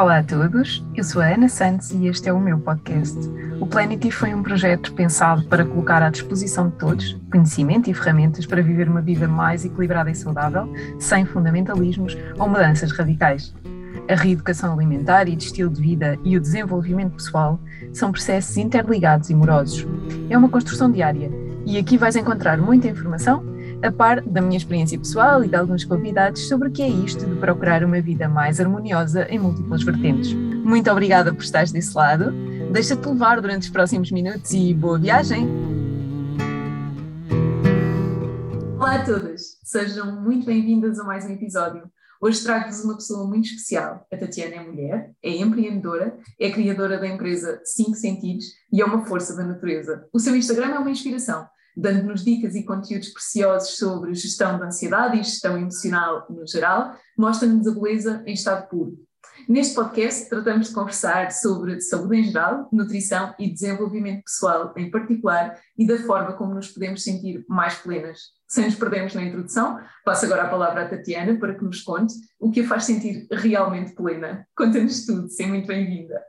Olá 0.00 0.20
a 0.20 0.22
todos, 0.22 0.82
eu 0.94 1.04
sou 1.04 1.20
a 1.20 1.26
Ana 1.26 1.46
Santos 1.46 1.90
e 1.90 2.06
este 2.06 2.26
é 2.26 2.32
o 2.32 2.40
meu 2.40 2.58
podcast. 2.58 3.18
O 3.60 3.66
Planety 3.66 4.10
foi 4.10 4.32
um 4.32 4.42
projeto 4.42 4.94
pensado 4.94 5.44
para 5.44 5.62
colocar 5.62 6.02
à 6.02 6.08
disposição 6.08 6.70
de 6.70 6.76
todos 6.76 7.20
conhecimento 7.30 7.90
e 7.90 7.92
ferramentas 7.92 8.46
para 8.46 8.62
viver 8.62 8.88
uma 8.88 9.02
vida 9.02 9.28
mais 9.28 9.62
equilibrada 9.62 10.10
e 10.10 10.14
saudável, 10.14 10.72
sem 10.98 11.26
fundamentalismos 11.26 12.16
ou 12.38 12.48
mudanças 12.48 12.92
radicais. 12.92 13.54
A 14.08 14.14
reeducação 14.14 14.72
alimentar 14.72 15.28
e 15.28 15.36
de 15.36 15.44
estilo 15.44 15.68
de 15.68 15.82
vida 15.82 16.18
e 16.24 16.34
o 16.34 16.40
desenvolvimento 16.40 17.16
pessoal 17.16 17.60
são 17.92 18.10
processos 18.10 18.56
interligados 18.56 19.28
e 19.28 19.34
morosos. 19.34 19.86
É 20.30 20.38
uma 20.38 20.48
construção 20.48 20.90
diária 20.90 21.30
e 21.66 21.76
aqui 21.76 21.98
vais 21.98 22.16
encontrar 22.16 22.56
muita 22.56 22.88
informação 22.88 23.44
a 23.82 23.90
par 23.90 24.20
da 24.20 24.42
minha 24.42 24.58
experiência 24.58 24.98
pessoal 24.98 25.42
e 25.42 25.48
de 25.48 25.56
alguns 25.56 25.84
convidados 25.84 26.46
sobre 26.48 26.68
o 26.68 26.70
que 26.70 26.82
é 26.82 26.88
isto 26.88 27.24
de 27.24 27.34
procurar 27.36 27.82
uma 27.82 28.00
vida 28.00 28.28
mais 28.28 28.60
harmoniosa 28.60 29.26
em 29.30 29.38
múltiplas 29.38 29.82
vertentes. 29.82 30.34
Muito 30.34 30.90
obrigada 30.90 31.32
por 31.32 31.42
estares 31.42 31.72
desse 31.72 31.96
lado. 31.96 32.30
Deixa-te 32.72 33.08
levar 33.08 33.40
durante 33.40 33.62
os 33.62 33.70
próximos 33.70 34.10
minutos 34.10 34.52
e 34.52 34.74
boa 34.74 34.98
viagem! 34.98 35.48
Olá 38.78 38.96
a 38.96 39.04
todas, 39.04 39.58
sejam 39.64 40.20
muito 40.20 40.44
bem-vindas 40.44 40.98
a 40.98 41.04
mais 41.04 41.24
um 41.24 41.30
episódio. 41.30 41.90
Hoje 42.20 42.42
trago-vos 42.42 42.84
uma 42.84 42.96
pessoa 42.96 43.26
muito 43.26 43.46
especial. 43.46 44.06
A 44.12 44.16
Tatiana 44.16 44.56
é 44.56 44.60
mulher, 44.60 45.10
é 45.22 45.36
empreendedora, 45.38 46.18
é 46.38 46.50
criadora 46.50 46.98
da 46.98 47.08
empresa 47.08 47.62
5 47.64 47.94
Sentidos 47.94 48.44
e 48.70 48.82
é 48.82 48.84
uma 48.84 49.06
força 49.06 49.34
da 49.34 49.42
natureza. 49.42 50.06
O 50.12 50.18
seu 50.18 50.36
Instagram 50.36 50.74
é 50.74 50.78
uma 50.78 50.90
inspiração 50.90 51.46
dando-nos 51.76 52.24
dicas 52.24 52.54
e 52.54 52.64
conteúdos 52.64 53.08
preciosos 53.10 53.76
sobre 53.76 54.14
gestão 54.14 54.58
da 54.58 54.66
ansiedade 54.66 55.18
e 55.18 55.22
gestão 55.22 55.58
emocional 55.58 56.26
no 56.28 56.46
geral, 56.46 56.94
mostra-nos 57.16 57.66
a 57.66 57.74
beleza 57.74 58.22
em 58.26 58.34
estado 58.34 58.68
puro. 58.68 58.98
Neste 59.48 59.74
podcast, 59.74 60.28
tratamos 60.28 60.68
de 60.68 60.74
conversar 60.74 61.32
sobre 61.32 61.80
saúde 61.80 62.18
em 62.18 62.24
geral, 62.24 62.68
nutrição 62.72 63.34
e 63.38 63.50
desenvolvimento 63.50 64.24
pessoal 64.24 64.72
em 64.76 64.90
particular 64.90 65.58
e 65.76 65.86
da 65.86 65.98
forma 65.98 66.34
como 66.34 66.54
nos 66.54 66.68
podemos 66.68 67.02
sentir 67.02 67.44
mais 67.48 67.74
plenas. 67.74 68.20
Sem 68.46 68.66
nos 68.66 68.74
perdermos 68.74 69.14
na 69.14 69.22
introdução, 69.22 69.78
passo 70.04 70.26
agora 70.26 70.42
a 70.42 70.48
palavra 70.48 70.82
à 70.82 70.88
Tatiana 70.88 71.38
para 71.38 71.54
que 71.54 71.64
nos 71.64 71.82
conte 71.82 72.14
o 72.38 72.50
que 72.50 72.60
a 72.60 72.66
faz 72.66 72.84
sentir 72.84 73.26
realmente 73.30 73.94
plena. 73.94 74.46
Conta-nos 74.56 75.06
tudo, 75.06 75.28
seja 75.28 75.48
muito 75.48 75.66
bem-vinda. 75.66 76.20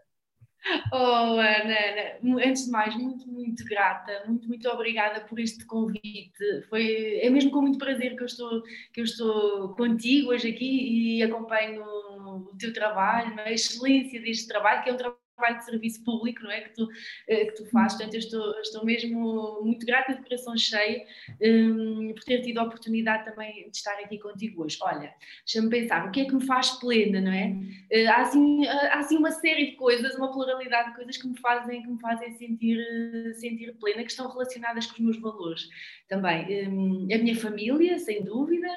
Oh, 0.94 1.40
Ana, 1.40 1.76
Ana, 2.22 2.45
antes 2.45 2.66
de 2.66 2.72
mais, 2.72 2.95
muito, 2.95 3.28
muito 3.28 3.66
grata, 3.66 4.23
muito, 4.28 4.48
muito 4.48 4.67
obrigada 4.70 5.22
por 5.22 5.40
este 5.40 5.66
convite. 5.66 6.62
Foi, 6.70 7.20
é 7.22 7.30
mesmo 7.30 7.52
com 7.52 7.62
muito 7.62 7.80
prazer 7.80 8.16
que 8.16 8.22
eu 8.22 8.28
estou, 8.28 8.62
que 8.94 9.02
eu 9.02 9.06
estou 9.06 9.76
contigo 9.76 10.30
hoje 10.32 10.50
aqui 10.50 11.17
e 11.17 11.23
acompanho 11.23 11.84
o 11.84 12.56
teu 12.58 12.72
trabalho, 12.73 13.39
a 13.39 13.52
excelência 13.52 14.22
deste 14.22 14.48
trabalho, 14.48 14.84
que 14.84 14.89
é 14.89 14.94
um 14.94 14.98
trabalho 14.98 15.20
trabalho 15.42 15.58
de 15.58 15.66
serviço 15.66 16.03
público, 16.03 16.44
não 16.44 16.52
é? 16.52 16.61
Que 16.61 16.73
tu, 16.75 16.88
eh, 17.28 17.45
que 17.45 17.56
tu 17.56 17.66
fazes. 17.72 17.97
Portanto, 17.97 18.14
eu 18.14 18.20
estou, 18.20 18.61
estou 18.61 18.86
mesmo 18.86 19.61
muito 19.64 19.86
grata 19.86 20.14
de 20.14 20.22
coração 20.22 20.56
cheio 20.56 21.02
um, 21.42 22.14
por 22.14 22.23
ter 22.23 22.42
tido 22.42 22.59
a 22.59 22.64
oportunidade 22.64 23.25
também 23.25 23.70
de 23.70 23.75
estar 23.75 23.98
aqui 24.00 24.20
contigo 24.20 24.64
hoje. 24.64 24.78
Olha, 24.81 25.14
deixa-me 25.45 25.70
pensar, 25.70 26.08
o 26.08 26.11
que 26.11 26.22
é 26.22 26.25
que 26.25 26.36
me 26.36 26.45
faz 26.45 26.72
plena, 26.80 27.20
não 27.20 27.31
é? 27.31 27.48
Uh, 27.48 28.09
há, 28.09 28.22
assim, 28.22 28.67
há 28.67 29.00
assim 29.00 29.17
uma 29.17 29.31
série 29.31 29.72
de 29.72 29.75
coisas, 29.75 30.16
uma 30.16 30.31
pluralidade 30.31 30.89
de 30.89 30.95
coisas 30.95 31.17
que 31.17 31.28
me 31.28 31.39
fazem, 31.39 31.81
que 31.81 31.89
me 31.89 32.00
fazem 32.00 32.31
sentir, 32.33 32.78
sentir 33.36 33.73
plena, 33.80 34.03
que 34.03 34.11
estão 34.11 34.30
relacionadas 34.30 34.86
com 34.86 34.94
os 34.94 35.00
meus 35.00 35.20
valores 35.20 35.67
também. 36.08 36.67
Um, 36.67 37.08
a 37.11 37.17
minha 37.17 37.36
família, 37.36 37.98
sem 37.98 38.23
dúvida, 38.23 38.67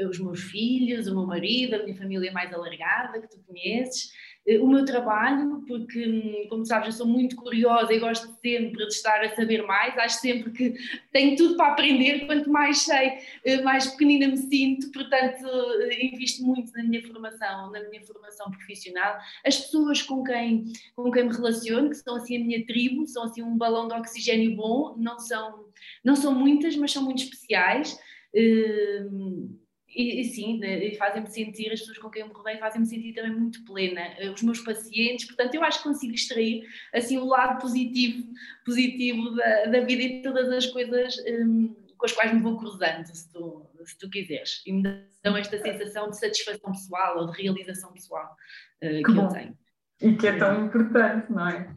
os 0.00 0.18
meus 0.18 0.40
filhos, 0.40 1.08
o 1.08 1.14
meu 1.14 1.26
marido, 1.26 1.74
a 1.74 1.82
minha 1.82 1.96
família 1.96 2.32
mais 2.32 2.52
alargada, 2.52 3.20
que 3.20 3.28
tu 3.28 3.38
conheces, 3.46 4.06
eh, 4.06 4.25
o 4.60 4.68
meu 4.68 4.84
trabalho, 4.84 5.64
porque, 5.66 6.06
hum, 6.06 6.48
como 6.48 6.64
sabes, 6.64 6.86
eu 6.86 6.92
sou 6.92 7.06
muito 7.06 7.34
curiosa 7.34 7.92
e 7.92 7.98
gosto 7.98 8.28
sempre 8.40 8.86
de 8.86 8.92
estar 8.92 9.20
a 9.24 9.34
saber 9.34 9.62
mais, 9.62 9.98
acho 9.98 10.20
sempre 10.20 10.52
que 10.52 10.74
tenho 11.12 11.36
tudo 11.36 11.56
para 11.56 11.72
aprender, 11.72 12.26
quanto 12.26 12.48
mais 12.48 12.78
sei, 12.82 13.18
eh, 13.44 13.60
mais 13.62 13.88
pequenina 13.88 14.28
me 14.28 14.36
sinto, 14.36 14.92
portanto, 14.92 15.44
eh, 15.90 16.06
invisto 16.06 16.44
muito 16.44 16.70
na 16.72 16.84
minha 16.84 17.04
formação, 17.04 17.72
na 17.72 17.82
minha 17.88 18.04
formação 18.04 18.48
profissional. 18.52 19.18
As 19.44 19.56
pessoas 19.58 20.00
com 20.02 20.22
quem, 20.22 20.64
com 20.94 21.10
quem 21.10 21.24
me 21.24 21.34
relaciono, 21.34 21.90
que 21.90 21.96
são 21.96 22.14
assim 22.14 22.36
a 22.40 22.44
minha 22.44 22.64
tribo, 22.64 23.04
são 23.08 23.24
assim 23.24 23.42
um 23.42 23.58
balão 23.58 23.88
de 23.88 23.94
oxigênio 23.94 24.54
bom, 24.54 24.94
não 24.96 25.18
são, 25.18 25.66
não 26.04 26.14
são 26.14 26.32
muitas, 26.32 26.76
mas 26.76 26.92
são 26.92 27.02
muito 27.02 27.24
especiais. 27.24 27.98
Uh, 28.32 29.65
e, 29.96 30.20
e 30.20 30.24
sim, 30.24 30.60
fazem-me 30.98 31.28
sentir, 31.28 31.72
as 31.72 31.80
pessoas 31.80 31.96
com 31.98 32.10
quem 32.10 32.20
eu 32.20 32.28
me 32.28 32.34
rodeio 32.34 32.58
fazem-me 32.58 32.86
sentir 32.86 33.14
também 33.14 33.32
muito 33.32 33.64
plena, 33.64 34.02
eh, 34.18 34.30
os 34.30 34.42
meus 34.42 34.60
pacientes, 34.60 35.24
portanto 35.24 35.54
eu 35.54 35.64
acho 35.64 35.78
que 35.78 35.88
consigo 35.88 36.12
extrair 36.12 36.62
assim 36.92 37.16
o 37.16 37.24
lado 37.24 37.58
positivo, 37.60 38.22
positivo 38.64 39.34
da, 39.34 39.64
da 39.64 39.80
vida 39.80 40.02
e 40.02 40.22
todas 40.22 40.52
as 40.52 40.66
coisas 40.66 41.16
um, 41.26 41.74
com 41.96 42.04
as 42.04 42.12
quais 42.12 42.32
me 42.32 42.40
vou 42.40 42.58
cruzando, 42.58 43.06
se 43.06 43.32
tu, 43.32 43.66
se 43.86 43.98
tu 43.98 44.10
quiseres, 44.10 44.62
e 44.66 44.72
me 44.72 44.82
dão 45.24 45.34
esta 45.34 45.58
sensação 45.58 46.10
de 46.10 46.18
satisfação 46.18 46.72
pessoal 46.72 47.18
ou 47.18 47.32
de 47.32 47.42
realização 47.42 47.90
pessoal 47.94 48.36
uh, 48.82 48.88
que, 48.88 49.02
que 49.02 49.18
eu 49.18 49.28
tenho. 49.28 49.58
E 50.02 50.14
que 50.14 50.26
é 50.26 50.36
tão 50.36 50.66
importante, 50.66 51.32
não 51.32 51.48
é? 51.48 51.74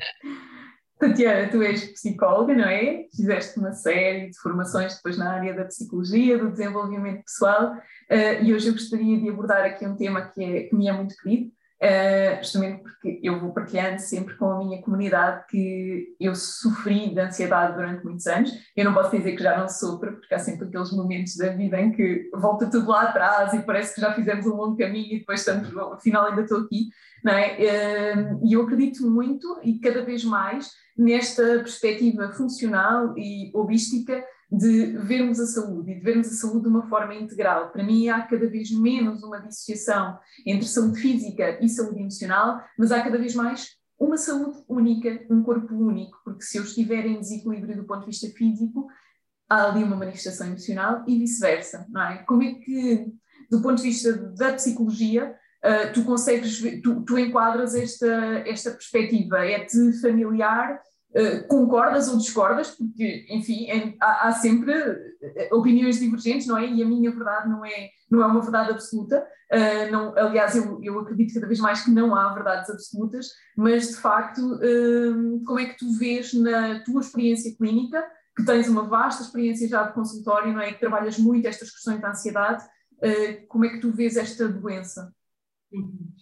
Tatiana, 1.02 1.50
tu 1.50 1.64
és 1.64 1.86
psicóloga, 1.94 2.54
não 2.54 2.66
é? 2.66 3.06
Fizeste 3.16 3.58
uma 3.58 3.72
série 3.72 4.30
de 4.30 4.38
formações 4.40 4.96
depois 4.98 5.18
na 5.18 5.32
área 5.32 5.54
da 5.54 5.64
psicologia, 5.64 6.38
do 6.38 6.52
desenvolvimento 6.52 7.24
pessoal, 7.24 7.74
uh, 7.74 8.44
e 8.44 8.54
hoje 8.54 8.68
eu 8.68 8.74
gostaria 8.74 9.18
de 9.18 9.30
abordar 9.30 9.66
aqui 9.66 9.88
um 9.88 9.96
tema 9.96 10.22
que, 10.24 10.44
é, 10.44 10.64
que 10.64 10.76
me 10.76 10.90
é 10.90 10.92
muito 10.92 11.16
querido, 11.16 11.52
uh, 11.81 12.38
justamente 12.38 12.84
porque 12.84 13.19
eu 13.23 13.40
vou 13.40 13.53
partilhando 13.53 14.00
sempre 14.00 14.35
com 14.35 14.45
a 14.51 14.57
minha 14.59 14.81
comunidade 14.81 15.45
que 15.47 16.16
eu 16.19 16.35
sofri 16.35 17.13
de 17.13 17.19
ansiedade 17.19 17.75
durante 17.75 18.03
muitos 18.03 18.28
anos. 18.28 18.51
Eu 18.75 18.85
não 18.85 18.94
posso 18.94 19.16
dizer 19.16 19.35
que 19.35 19.44
já 19.44 19.57
não 19.57 19.67
sofro, 19.67 20.13
porque 20.13 20.34
há 20.34 20.40
sempre 20.40 20.67
aqueles 20.67 20.91
momentos 20.91 21.35
da 21.38 21.50
vida 21.50 21.79
em 21.79 21.91
que 21.91 22.29
volta 22.34 22.69
tudo 22.69 22.90
lá 22.90 23.03
atrás 23.03 23.53
e 23.53 23.63
parece 23.63 23.95
que 23.95 24.01
já 24.01 24.13
fizemos 24.13 24.45
um 24.45 24.56
longo 24.56 24.78
caminho 24.78 25.16
e 25.16 25.19
depois 25.19 25.40
estamos, 25.40 25.75
afinal 25.94 26.28
ainda 26.28 26.41
estou 26.41 26.59
aqui, 26.59 26.90
não 27.23 27.34
é? 27.34 27.56
Uh, 27.56 28.40
e 28.46 28.53
eu 28.53 28.63
acredito 28.63 29.09
muito 29.09 29.59
e 29.63 29.79
cada 29.79 30.03
vez 30.03 30.23
mais 30.23 30.72
nesta 30.97 31.44
perspectiva 31.59 32.31
funcional 32.34 33.17
e 33.17 33.51
holística 33.53 34.23
de 34.52 34.98
vermos 34.98 35.40
a 35.40 35.46
saúde 35.46 35.92
e 35.92 35.96
de 35.96 36.02
vermos 36.02 36.28
a 36.28 36.32
saúde 36.32 36.64
de 36.64 36.70
uma 36.70 36.88
forma 36.90 37.14
integral. 37.14 37.72
Para 37.72 37.84
mim, 37.84 38.10
há 38.10 38.22
cada 38.22 38.50
vez 38.50 38.72
menos 38.72 39.22
uma 39.22 39.40
dissociação 39.40 40.18
entre 40.46 40.68
saúde 40.68 41.00
física 41.00 41.64
e 41.64 41.70
saúde 41.70 42.00
emocional, 42.00 42.59
mas 42.78 42.92
há 42.92 43.02
cada 43.02 43.18
vez 43.18 43.36
mais 43.36 43.78
uma 44.00 44.18
saúde 44.18 44.64
única, 44.68 45.26
um 45.30 45.44
corpo 45.44 45.76
único, 45.76 46.18
porque 46.24 46.44
se 46.44 46.58
eu 46.58 46.64
estiver 46.64 47.06
em 47.06 47.20
desequilíbrio 47.20 47.76
do 47.76 47.84
ponto 47.84 48.02
de 48.02 48.06
vista 48.08 48.28
físico, 48.30 48.88
há 49.48 49.70
ali 49.70 49.84
uma 49.84 49.98
manifestação 49.98 50.48
emocional 50.48 51.04
e 51.08 51.20
vice-versa, 51.20 51.86
não 51.90 52.02
é? 52.02 52.24
Como 52.24 52.42
é 52.42 52.54
que, 52.54 53.08
do 53.52 53.62
ponto 53.62 53.76
de 53.76 53.84
vista 53.84 54.14
da 54.14 54.54
psicologia, 54.54 55.36
uh, 55.64 55.94
tu 55.94 56.04
consegues, 56.06 56.62
tu, 56.82 57.02
tu 57.02 57.20
enquadras 57.20 57.76
esta, 57.76 58.08
esta 58.48 58.72
perspectiva? 58.72 59.46
É-te 59.46 59.92
familiar 60.02 60.80
Uh, 61.12 61.47
concordas 61.47 62.08
ou 62.08 62.20
discordas, 62.20 62.70
porque, 62.70 63.25
enfim, 63.31 63.68
é, 63.68 63.96
há, 64.00 64.28
há, 64.28 64.31
sempre 64.31 64.72
eh, 64.72 65.50
opiniões 65.52 66.00
divergentes, 66.00 66.46
não 66.46 66.56
é? 66.56 66.68
E 66.68 66.84
a 66.84 66.86
minha 66.86 67.09
verdade 67.09 67.50
não 67.50 67.66
é, 67.66 67.90
não 68.12 68.22
é 68.22 68.28
uma 68.28 68.42
verdade 68.42 68.70
absoluta. 68.70 69.25
Uh, 69.52 69.92
não, 69.92 70.16
aliás, 70.16 70.56
eu, 70.56 70.80
eu 70.84 71.00
acredito 71.00 71.34
cada 71.34 71.47
vez 71.47 71.59
mais 71.59 71.81
que 71.81 71.90
não 71.90 72.16
há 72.16 72.31
verdades 72.31 72.70
absolutas, 72.70 73.30
mas 73.58 73.88
de 73.88 73.96
facto, 73.96 74.59
como 75.47 75.59
é 75.59 75.66
que 75.66 75.80
tu 75.80 75.92
vês 75.97 76.31
na 76.34 76.84
tua 76.84 77.02
experiência 77.02 77.56
clínica, 77.58 78.06
que 78.38 78.46
tens 78.46 78.70
uma 78.70 78.84
vasta 78.84 79.24
experiência 79.24 79.68
já 79.68 79.81
de 79.84 79.94
consultório, 79.94 80.53
não 80.53 80.62
é? 80.62 80.74
Que 80.74 80.80
trabalhas 80.80 81.18
muito 81.18 81.47
estas 81.47 81.72
questões 81.72 82.00
da 82.00 82.12
ansiedade, 82.12 82.64
como 83.47 83.66
é 83.66 83.70
que 83.70 83.80
tu 83.80 83.91
vês 83.91 84.16
esta 84.16 84.47
doença? 84.47 85.12
Uhum. 85.72 86.14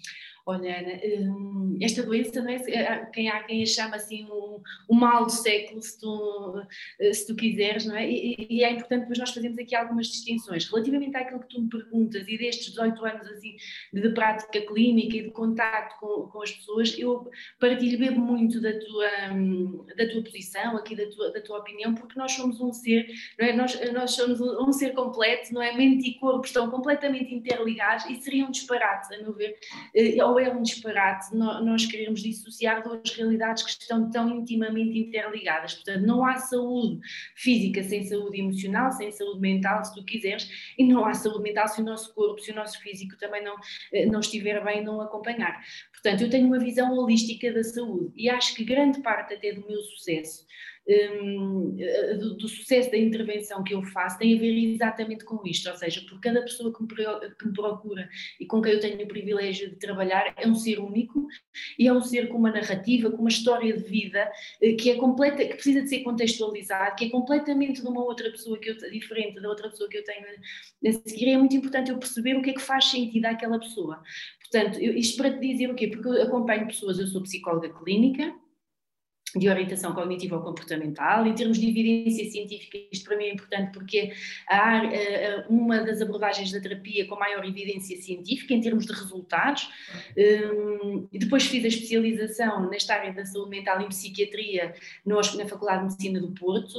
Olha, 0.50 0.80
Ana, 0.80 0.94
hum, 1.04 1.78
esta 1.82 2.02
doença, 2.02 2.42
não 2.42 2.50
é? 2.50 2.56
Eh, 2.56 3.06
quem 3.14 3.30
há 3.30 3.44
quem 3.44 3.62
a 3.62 3.66
chama 3.66 3.98
assim 3.98 4.26
o, 4.30 4.62
o 4.88 4.96
mal 4.96 5.26
do 5.26 5.32
século, 5.32 5.82
se 5.82 6.00
tu, 6.00 6.64
eh, 7.02 7.12
se 7.12 7.28
tu 7.28 7.36
quiseres, 7.36 7.86
não 7.86 7.98
é? 7.98 8.10
E, 8.10 8.48
e, 8.50 8.64
é 8.64 8.72
importante 8.72 9.02
depois 9.02 9.20
nós 9.20 9.34
fazemos 9.34 9.60
aqui 9.60 9.76
algumas 9.76 10.08
distinções. 10.08 10.70
Relativamente 10.70 11.18
àquilo 11.18 11.42
que 11.42 11.50
tu 11.50 11.62
me 11.62 11.70
perguntas 11.70 12.26
e 12.26 12.38
destes 12.38 12.70
18 12.70 13.06
anos 13.06 13.28
assim 13.28 13.58
de 13.92 14.10
prática 14.12 14.62
clínica 14.66 15.18
e 15.18 15.24
de 15.24 15.32
contato 15.32 16.00
com, 16.00 16.30
com 16.30 16.42
as 16.42 16.52
pessoas, 16.52 16.98
eu 16.98 17.30
partilho 17.60 18.00
bebo 18.00 18.22
muito 18.22 18.62
da 18.62 18.72
tua, 18.80 19.34
hum, 19.34 19.86
da 19.98 20.08
tua 20.08 20.24
posição, 20.24 20.78
aqui 20.78 20.96
da 20.96 21.10
tua, 21.10 21.30
da 21.34 21.42
tua 21.42 21.60
opinião, 21.60 21.94
porque 21.94 22.18
nós 22.18 22.32
somos 22.32 22.62
um 22.62 22.72
ser, 22.72 23.06
não 23.38 23.48
é? 23.48 23.54
Nós, 23.54 23.92
nós 23.92 24.12
somos 24.12 24.40
um 24.40 24.72
ser 24.72 24.94
completo, 24.94 25.54
não 25.54 25.62
é? 25.62 25.76
Mente 25.76 26.10
e 26.10 26.14
corpo 26.18 26.46
estão 26.46 26.72
completamente 26.72 27.36
interligados 27.36 28.06
e 28.06 28.16
seria 28.22 28.46
um 28.46 28.52
disparate, 28.52 29.14
a 29.14 29.18
meu 29.22 29.34
ver, 29.34 29.58
eh, 29.94 30.22
ou 30.38 30.40
é 30.40 30.54
um 30.54 30.62
disparate 30.62 31.36
nós 31.36 31.86
queremos 31.86 32.22
dissociar 32.22 32.84
duas 32.84 33.10
realidades 33.12 33.64
que 33.64 33.72
estão 33.72 34.10
tão 34.12 34.30
intimamente 34.30 34.98
interligadas. 34.98 35.74
Portanto, 35.74 36.06
não 36.06 36.24
há 36.24 36.36
saúde 36.36 37.00
física 37.36 37.84
sem 37.84 38.04
saúde 38.04 38.40
emocional, 38.40 38.92
sem 38.92 39.12
saúde 39.12 39.40
mental, 39.40 39.84
se 39.84 39.96
tu 39.96 40.06
quiseres, 40.06 40.48
e 40.78 40.86
não 40.86 41.06
há 41.06 41.14
saúde 41.14 41.42
mental 41.42 41.68
se 41.68 41.82
o 41.82 41.86
nosso 41.86 42.14
corpo, 42.14 42.40
se 42.40 42.52
o 42.52 42.56
nosso 42.56 42.80
físico 42.80 43.18
também 43.18 43.44
não, 43.44 43.56
eh, 43.92 44.06
não 44.06 44.20
estiver 44.20 44.64
bem, 44.64 44.84
não 44.84 45.02
acompanhar. 45.02 45.60
Portanto, 45.92 46.22
eu 46.22 46.30
tenho 46.30 46.46
uma 46.46 46.60
visão 46.60 46.94
holística 46.94 47.52
da 47.52 47.64
saúde 47.64 48.12
e 48.16 48.30
acho 48.30 48.56
que 48.56 48.64
grande 48.64 49.02
parte 49.02 49.34
até 49.34 49.52
do 49.52 49.66
meu 49.68 49.82
sucesso 49.82 50.46
do, 52.18 52.36
do, 52.36 52.48
sucesso 52.48 52.90
da 52.90 52.98
intervenção 52.98 53.62
que 53.62 53.74
eu 53.74 53.84
faço 53.84 54.18
tem 54.18 54.36
a 54.36 54.40
ver 54.40 54.74
exatamente 54.74 55.26
com 55.26 55.46
isto, 55.46 55.70
ou 55.70 55.76
seja, 55.76 56.02
por 56.08 56.18
cada 56.22 56.42
pessoa 56.42 56.74
que 56.74 56.82
me, 56.82 56.88
que 56.88 57.48
me, 57.48 57.54
procura 57.54 58.08
e 58.40 58.46
com 58.46 58.62
quem 58.62 58.72
eu 58.72 58.80
tenho 58.80 59.04
o 59.04 59.08
privilégio 59.08 59.70
de 59.70 59.76
trabalhar 59.76 60.34
é 60.38 60.48
um 60.48 60.56
ser 60.56 60.80
único 60.80 61.28
e 61.78 61.88
é 61.88 61.94
um 61.94 62.02
ser 62.02 62.30
com 62.30 62.38
uma 62.38 62.52
narrativa, 62.52 63.12
com 63.12 63.18
uma 63.18 63.30
história 63.30 63.76
de 63.76 63.84
vida 63.84 64.32
eh, 64.62 64.74
que 64.74 64.90
é 64.90 64.96
completa, 64.96 65.46
que 65.46 65.56
precisa 65.56 65.82
de 65.82 65.90
ser 65.90 66.04
contextualizado, 66.04 66.96
que 66.96 67.06
é 67.06 67.10
completamente 67.10 67.82
de 67.82 67.88
uma 67.88 68.04
outra 68.04 68.32
pessoa 68.32 68.58
que 68.58 68.70
eu, 68.70 68.78
diferente 68.90 69.42
da 69.42 69.50
outra 69.50 69.70
pessoa 69.70 69.90
que 69.90 69.98
eu 69.98 70.04
tenho 70.06 70.26
a 70.26 70.92
seguir. 71.06 71.30
É 71.30 71.38
muito 71.38 71.56
importante 71.56 71.92
eu 71.92 71.98
perceber 71.98 72.38
o 72.38 72.42
que 72.42 72.52
é 72.52 72.54
que 72.54 72.62
faz 72.62 72.86
sentido 72.86 73.26
àquela 73.26 73.60
pessoa. 73.60 74.02
Portanto, 74.40 74.80
eu, 74.80 74.96
isto 74.96 75.18
para 75.18 75.34
te 75.34 75.40
dizer 75.40 75.70
o 75.70 75.76
quê? 75.76 75.88
Porque 75.88 76.08
eu 76.08 76.24
acompanho 76.24 76.66
pessoas, 76.68 76.98
eu 76.98 77.08
sou 77.08 77.22
psicóloga 77.22 77.70
clínica, 77.70 78.34
de 79.38 79.50
orientação 79.50 79.94
cognitiva 79.94 80.36
ou 80.36 80.42
comportamental. 80.42 81.26
Em 81.26 81.34
termos 81.34 81.58
de 81.60 81.70
evidência 81.70 82.30
científica, 82.30 82.78
isto 82.92 83.06
para 83.06 83.18
mim 83.18 83.26
é 83.26 83.34
importante 83.34 83.72
porque 83.72 84.14
há 84.50 84.82
uma 85.50 85.80
das 85.80 86.02
abordagens 86.02 86.52
da 86.52 86.60
terapia 86.60 87.08
com 87.08 87.16
maior 87.16 87.46
evidência 87.46 87.98
científica 87.98 88.54
em 88.54 88.62
termos 88.62 88.86
de 88.86 88.94
resultados. 88.94 89.70
Hum, 90.18 91.08
depois 91.12 91.46
fiz 91.46 91.64
a 91.64 91.68
especialização 91.68 92.70
nesta 92.70 92.94
área 92.94 93.14
da 93.14 93.26
saúde 93.26 93.50
mental 93.50 93.82
em 93.82 93.88
psiquiatria 93.88 94.74
na 95.06 95.46
Faculdade 95.48 95.80
de 95.80 95.84
Medicina 95.86 96.20
do 96.20 96.32
Porto, 96.32 96.78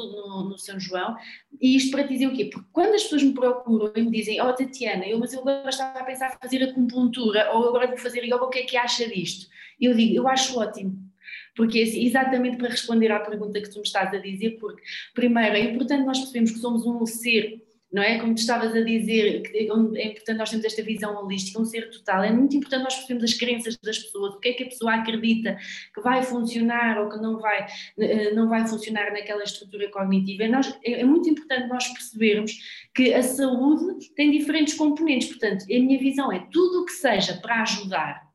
no, 0.49 0.59
São 0.59 0.79
João. 0.79 1.17
E 1.61 1.77
isto 1.77 1.91
para 1.91 2.03
dizer 2.03 2.27
o 2.27 2.33
quê? 2.35 2.47
Porque 2.47 2.69
quando 2.73 2.95
as 2.95 3.03
pessoas 3.03 3.23
me 3.23 3.33
procuram 3.33 3.93
e 3.95 4.03
me 4.03 4.11
dizem, 4.11 4.41
oh 4.41 4.53
Tatiana, 4.53 5.07
eu, 5.07 5.19
mas 5.19 5.33
eu 5.33 5.41
agora 5.41 5.69
estava 5.69 5.99
a 5.99 6.05
pensar 6.05 6.39
fazer 6.41 6.63
acupuntura 6.63 7.51
ou 7.53 7.69
agora 7.69 7.87
vou 7.87 7.99
fazer 7.99 8.25
yoga, 8.25 8.45
o 8.45 8.51
que 8.51 8.61
é 8.61 8.63
que 8.63 8.77
acha 8.77 9.09
disto? 9.09 9.49
Eu 9.81 9.95
digo, 9.95 10.15
eu 10.15 10.29
acho 10.29 10.59
ótimo 10.59 11.08
porque 11.55 11.83
assim, 11.83 12.05
exatamente 12.05 12.57
para 12.57 12.69
responder 12.69 13.11
à 13.11 13.21
pergunta 13.21 13.61
que 13.61 13.71
tu 13.71 13.77
me 13.77 13.85
estás 13.85 14.13
a 14.15 14.19
dizer, 14.19 14.59
porque 14.61 14.83
primeiro 15.15 15.57
é 15.57 15.61
importante 15.61 16.05
nós 16.05 16.19
percebermos 16.19 16.53
que 16.53 16.59
somos 16.59 16.87
um 16.87 17.05
ser 17.07 17.63
não 17.91 18.03
é? 18.03 18.19
Como 18.19 18.35
tu 18.35 18.41
estavas 18.41 18.75
a 18.75 18.81
dizer, 18.83 19.43
que 19.43 19.57
é 19.57 20.07
importante 20.07 20.37
nós 20.37 20.51
termos 20.51 20.67
esta 20.67 20.83
visão 20.83 21.17
holística, 21.17 21.61
um 21.61 21.65
ser 21.65 21.91
total. 21.91 22.23
É 22.23 22.31
muito 22.31 22.55
importante 22.55 22.83
nós 22.83 22.95
percebermos 22.95 23.25
as 23.25 23.39
crenças 23.39 23.79
das 23.83 23.99
pessoas, 23.99 24.35
o 24.35 24.41
que 24.41 24.49
é 24.49 24.53
que 24.53 24.65
a 24.65 24.67
pessoa 24.67 24.95
acredita 24.95 25.57
que 25.95 26.01
vai 26.03 26.23
funcionar 26.23 27.01
ou 27.01 27.09
que 27.09 27.17
não 27.17 27.39
vai, 27.39 27.67
eh, 27.99 28.35
não 28.35 28.49
vai 28.49 28.67
funcionar 28.67 29.11
naquela 29.11 29.43
estrutura 29.43 29.91
cognitiva. 29.91 30.45
É, 30.45 30.49
nós, 30.49 30.79
é, 30.85 31.01
é 31.01 31.05
muito 31.05 31.31
importante 31.31 31.69
nós 31.69 31.89
percebermos 31.89 32.53
que 32.95 33.15
a 33.15 33.23
saúde 33.23 34.11
tem 34.15 34.31
diferentes 34.31 34.75
componentes. 34.75 35.29
Portanto, 35.29 35.65
a 35.65 35.79
minha 35.81 35.99
visão 35.99 36.31
é 36.31 36.47
tudo 36.53 36.83
o 36.83 36.85
que 36.85 36.93
seja 36.93 37.35
para 37.41 37.63
ajudar 37.63 38.28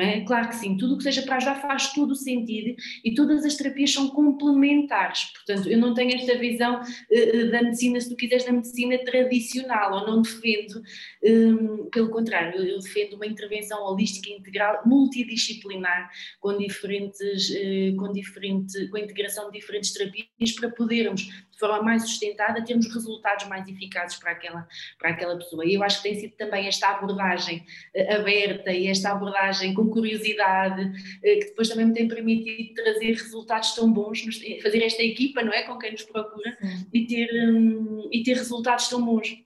é? 0.00 0.20
Claro 0.22 0.48
que 0.48 0.56
sim, 0.56 0.76
tudo 0.76 0.94
o 0.94 0.96
que 0.96 1.04
seja 1.04 1.22
para 1.22 1.36
ajudar 1.36 1.60
faz 1.60 1.92
todo 1.92 2.12
o 2.12 2.16
sentido 2.16 2.74
e 3.04 3.14
todas 3.14 3.44
as 3.44 3.56
terapias 3.56 3.92
são 3.92 4.08
complementares, 4.08 5.24
portanto 5.32 5.68
eu 5.68 5.78
não 5.78 5.92
tenho 5.92 6.14
esta 6.14 6.38
visão 6.38 6.80
uh, 6.80 7.50
da 7.50 7.62
medicina, 7.62 8.00
se 8.00 8.08
tu 8.08 8.16
quiseres, 8.16 8.44
da 8.44 8.52
medicina 8.52 8.98
tradicional, 9.04 10.00
ou 10.00 10.06
não 10.06 10.22
defendo, 10.22 10.82
um, 11.22 11.90
pelo 11.90 12.10
contrário, 12.10 12.62
eu 12.62 12.78
defendo 12.78 13.14
uma 13.14 13.26
intervenção 13.26 13.82
holística 13.84 14.30
integral, 14.30 14.82
multidisciplinar, 14.86 16.10
com 16.40 16.56
diferentes, 16.56 17.50
uh, 17.50 17.96
com 17.96 18.12
diferente, 18.12 18.88
com 18.88 18.96
a 18.96 19.00
integração 19.00 19.50
de 19.50 19.58
diferentes 19.58 19.92
terapias 19.92 20.52
para 20.58 20.70
podermos 20.70 21.28
forma 21.58 21.82
mais 21.82 22.02
sustentada, 22.02 22.64
termos 22.64 22.92
resultados 22.92 23.46
mais 23.46 23.66
eficazes 23.68 24.18
para 24.18 24.32
aquela, 24.32 24.66
para 24.98 25.10
aquela 25.10 25.36
pessoa. 25.36 25.64
E 25.64 25.74
eu 25.74 25.82
acho 25.82 26.02
que 26.02 26.08
tem 26.08 26.20
sido 26.20 26.34
também 26.36 26.66
esta 26.66 26.88
abordagem 26.88 27.64
uh, 27.94 28.14
aberta 28.16 28.72
e 28.72 28.86
esta 28.88 29.10
abordagem 29.10 29.74
com 29.74 29.88
curiosidade, 29.88 30.82
uh, 30.82 31.20
que 31.20 31.46
depois 31.46 31.68
também 31.68 31.86
me 31.86 31.94
tem 31.94 32.08
permitido 32.08 32.74
trazer 32.74 33.12
resultados 33.12 33.74
tão 33.74 33.92
bons, 33.92 34.24
nos, 34.26 34.40
fazer 34.62 34.82
esta 34.82 35.02
equipa, 35.02 35.42
não 35.42 35.52
é? 35.52 35.62
Com 35.62 35.78
quem 35.78 35.92
nos 35.92 36.02
procura 36.02 36.56
e 36.92 37.06
ter, 37.06 37.28
um, 37.48 38.08
e 38.10 38.22
ter 38.22 38.34
resultados 38.34 38.88
tão 38.88 39.04
bons. 39.04 39.36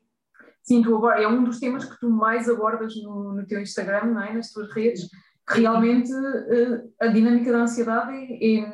Sim, 0.62 0.82
tu 0.82 0.96
agora, 0.96 1.22
é 1.22 1.28
um 1.28 1.44
dos 1.44 1.60
temas 1.60 1.84
que 1.84 1.98
tu 2.00 2.10
mais 2.10 2.48
abordas 2.48 2.96
no, 2.96 3.34
no 3.34 3.46
teu 3.46 3.60
Instagram, 3.60 4.06
não 4.06 4.22
é? 4.22 4.32
nas 4.32 4.52
tuas 4.52 4.72
redes. 4.72 5.08
Realmente 5.48 6.10
a 7.00 7.06
dinâmica 7.06 7.52
da 7.52 7.58
ansiedade 7.58 8.10
é, 8.12 8.58
é 8.58 8.66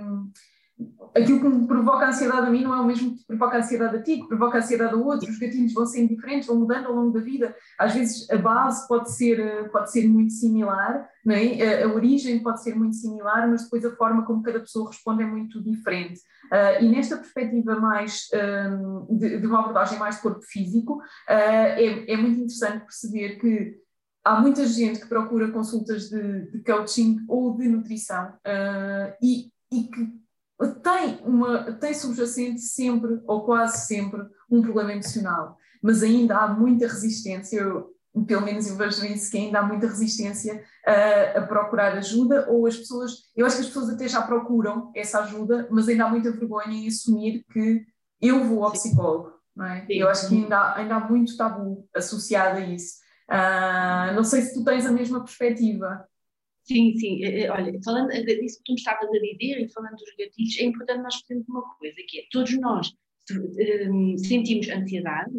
aquilo 1.15 1.41
que 1.41 1.49
me 1.49 1.67
provoca 1.67 2.09
ansiedade 2.09 2.47
a 2.47 2.51
mim 2.51 2.63
não 2.63 2.75
é 2.75 2.81
o 2.81 2.87
mesmo 2.87 3.17
que 3.17 3.25
provoca 3.27 3.59
ansiedade 3.59 3.97
a 3.97 4.03
ti, 4.03 4.19
que 4.19 4.29
provoca 4.29 4.59
ansiedade 4.59 4.95
a 4.95 4.97
outro, 4.97 5.31
os 5.31 5.39
gatilhos 5.39 5.73
vão 5.73 5.87
sendo 5.87 6.09
diferentes, 6.09 6.47
vão 6.47 6.57
mudando 6.57 6.87
ao 6.87 6.95
longo 6.95 7.13
da 7.13 7.21
vida. 7.21 7.55
Às 7.79 7.95
vezes 7.95 8.31
a 8.31 8.39
base 8.39 8.87
pode 8.89 9.13
ser, 9.13 9.71
pode 9.71 9.91
ser 9.93 10.09
muito 10.09 10.33
similar, 10.33 11.09
é? 11.29 11.83
a, 11.83 11.87
a 11.87 11.93
origem 11.93 12.43
pode 12.43 12.63
ser 12.63 12.75
muito 12.75 12.97
similar, 12.97 13.49
mas 13.49 13.65
depois 13.65 13.85
a 13.85 13.95
forma 13.97 14.25
como 14.25 14.43
cada 14.43 14.61
pessoa 14.61 14.89
responde 14.89 15.23
é 15.23 15.27
muito 15.27 15.63
diferente. 15.63 16.21
Uh, 16.47 16.85
e 16.85 16.89
nesta 16.89 17.17
perspectiva 17.17 17.77
mais 17.77 18.29
um, 18.35 19.17
de, 19.17 19.39
de, 19.39 19.47
uma 19.47 19.61
abordagem 19.61 19.99
mais 19.99 20.17
de 20.17 20.23
corpo 20.23 20.43
físico, 20.43 20.95
uh, 20.97 21.01
é, 21.29 22.13
é 22.13 22.17
muito 22.17 22.37
interessante 22.37 22.81
perceber 22.81 23.39
que 23.39 23.83
há 24.25 24.41
muita 24.41 24.67
gente 24.67 25.01
que 25.01 25.09
procura 25.09 25.51
consultas 25.51 26.09
de, 26.09 26.51
de 26.51 26.63
coaching 26.63 27.25
ou 27.29 27.57
de 27.57 27.69
nutrição 27.69 28.29
uh, 28.29 29.15
e, 29.23 29.51
e 29.73 29.85
que 29.85 30.22
tem, 30.69 31.21
uma, 31.25 31.73
tem 31.73 31.95
subjacente 31.95 32.61
sempre, 32.61 33.21
ou 33.27 33.45
quase 33.45 33.87
sempre, 33.87 34.23
um 34.51 34.63
problema 34.63 34.93
emocional, 34.93 35.57
mas 35.83 36.03
ainda 36.03 36.37
há 36.37 36.49
muita 36.49 36.87
resistência, 36.87 37.59
eu, 37.61 37.91
pelo 38.27 38.43
menos 38.43 38.67
eu 38.69 38.77
vejo 38.77 39.05
isso, 39.07 39.31
que 39.31 39.39
ainda 39.39 39.61
há 39.61 39.63
muita 39.63 39.87
resistência 39.87 40.63
a, 40.87 41.39
a, 41.39 41.47
procurar 41.47 41.97
ajuda, 41.97 42.47
ou 42.49 42.67
as 42.67 42.77
pessoas, 42.77 43.13
eu 43.37 43.47
acho 43.47 43.57
que 43.57 43.63
as 43.63 43.69
pessoas 43.69 43.91
até 43.91 44.07
já 44.07 44.23
procuram 44.23 44.91
essa 44.95 45.21
ajuda, 45.21 45.67
mas 45.71 45.89
ainda 45.89 46.05
há 46.05 46.09
muita 46.09 46.31
vergonha 46.31 46.75
em 46.75 46.89
assumir 46.89 47.45
que 47.53 47.85
eu 48.21 48.45
vou 48.45 48.65
ao 48.65 48.73
psicólogo, 48.73 49.33
não 49.57 49.67
é? 49.67 49.87
Eu 49.89 50.09
acho 50.09 50.29
que 50.29 50.35
ainda 50.35 50.57
há, 50.57 50.77
ainda 50.77 50.97
há 50.97 51.01
muito 51.01 51.37
tabu 51.37 51.89
associado 51.95 52.59
a 52.59 52.61
isso. 52.61 53.03
Uh, 53.29 54.15
não 54.15 54.25
sei 54.25 54.43
se 54.43 54.55
tu 54.55 54.65
tens 54.65 54.87
a 54.87 54.93
mesma 54.93 55.25
perspectiva. 55.25 56.07
Sim, 56.65 56.97
sim. 56.97 57.25
Eh, 57.25 57.43
eh, 57.45 57.51
olha, 57.51 57.73
falando 57.85 58.11
disso 58.11 58.59
que 58.59 58.65
tu 58.65 58.73
me 58.73 58.79
estavas 58.79 59.09
a 59.09 59.13
dizer 59.13 59.61
e 59.61 59.69
falando 59.73 59.97
dos 59.97 60.15
gatilhos, 60.19 60.59
é 60.59 60.65
importante 60.65 61.03
nós 61.03 61.17
percebermos 61.17 61.49
uma 61.49 61.75
coisa, 61.77 61.97
que 62.09 62.21
é 62.21 62.25
todos 62.31 62.59
nós 62.61 62.93
sentimos 64.19 64.69
ansiedade, 64.69 65.31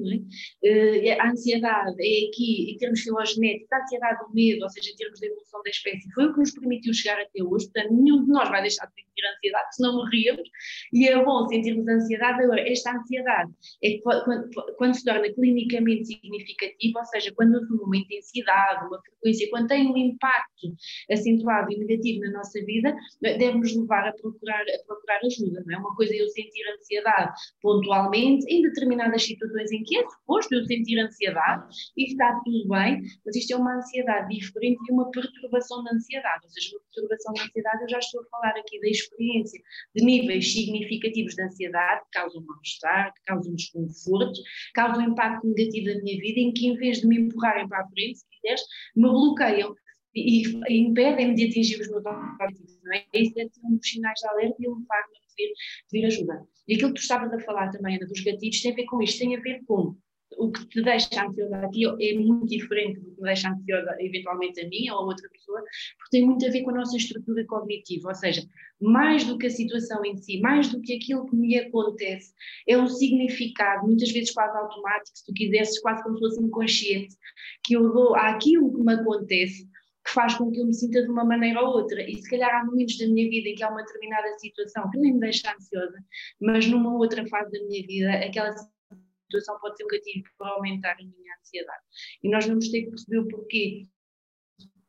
é? 0.63 1.09
Eh, 1.09 1.19
a 1.19 1.29
ansiedade 1.29 1.95
é 1.99 2.27
aqui, 2.27 2.71
em 2.71 2.77
termos 2.77 3.01
filogenéticos, 3.01 3.71
a 3.71 3.81
ansiedade, 3.81 4.23
o 4.23 4.33
medo, 4.33 4.63
ou 4.63 4.69
seja, 4.69 4.89
em 4.89 4.95
termos 4.95 5.19
de 5.19 5.27
evolução 5.27 5.61
da 5.63 5.69
espécie, 5.69 6.11
foi 6.13 6.25
o 6.25 6.33
que 6.33 6.39
nos 6.39 6.51
permitiu 6.51 6.93
chegar 6.93 7.21
até 7.21 7.43
hoje, 7.43 7.65
portanto, 7.71 7.93
nenhum 7.93 8.23
de 8.23 8.31
nós 8.31 8.49
vai 8.49 8.61
deixar 8.61 8.85
de 8.85 8.93
sentir 8.93 9.27
ansiedade, 9.35 9.75
senão 9.75 9.95
morríamos, 9.95 10.49
e 10.93 11.07
é 11.07 11.23
bom 11.23 11.47
sentirmos 11.47 11.87
ansiedade. 11.87 12.43
Agora, 12.43 12.61
esta 12.69 12.95
ansiedade 12.95 13.51
é 13.83 13.97
quando, 13.99 14.49
quando 14.77 14.93
se 14.95 15.03
torna 15.03 15.33
clinicamente 15.33 16.05
significativa, 16.05 16.99
ou 16.99 17.05
seja, 17.05 17.33
quando 17.35 17.57
assume 17.57 17.83
uma 17.83 17.97
intensidade, 17.97 18.87
uma 18.87 19.01
frequência, 19.01 19.49
quando 19.49 19.67
tem 19.67 19.87
um 19.87 19.97
impacto 19.97 20.73
acentuado 21.11 21.71
e 21.71 21.77
negativo 21.77 22.21
na 22.21 22.31
nossa 22.31 22.63
vida, 22.65 22.95
deve-nos 23.21 23.75
levar 23.75 24.07
a 24.07 24.13
procurar, 24.13 24.61
a 24.61 24.85
procurar 24.85 25.19
ajuda, 25.25 25.63
não 25.65 25.75
é? 25.75 25.77
Uma 25.79 25.95
coisa 25.95 26.13
é 26.13 26.21
eu 26.21 26.27
sentir 26.29 26.63
ansiedade, 26.69 27.33
pontualmente, 27.73 28.45
em 28.47 28.61
determinadas 28.61 29.23
situações 29.23 29.71
em 29.71 29.83
que 29.83 29.97
é 29.97 30.07
suposto 30.07 30.53
eu 30.53 30.63
sentir 30.65 30.99
ansiedade 30.99 31.75
e 31.97 32.05
está 32.05 32.39
tudo 32.45 32.67
bem, 32.69 33.01
mas 33.25 33.35
isto 33.35 33.53
é 33.53 33.57
uma 33.57 33.77
ansiedade 33.77 34.35
diferente 34.35 34.83
de 34.83 34.91
uma 34.91 35.09
perturbação 35.09 35.83
da 35.83 35.91
ansiedade. 35.91 36.41
Ou 36.43 36.49
seja, 36.49 36.75
uma 36.75 36.81
perturbação 36.81 37.33
da 37.33 37.43
ansiedade, 37.43 37.81
eu 37.81 37.89
já 37.89 37.99
estou 37.99 38.21
a 38.21 38.25
falar 38.25 38.53
aqui 38.57 38.79
da 38.79 38.89
experiência 38.89 39.59
de 39.95 40.05
níveis 40.05 40.53
significativos 40.53 41.33
de 41.33 41.41
ansiedade 41.41 42.01
que 42.03 42.19
causam 42.19 42.43
mal-estar, 42.45 43.13
que 43.13 43.23
causam 43.25 43.55
desconforto, 43.55 44.39
causam 44.75 45.03
um 45.03 45.11
impacto 45.11 45.47
negativo 45.47 45.87
na 45.87 46.03
minha 46.03 46.21
vida, 46.21 46.39
em 46.39 46.53
que 46.53 46.67
em 46.67 46.75
vez 46.75 47.01
de 47.01 47.07
me 47.07 47.17
empurrarem 47.21 47.67
para 47.67 47.81
a 47.81 47.87
frente, 47.87 48.19
se 48.19 48.25
quiseres, 48.29 48.61
me 48.95 49.09
bloqueiam 49.09 49.73
e, 50.15 50.43
impedem-me 50.69 51.33
de 51.33 51.45
atingir 51.45 51.81
os 51.81 51.89
meus 51.89 52.05
objetivos. 52.05 52.79
Não 52.83 52.93
é? 52.93 53.05
Isso 53.13 53.39
é 53.39 53.47
um 53.63 53.77
dos 53.77 53.89
sinais 53.89 54.19
de 54.19 54.27
alerta 54.27 54.55
e 54.59 54.67
levar-me 54.67 55.22
pedir, 55.35 55.53
pedir 55.91 56.05
ajuda. 56.05 56.41
E 56.67 56.75
aquilo 56.75 56.89
que 56.89 56.99
tu 56.99 57.01
estavas 57.01 57.33
a 57.33 57.39
falar 57.39 57.69
também, 57.69 57.97
Ana, 57.97 58.07
dos 58.07 58.21
gatilhos, 58.21 58.61
tem 58.61 58.71
a 58.71 58.75
ver 58.75 58.85
com 58.85 59.01
isto, 59.01 59.19
tem 59.19 59.35
a 59.35 59.39
ver 59.39 59.61
com 59.65 59.95
o 60.37 60.51
que 60.51 60.65
te 60.67 60.81
deixa 60.81 61.25
ansiosa 61.25 61.57
a 61.57 61.69
ti 61.69 61.85
é 61.85 62.17
muito 62.17 62.45
diferente 62.47 62.99
do 62.99 63.11
que 63.11 63.21
me 63.21 63.27
deixa 63.27 63.49
ansiosa 63.49 63.95
eventualmente 63.99 64.61
a 64.61 64.67
mim 64.67 64.89
ou 64.89 64.97
a 64.97 65.05
outra 65.05 65.29
pessoa, 65.29 65.59
porque 65.97 66.17
tem 66.17 66.25
muito 66.25 66.45
a 66.45 66.49
ver 66.49 66.63
com 66.63 66.71
a 66.71 66.75
nossa 66.75 66.97
estrutura 66.97 67.45
cognitiva, 67.45 68.09
ou 68.09 68.15
seja, 68.15 68.43
mais 68.81 69.23
do 69.23 69.37
que 69.37 69.47
a 69.47 69.49
situação 69.49 70.03
em 70.05 70.17
si, 70.17 70.39
mais 70.39 70.69
do 70.69 70.81
que 70.81 70.95
aquilo 70.95 71.25
que 71.25 71.35
me 71.35 71.57
acontece, 71.57 72.33
é 72.67 72.77
um 72.77 72.87
significado, 72.87 73.85
muitas 73.85 74.11
vezes 74.11 74.31
quase 74.31 74.57
automático, 74.57 75.17
se 75.17 75.25
tu 75.25 75.33
quisesses, 75.33 75.79
quase 75.79 76.03
como 76.03 76.15
se 76.17 76.21
fosse 76.21 76.43
inconsciente, 76.43 77.15
que 77.63 77.75
eu 77.75 77.93
dou 77.93 78.15
àquilo 78.15 78.73
que 78.73 78.83
me 78.83 78.93
acontece 78.93 79.67
que 80.05 80.11
faz 80.11 80.35
com 80.35 80.51
que 80.51 80.59
eu 80.59 80.65
me 80.65 80.73
sinta 80.73 81.01
de 81.01 81.09
uma 81.09 81.23
maneira 81.23 81.61
ou 81.61 81.77
outra. 81.77 82.01
E 82.01 82.15
se 82.15 82.29
calhar 82.29 82.53
há 82.53 82.65
momentos 82.65 82.97
da 82.97 83.07
minha 83.07 83.29
vida 83.29 83.49
em 83.49 83.55
que 83.55 83.63
há 83.63 83.69
uma 83.69 83.83
determinada 83.83 84.37
situação 84.37 84.89
que 84.91 84.97
nem 84.97 85.13
me 85.13 85.19
deixa 85.19 85.53
ansiosa, 85.53 86.03
mas 86.41 86.67
numa 86.67 86.93
outra 86.95 87.25
fase 87.27 87.51
da 87.51 87.65
minha 87.65 87.85
vida, 87.87 88.11
aquela 88.25 88.53
situação 88.53 89.59
pode 89.59 89.77
ser 89.77 89.85
um 89.85 89.87
gatilho 89.87 90.23
para 90.37 90.49
aumentar 90.49 90.91
a 90.91 90.97
minha 90.97 91.35
ansiedade. 91.39 91.83
E 92.21 92.29
nós 92.29 92.45
vamos 92.45 92.69
ter 92.69 92.83
que 92.83 92.89
perceber 92.89 93.19
o 93.19 93.27
porquê. 93.27 93.87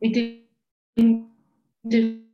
Então, 0.02 1.30
tem 1.88 2.34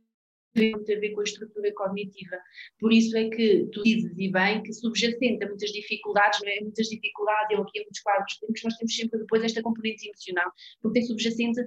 muito 0.55 0.91
a 0.91 0.99
ver 0.99 1.11
com 1.11 1.21
a 1.21 1.23
estrutura 1.23 1.73
cognitiva. 1.73 2.37
Por 2.79 2.91
isso 2.91 3.15
é 3.17 3.29
que 3.29 3.67
tu 3.71 3.81
dizes, 3.83 4.11
e 4.17 4.31
bem, 4.31 4.61
que 4.63 4.73
subjacente 4.73 5.43
a 5.43 5.47
muitas 5.47 5.71
dificuldades, 5.71 6.39
não 6.43 6.51
é? 6.51 6.59
muitas 6.61 6.87
dificuldades, 6.87 7.51
eu 7.51 7.61
aqui 7.61 7.79
em 7.79 7.83
muitos 7.83 8.01
quadros, 8.01 8.37
temos, 8.39 8.63
nós 8.63 8.75
temos 8.77 8.95
sempre 8.95 9.19
depois 9.19 9.43
esta 9.43 9.61
componente 9.61 10.07
emocional, 10.07 10.51
porque 10.81 10.99
tem 10.99 11.07
subjacente 11.07 11.61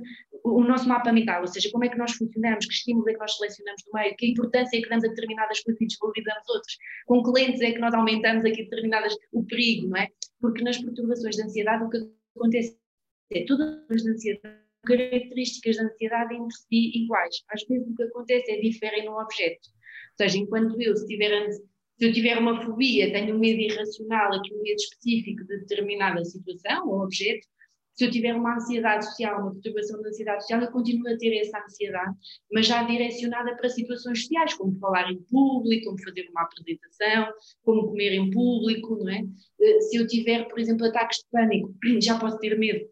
o, 0.44 0.62
nosso 0.62 0.88
mapa 0.88 1.12
mental, 1.12 1.40
ou 1.40 1.46
seja, 1.46 1.70
como 1.70 1.84
é 1.84 1.88
que 1.88 1.98
nós 1.98 2.12
funcionamos, 2.12 2.66
que 2.66 2.72
estímulos 2.72 3.08
é 3.08 3.12
que 3.14 3.20
nós 3.20 3.36
selecionamos 3.36 3.82
no 3.86 3.98
meio, 3.98 4.16
que 4.16 4.26
importância 4.26 4.76
é 4.76 4.82
que 4.82 4.88
damos 4.88 5.04
a 5.04 5.08
determinadas 5.08 5.60
coisas 5.60 5.80
e 5.80 5.86
desvalorizamos 5.86 6.48
outras, 6.48 6.76
com 7.06 7.22
que 7.22 7.30
lentes 7.30 7.60
é 7.60 7.72
que 7.72 7.78
nós 7.78 7.94
aumentamos 7.94 8.44
aqui 8.44 8.64
determinadas, 8.64 9.16
o 9.32 9.44
perigo, 9.44 9.88
não 9.88 9.98
é? 9.98 10.08
Porque 10.40 10.62
nas 10.62 10.78
perturbações 10.78 11.36
de 11.36 11.42
ansiedade 11.42 11.84
o 11.84 11.90
que 11.90 11.98
acontece 12.36 12.76
é 13.32 13.44
todas 13.44 13.84
as 13.90 14.06
ansiedade 14.06 14.63
características 14.84 15.76
da 15.76 15.84
ansiedade 15.84 16.34
entre 16.34 16.56
si 16.56 17.02
iguais. 17.02 17.36
Às 17.50 17.64
vezes 17.66 17.88
o 17.88 17.94
que 17.94 18.02
acontece 18.02 18.50
é 18.52 18.60
diferem 18.60 19.04
no 19.04 19.18
objeto. 19.18 19.68
Ou 19.68 20.16
seja, 20.16 20.38
enquanto 20.38 20.80
eu, 20.80 20.96
se 20.96 21.06
tiver, 21.06 21.50
se 21.50 22.06
eu 22.06 22.12
tiver 22.12 22.38
uma 22.38 22.64
fobia, 22.64 23.12
tenho 23.12 23.36
um 23.36 23.38
medo 23.38 23.60
irracional, 23.60 24.32
aqui 24.34 24.54
um 24.54 24.62
medo 24.62 24.76
específico 24.76 25.44
de 25.44 25.58
determinada 25.60 26.24
situação 26.24 26.88
ou 26.88 27.02
objeto, 27.02 27.46
se 27.94 28.04
eu 28.04 28.10
tiver 28.10 28.34
uma 28.34 28.56
ansiedade 28.56 29.04
social, 29.06 29.40
uma 29.40 29.52
perturbação 29.52 30.02
da 30.02 30.08
ansiedade 30.08 30.42
social, 30.42 30.62
eu 30.62 30.72
continuo 30.72 31.08
a 31.08 31.16
ter 31.16 31.38
essa 31.38 31.62
ansiedade, 31.62 32.16
mas 32.52 32.66
já 32.66 32.82
direcionada 32.82 33.56
para 33.56 33.68
situações 33.68 34.22
sociais, 34.22 34.54
como 34.54 34.76
falar 34.80 35.10
em 35.12 35.22
público, 35.30 35.86
como 35.86 36.02
fazer 36.02 36.28
uma 36.30 36.42
apresentação, 36.42 37.32
como 37.62 37.86
comer 37.86 38.12
em 38.14 38.30
público, 38.30 38.96
não 38.96 39.10
é? 39.10 39.22
Eh, 39.60 39.80
se 39.82 39.96
eu 39.96 40.08
tiver, 40.08 40.48
por 40.48 40.58
exemplo, 40.58 40.86
ataques 40.86 41.18
de 41.18 41.24
pânico, 41.30 41.72
já 42.02 42.18
posso 42.18 42.38
ter 42.38 42.58
medo 42.58 42.84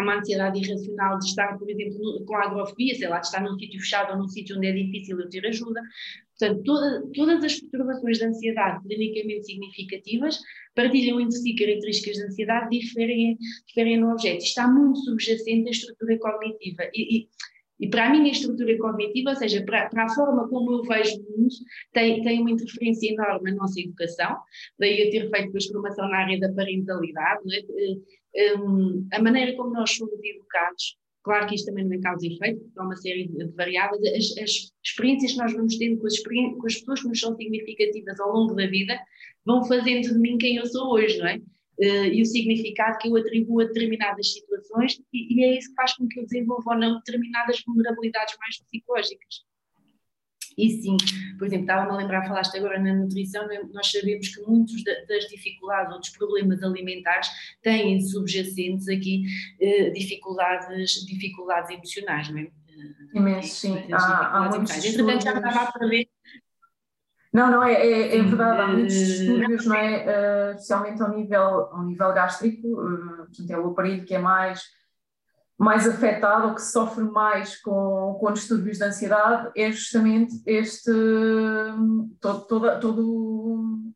uma 0.00 0.18
ansiedade 0.18 0.58
irracional 0.60 1.18
de 1.18 1.26
estar, 1.26 1.58
por 1.58 1.68
exemplo, 1.70 2.24
com 2.26 2.36
agrofobia, 2.36 2.94
sei 2.94 3.08
lá, 3.08 3.18
de 3.18 3.26
estar 3.26 3.42
num 3.42 3.58
sítio 3.58 3.80
fechado 3.80 4.12
ou 4.12 4.18
num 4.18 4.28
sítio 4.28 4.56
onde 4.56 4.66
é 4.66 4.72
difícil 4.72 5.18
eu 5.18 5.28
ter 5.28 5.46
ajuda. 5.46 5.80
Portanto, 6.38 6.62
toda, 6.64 7.02
todas 7.14 7.44
as 7.44 7.60
perturbações 7.60 8.18
de 8.18 8.24
ansiedade 8.26 8.82
clinicamente 8.86 9.46
significativas 9.46 10.38
partilham 10.74 11.18
entre 11.18 11.38
si 11.38 11.54
características 11.54 12.16
de 12.16 12.24
ansiedade 12.24 12.78
diferem, 12.78 13.38
diferem 13.66 13.98
no 13.98 14.12
objeto. 14.12 14.44
Está 14.44 14.68
muito 14.68 14.98
subjacente 15.00 15.68
à 15.68 15.70
estrutura 15.70 16.18
cognitiva. 16.18 16.82
E, 16.94 17.18
e, 17.20 17.28
e 17.78 17.88
para 17.88 18.06
a 18.06 18.10
minha 18.10 18.30
estrutura 18.30 18.76
cognitiva, 18.78 19.30
ou 19.30 19.36
seja, 19.36 19.62
para, 19.64 19.88
para, 19.88 20.04
a 20.04 20.14
forma 20.14 20.48
como 20.48 20.72
eu 20.72 20.82
vejo 20.82 21.16
o 21.16 21.38
mundo, 21.38 21.54
tem, 21.92 22.22
tem 22.22 22.40
uma 22.40 22.50
interferência 22.50 23.12
enorme 23.12 23.50
na 23.50 23.58
nossa 23.58 23.80
educação, 23.80 24.36
daí 24.78 25.00
eu 25.00 25.10
ter 25.10 25.30
feito 25.30 25.46
depois 25.46 25.66
formação 25.66 26.08
na 26.08 26.18
área 26.18 26.40
da 26.40 26.52
parentalidade, 26.52 27.42
é? 28.34 28.54
um, 28.56 29.06
a 29.12 29.22
maneira 29.22 29.54
como 29.56 29.72
nós 29.72 29.90
somos 29.92 30.18
educados, 30.22 30.96
claro 31.22 31.46
que 31.46 31.54
isto 31.54 31.66
também 31.66 31.84
não 31.84 31.94
é 31.94 32.00
causa 32.00 32.26
e 32.26 32.34
efeito, 32.34 32.60
porque 32.60 32.80
há 32.80 32.82
uma 32.82 32.96
série 32.96 33.28
de, 33.28 33.46
variáveis, 33.52 34.02
as, 34.06 34.42
as, 34.42 34.72
experiências 34.84 35.32
que 35.32 35.38
nós 35.38 35.52
vamos 35.52 35.76
tendo 35.76 35.98
com 35.98 36.06
as, 36.06 36.18
com 36.18 36.66
as 36.66 36.74
pessoas 36.76 37.02
que 37.02 37.08
nos 37.08 37.20
são 37.20 37.36
significativas 37.36 38.20
ao 38.20 38.32
longo 38.32 38.54
da 38.54 38.66
vida, 38.66 38.98
vão 39.44 39.64
fazendo 39.64 40.08
de 40.08 40.18
mim 40.18 40.38
quem 40.38 40.56
eu 40.56 40.66
sou 40.66 40.94
hoje, 40.94 41.18
não 41.18 41.26
é? 41.26 41.40
Uh, 41.80 42.06
e 42.12 42.22
o 42.22 42.26
significado 42.26 42.98
que 42.98 43.08
eu 43.08 43.16
atribuo 43.16 43.60
a 43.60 43.64
determinadas 43.64 44.32
situações, 44.32 45.00
e, 45.12 45.34
e, 45.34 45.44
é 45.44 45.58
isso 45.58 45.70
que 45.70 45.74
faz 45.74 45.94
com 45.94 46.08
que 46.08 46.20
eu 46.20 46.24
desenvolva 46.24 46.72
ou 46.72 46.78
não 46.78 46.96
determinadas 46.96 47.62
vulnerabilidades 47.66 48.36
mais 48.38 48.58
psicológicas. 48.58 49.44
E 50.58 50.70
sim, 50.70 50.96
por 51.38 51.46
exemplo, 51.46 51.64
estava-me 51.64 51.92
a 51.92 51.96
lembrar, 51.96 52.26
falaste 52.26 52.56
agora 52.56 52.78
na 52.78 52.94
nutrição, 52.94 53.46
né, 53.46 53.60
nós 53.74 53.90
sabemos 53.90 54.34
que 54.34 54.40
muitos 54.40 54.82
das 54.84 55.28
dificuldades 55.28 55.92
ou 55.92 56.00
dos 56.00 56.08
problemas 56.08 56.62
alimentares 56.62 57.28
têm 57.62 58.00
subjacentes 58.00 58.88
aqui 58.88 59.24
uh, 59.60 59.92
dificuldades, 59.92 61.04
dificuldades 61.04 61.70
emocionais, 61.70 62.30
não 62.30 62.38
é? 62.38 62.48
Imenso, 63.14 63.48
sim. 63.48 63.92
Há, 63.92 64.38
há 64.38 64.50
muitos 64.50 64.84
Entretanto, 64.84 65.24
já 65.24 65.34
estava 65.34 65.60
a 65.60 65.72
prever 65.72 66.08
não, 67.32 67.50
não, 67.50 67.62
é, 67.62 67.74
é, 67.74 68.18
é 68.18 68.22
verdade, 68.22 68.60
há 68.60 68.66
muitos 68.68 68.94
estudos, 68.94 69.66
não 69.66 69.76
é? 69.76 70.04
Uh, 70.04 70.50
especialmente 70.52 71.02
ao 71.02 71.10
nível, 71.10 71.42
ao 71.42 71.84
nível 71.84 72.12
gástrico, 72.12 72.68
uh, 72.68 73.26
portanto, 73.26 73.50
é 73.50 73.58
o 73.58 73.70
aparelho 73.70 74.04
que 74.04 74.14
é 74.14 74.18
mais, 74.18 74.62
mais 75.58 75.86
afetado 75.86 76.48
ou 76.48 76.54
que 76.54 76.62
sofre 76.62 77.04
mais 77.04 77.60
com, 77.60 78.16
com 78.20 78.32
distúrbios 78.32 78.78
de 78.78 78.84
ansiedade, 78.84 79.50
é 79.56 79.70
justamente 79.70 80.34
este, 80.46 80.92
todo, 82.20 82.46
todo, 82.46 82.80
todo, 82.80 83.92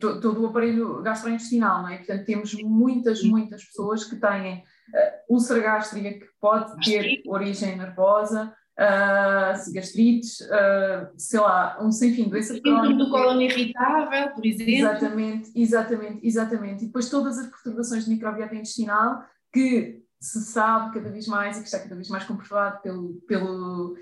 todo 0.00 0.42
o 0.42 0.46
aparelho 0.46 1.02
gastrointestinal, 1.02 1.82
não 1.82 1.88
é? 1.88 1.98
Portanto, 1.98 2.24
temos 2.24 2.54
muitas, 2.62 3.22
muitas 3.22 3.64
pessoas 3.64 4.04
que 4.04 4.16
têm 4.16 4.58
uh, 4.58 5.34
úlcera 5.34 5.60
gástrica 5.60 6.10
que 6.10 6.26
pode 6.40 6.74
ter 6.84 7.22
origem 7.26 7.76
nervosa, 7.76 8.54
uh, 8.78 9.72
gastrites, 9.72 10.40
uh, 10.40 11.08
sei 11.16 11.40
lá, 11.40 11.78
um 11.80 11.90
sem 11.90 12.14
fim, 12.14 12.28
doenças 12.28 12.60
crónicas. 12.60 12.98
do 12.98 13.10
cólon 13.10 13.40
irritável, 13.40 14.30
por 14.34 14.44
exemplo. 14.44 14.72
Exatamente, 14.72 15.52
exatamente, 15.54 16.26
exatamente. 16.26 16.84
E 16.84 16.86
depois 16.86 17.08
todas 17.08 17.38
as 17.38 17.46
perturbações 17.46 18.04
de 18.04 18.10
microbiota 18.10 18.54
intestinal 18.54 19.24
que 19.52 20.02
se 20.20 20.40
sabe 20.44 20.94
cada 20.94 21.10
vez 21.10 21.26
mais 21.26 21.56
e 21.56 21.60
que 21.60 21.66
está 21.66 21.80
cada 21.80 21.96
vez 21.96 22.08
mais 22.08 22.24
comprovado 22.24 22.80
pelo, 22.80 23.14
pelo, 23.26 23.96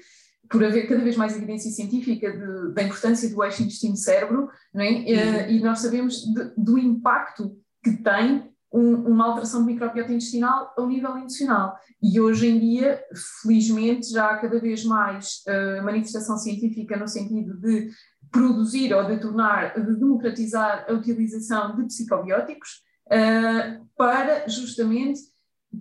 por 0.50 0.62
haver 0.62 0.86
cada 0.86 1.02
vez 1.02 1.16
mais 1.16 1.34
evidência 1.34 1.70
científica 1.70 2.30
de, 2.30 2.74
da 2.74 2.82
importância 2.82 3.28
do 3.30 3.42
eixo 3.42 3.62
intestino-cérebro, 3.62 4.50
não 4.72 4.84
é? 4.84 4.90
Uh, 4.90 5.50
e 5.50 5.60
nós 5.60 5.80
sabemos 5.80 6.22
de, 6.22 6.52
do 6.56 6.78
impacto 6.78 7.56
que 7.82 7.96
tem 7.96 8.50
um, 8.72 8.94
uma 9.08 9.26
alteração 9.26 9.60
de 9.60 9.72
microbiota 9.72 10.12
intestinal 10.12 10.72
ao 10.76 10.86
nível 10.86 11.16
emocional. 11.16 11.76
E 12.02 12.20
hoje 12.20 12.48
em 12.48 12.58
dia, 12.58 13.02
felizmente, 13.42 14.10
já 14.10 14.30
há 14.30 14.38
cada 14.38 14.60
vez 14.60 14.84
mais 14.84 15.42
uh, 15.48 15.84
manifestação 15.84 16.36
científica 16.38 16.96
no 16.96 17.08
sentido 17.08 17.58
de 17.58 17.90
produzir 18.30 18.94
ou 18.94 19.04
de 19.04 19.18
tornar, 19.20 19.74
de 19.74 19.96
democratizar 19.98 20.86
a 20.88 20.92
utilização 20.92 21.74
de 21.76 21.84
psicobióticos 21.84 22.82
uh, 23.06 23.86
para 23.96 24.48
justamente 24.48 25.20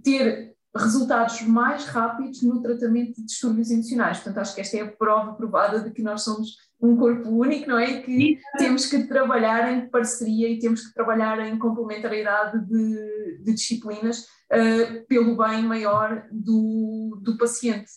ter 0.03 0.55
resultados 0.79 1.41
mais 1.41 1.85
rápidos 1.85 2.41
no 2.41 2.61
tratamento 2.61 3.15
de 3.15 3.25
distúrbios 3.25 3.69
emocionais. 3.69 4.17
Portanto, 4.17 4.39
acho 4.39 4.55
que 4.55 4.61
esta 4.61 4.77
é 4.77 4.81
a 4.81 4.91
prova 4.91 5.33
provada 5.33 5.81
de 5.81 5.91
que 5.91 6.01
nós 6.01 6.23
somos 6.23 6.57
um 6.81 6.95
corpo 6.95 7.29
único, 7.29 7.69
não 7.69 7.77
é? 7.77 7.91
E 7.91 8.03
que 8.03 8.39
temos 8.57 8.85
que 8.85 9.03
trabalhar 9.03 9.71
em 9.71 9.89
parceria 9.89 10.49
e 10.49 10.59
temos 10.59 10.87
que 10.87 10.93
trabalhar 10.93 11.39
em 11.45 11.57
complementariedade 11.57 12.65
de, 12.65 13.39
de 13.43 13.53
disciplinas 13.53 14.21
uh, 14.21 15.05
pelo 15.07 15.35
bem 15.35 15.63
maior 15.63 16.25
do, 16.31 17.19
do 17.21 17.37
paciente. 17.37 17.91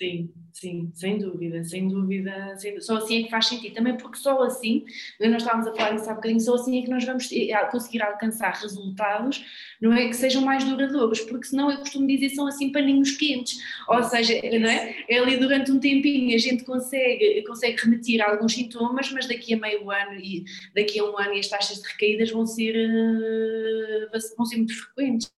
Sim, 0.00 0.32
sim, 0.54 0.90
sem 0.94 1.18
dúvida, 1.18 1.62
sem 1.62 1.86
dúvida, 1.86 2.56
sem, 2.56 2.80
só 2.80 2.96
assim 2.96 3.20
é 3.20 3.22
que 3.24 3.30
faz 3.30 3.48
sentido, 3.48 3.74
também 3.74 3.98
porque 3.98 4.16
só 4.16 4.42
assim, 4.44 4.82
nós 5.20 5.42
estávamos 5.42 5.66
a 5.66 5.74
falar 5.74 5.94
isso 5.94 6.08
há 6.08 6.14
bocadinho, 6.14 6.40
só 6.40 6.54
assim 6.54 6.78
é 6.78 6.82
que 6.82 6.88
nós 6.88 7.04
vamos 7.04 7.28
conseguir 7.70 8.00
alcançar 8.00 8.54
resultados, 8.54 9.44
não 9.78 9.92
é, 9.92 10.08
que 10.08 10.14
sejam 10.16 10.40
mais 10.40 10.64
duradouros, 10.64 11.20
porque 11.20 11.48
senão 11.48 11.70
eu 11.70 11.80
costumo 11.80 12.06
dizer 12.06 12.30
são 12.30 12.46
assim 12.46 12.72
paninhos 12.72 13.10
quentes, 13.18 13.58
ou 13.86 14.02
seja, 14.02 14.40
não 14.58 14.70
é, 14.70 15.04
é 15.06 15.18
ali 15.18 15.36
durante 15.36 15.70
um 15.70 15.78
tempinho 15.78 16.34
a 16.34 16.38
gente 16.38 16.64
consegue, 16.64 17.42
consegue 17.46 17.76
remitir 17.82 18.22
alguns 18.22 18.54
sintomas, 18.54 19.12
mas 19.12 19.26
daqui 19.28 19.52
a 19.52 19.58
meio 19.58 19.90
ano 19.90 20.14
e 20.14 20.44
daqui 20.74 20.98
a 20.98 21.04
um 21.04 21.18
ano 21.18 21.34
as 21.38 21.46
taxas 21.46 21.76
de 21.82 21.86
recaídas 21.86 22.30
vão 22.30 22.46
ser, 22.46 22.74
eh, 22.74 24.18
vão 24.34 24.46
ser 24.46 24.56
muito 24.56 24.74
frequentes. 24.74 25.30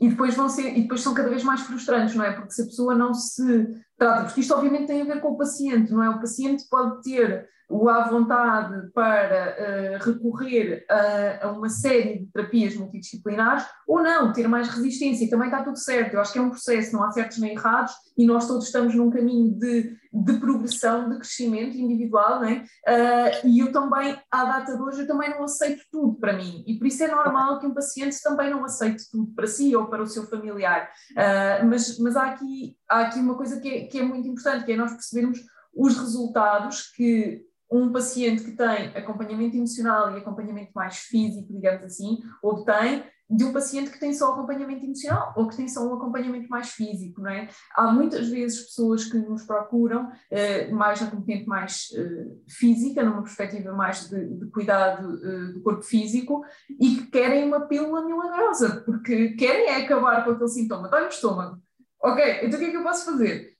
E 0.00 0.08
depois, 0.08 0.34
vão 0.34 0.48
ser, 0.48 0.76
e 0.76 0.82
depois 0.82 1.00
são 1.00 1.14
cada 1.14 1.28
vez 1.28 1.44
mais 1.44 1.60
frustrantes, 1.60 2.14
não 2.14 2.24
é? 2.24 2.32
Porque 2.32 2.50
se 2.50 2.62
a 2.62 2.66
pessoa 2.66 2.94
não 2.94 3.14
se 3.14 3.68
trata, 3.96 4.24
porque 4.24 4.40
isto 4.40 4.54
obviamente 4.54 4.86
tem 4.86 5.02
a 5.02 5.04
ver 5.04 5.20
com 5.20 5.28
o 5.28 5.38
paciente, 5.38 5.92
não 5.92 6.02
é? 6.02 6.10
O 6.10 6.20
paciente 6.20 6.64
pode 6.68 7.02
ter 7.02 7.48
o 7.68 7.88
à 7.88 8.08
vontade 8.08 8.90
para 8.92 9.56
uh, 10.00 10.04
recorrer 10.04 10.86
a, 10.88 11.46
a, 11.46 11.52
uma 11.52 11.68
série 11.68 12.20
de 12.20 12.26
terapias 12.32 12.74
multidisciplinares 12.74 13.64
ou 13.86 14.02
não, 14.02 14.32
ter 14.32 14.48
mais 14.48 14.68
resistência 14.68 15.24
e 15.24 15.30
também 15.30 15.48
está 15.48 15.62
tudo 15.62 15.76
certo. 15.76 16.14
Eu 16.14 16.20
acho 16.20 16.32
que 16.32 16.38
é 16.38 16.42
um 16.42 16.50
processo, 16.50 16.94
não 16.94 17.04
há 17.04 17.12
certos 17.12 17.38
nem 17.38 17.52
errados 17.52 17.92
e 18.16 18.26
nós 18.26 18.46
todos 18.46 18.66
estamos 18.66 18.94
num 18.94 19.10
caminho 19.10 19.54
de, 19.58 19.94
de 20.12 20.32
progressão, 20.40 21.10
de 21.10 21.16
crescimento 21.16 21.76
individual, 21.76 22.40
não? 22.40 22.56
Uh, 22.56 23.46
e 23.46 23.58
eu 23.58 23.70
também, 23.70 24.18
à 24.30 24.44
data 24.44 24.74
de 24.74 24.82
hoje, 24.82 25.02
eu 25.02 25.06
também 25.06 25.28
não 25.28 25.44
aceito 25.44 25.82
tudo 25.92 26.14
para 26.18 26.32
mim 26.32 26.64
e 26.66 26.78
por 26.78 26.86
isso 26.86 27.04
é 27.04 27.08
normal 27.08 27.58
que 27.58 27.66
um 27.66 27.74
paciente 27.74 28.16
também 28.22 28.50
não 28.50 28.64
aceite 28.64 29.04
tudo 29.10 29.30
para 29.34 29.46
si 29.46 29.76
ou 29.76 29.86
para 29.88 30.02
o 30.02 30.06
seu 30.06 30.24
familiar. 30.24 30.90
Uh, 31.12 31.66
mas, 31.66 31.98
mas 31.98 32.16
há, 32.16 32.28
aqui, 32.28 32.76
há 32.88 33.00
aqui 33.00 33.18
uma 33.18 33.36
coisa 33.36 33.60
que 33.60 33.68
é, 33.68 33.84
que 33.84 33.98
é 33.98 34.02
muito 34.02 34.26
importante, 34.26 34.64
que 34.64 34.72
é 34.72 34.76
nós 34.76 34.92
percebermos 34.92 35.38
os 35.74 35.96
resultados 35.96 36.90
que 36.96 37.47
um 37.70 37.92
paciente 37.92 38.44
que 38.44 38.52
tem 38.52 38.88
acompanhamento 38.96 39.56
emocional 39.56 40.12
e 40.12 40.18
acompanhamento 40.18 40.70
mais 40.74 40.98
físico, 40.98 41.52
digamos 41.52 41.84
assim, 41.84 42.18
obtém 42.42 43.04
de 43.30 43.44
um 43.44 43.52
paciente 43.52 43.90
que 43.90 44.00
tem 44.00 44.14
só 44.14 44.32
acompanhamento 44.32 44.84
emocional 44.84 45.34
ou 45.36 45.46
que 45.48 45.56
tem 45.56 45.68
só 45.68 45.86
um 45.86 45.94
acompanhamento 45.94 46.48
mais 46.48 46.70
físico, 46.70 47.20
não 47.20 47.30
é? 47.30 47.48
Há 47.74 47.92
muitas 47.92 48.28
vezes 48.28 48.62
pessoas 48.62 49.04
que 49.04 49.18
nos 49.18 49.42
procuram 49.42 50.10
eh, 50.30 50.70
mais 50.70 51.00
na 51.00 51.10
componente 51.10 51.46
mais 51.46 51.88
eh, 51.94 52.26
física, 52.48 53.02
numa 53.02 53.22
perspectiva 53.22 53.72
mais 53.72 54.08
de, 54.08 54.34
de 54.34 54.46
cuidado 54.46 55.20
eh, 55.22 55.52
do 55.52 55.60
corpo 55.60 55.82
físico 55.82 56.42
e 56.70 56.96
que 56.96 57.06
querem 57.08 57.44
uma 57.44 57.66
pílula 57.66 58.02
milagrosa, 58.02 58.82
porque 58.86 59.34
querem 59.34 59.66
é 59.66 59.84
acabar 59.84 60.24
com 60.24 60.30
aquele 60.30 60.48
sintoma, 60.48 60.88
dói 60.88 61.02
no 61.02 61.08
estômago. 61.08 61.58
Ok, 62.02 62.40
então 62.42 62.58
o 62.58 62.62
que 62.62 62.68
é 62.68 62.70
que 62.70 62.76
eu 62.76 62.82
posso 62.82 63.04
fazer? 63.04 63.57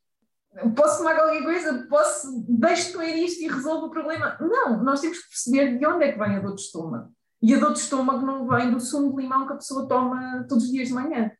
Posso 0.74 0.98
tomar 0.98 1.14
qualquer 1.14 1.42
coisa? 1.42 1.86
Posso, 1.88 2.44
deixo 2.48 2.88
de 2.88 2.92
comer 2.94 3.16
isto 3.16 3.42
e 3.42 3.48
resolvo 3.48 3.86
o 3.86 3.90
problema? 3.90 4.36
Não, 4.40 4.82
nós 4.82 5.00
temos 5.00 5.18
que 5.18 5.28
perceber 5.28 5.78
de 5.78 5.86
onde 5.86 6.04
é 6.04 6.12
que 6.12 6.18
vem 6.18 6.36
a 6.36 6.40
dor 6.40 6.54
de 6.54 6.62
estômago. 6.62 7.12
E 7.40 7.54
a 7.54 7.58
dor 7.58 7.72
de 7.72 7.78
estômago 7.78 8.26
não 8.26 8.48
vem 8.48 8.70
do 8.70 8.80
sumo 8.80 9.14
de 9.14 9.22
limão 9.22 9.46
que 9.46 9.52
a 9.52 9.56
pessoa 9.56 9.86
toma 9.86 10.44
todos 10.48 10.64
os 10.64 10.70
dias 10.70 10.88
de 10.88 10.94
manhã. 10.94 11.30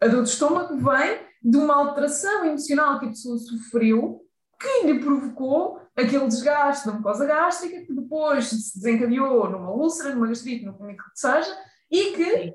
A 0.00 0.06
dor 0.06 0.22
de 0.22 0.28
estômago 0.28 0.76
vem 0.76 1.20
de 1.42 1.56
uma 1.56 1.74
alteração 1.74 2.44
emocional 2.44 2.98
que 2.98 3.06
a 3.06 3.10
pessoa 3.10 3.38
sofreu 3.38 4.20
que 4.58 4.86
lhe 4.86 5.00
provocou 5.00 5.80
aquele 5.96 6.26
desgaste 6.26 6.86
da 6.86 6.92
mucosa 6.92 7.24
gástrica 7.24 7.80
que 7.80 7.94
depois 7.94 8.46
se 8.46 8.78
desencadeou 8.78 9.48
numa 9.48 9.70
úlcera, 9.70 10.14
numa 10.14 10.26
gastrite, 10.26 10.66
no 10.66 10.74
que 10.74 10.96
seja, 11.14 11.56
e 11.90 12.12
que 12.12 12.54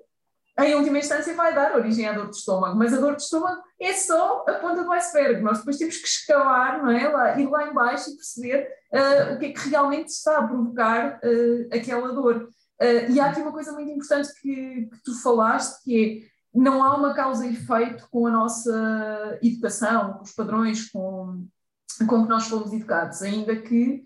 em 0.57 0.75
última 0.75 0.99
instância 0.99 1.33
vai 1.33 1.53
dar 1.53 1.75
origem 1.75 2.07
à 2.07 2.13
dor 2.13 2.29
de 2.29 2.37
estômago, 2.37 2.77
mas 2.77 2.93
a 2.93 2.97
dor 2.97 3.15
de 3.15 3.23
estômago 3.23 3.61
é 3.79 3.91
só 3.93 4.45
a 4.47 4.53
ponta 4.53 4.83
do 4.83 4.91
iceberg, 4.93 5.41
nós 5.41 5.59
depois 5.59 5.77
temos 5.77 5.97
que 5.97 6.07
escalar, 6.07 6.81
não 6.81 6.91
é? 6.91 7.09
Lá, 7.09 7.39
ir 7.39 7.49
lá 7.49 7.67
embaixo 7.67 8.09
e 8.09 8.15
perceber 8.15 8.67
uh, 8.93 9.33
o 9.33 9.39
que 9.39 9.45
é 9.47 9.51
que 9.51 9.69
realmente 9.69 10.09
está 10.09 10.37
a 10.37 10.47
provocar 10.47 11.19
uh, 11.19 11.75
aquela 11.75 12.13
dor. 12.13 12.47
Uh, 12.81 13.11
e 13.11 13.19
há 13.19 13.27
aqui 13.27 13.41
uma 13.41 13.51
coisa 13.51 13.73
muito 13.73 13.91
importante 13.91 14.29
que, 14.41 14.89
que, 14.89 15.03
tu 15.03 15.21
falaste, 15.21 15.83
que 15.83 16.23
é 16.23 16.35
não 16.57 16.81
há 16.81 16.95
uma 16.95 17.13
causa 17.13 17.45
e 17.45 17.53
efeito 17.53 18.07
com 18.09 18.27
a 18.27 18.31
nossa 18.31 19.37
educação, 19.43 20.13
com 20.13 20.23
os 20.23 20.31
padrões 20.31 20.89
com, 20.89 21.45
com 22.07 22.23
que 22.23 22.29
nós 22.29 22.47
fomos 22.47 22.71
educados, 22.71 23.21
ainda 23.21 23.57
que 23.57 24.05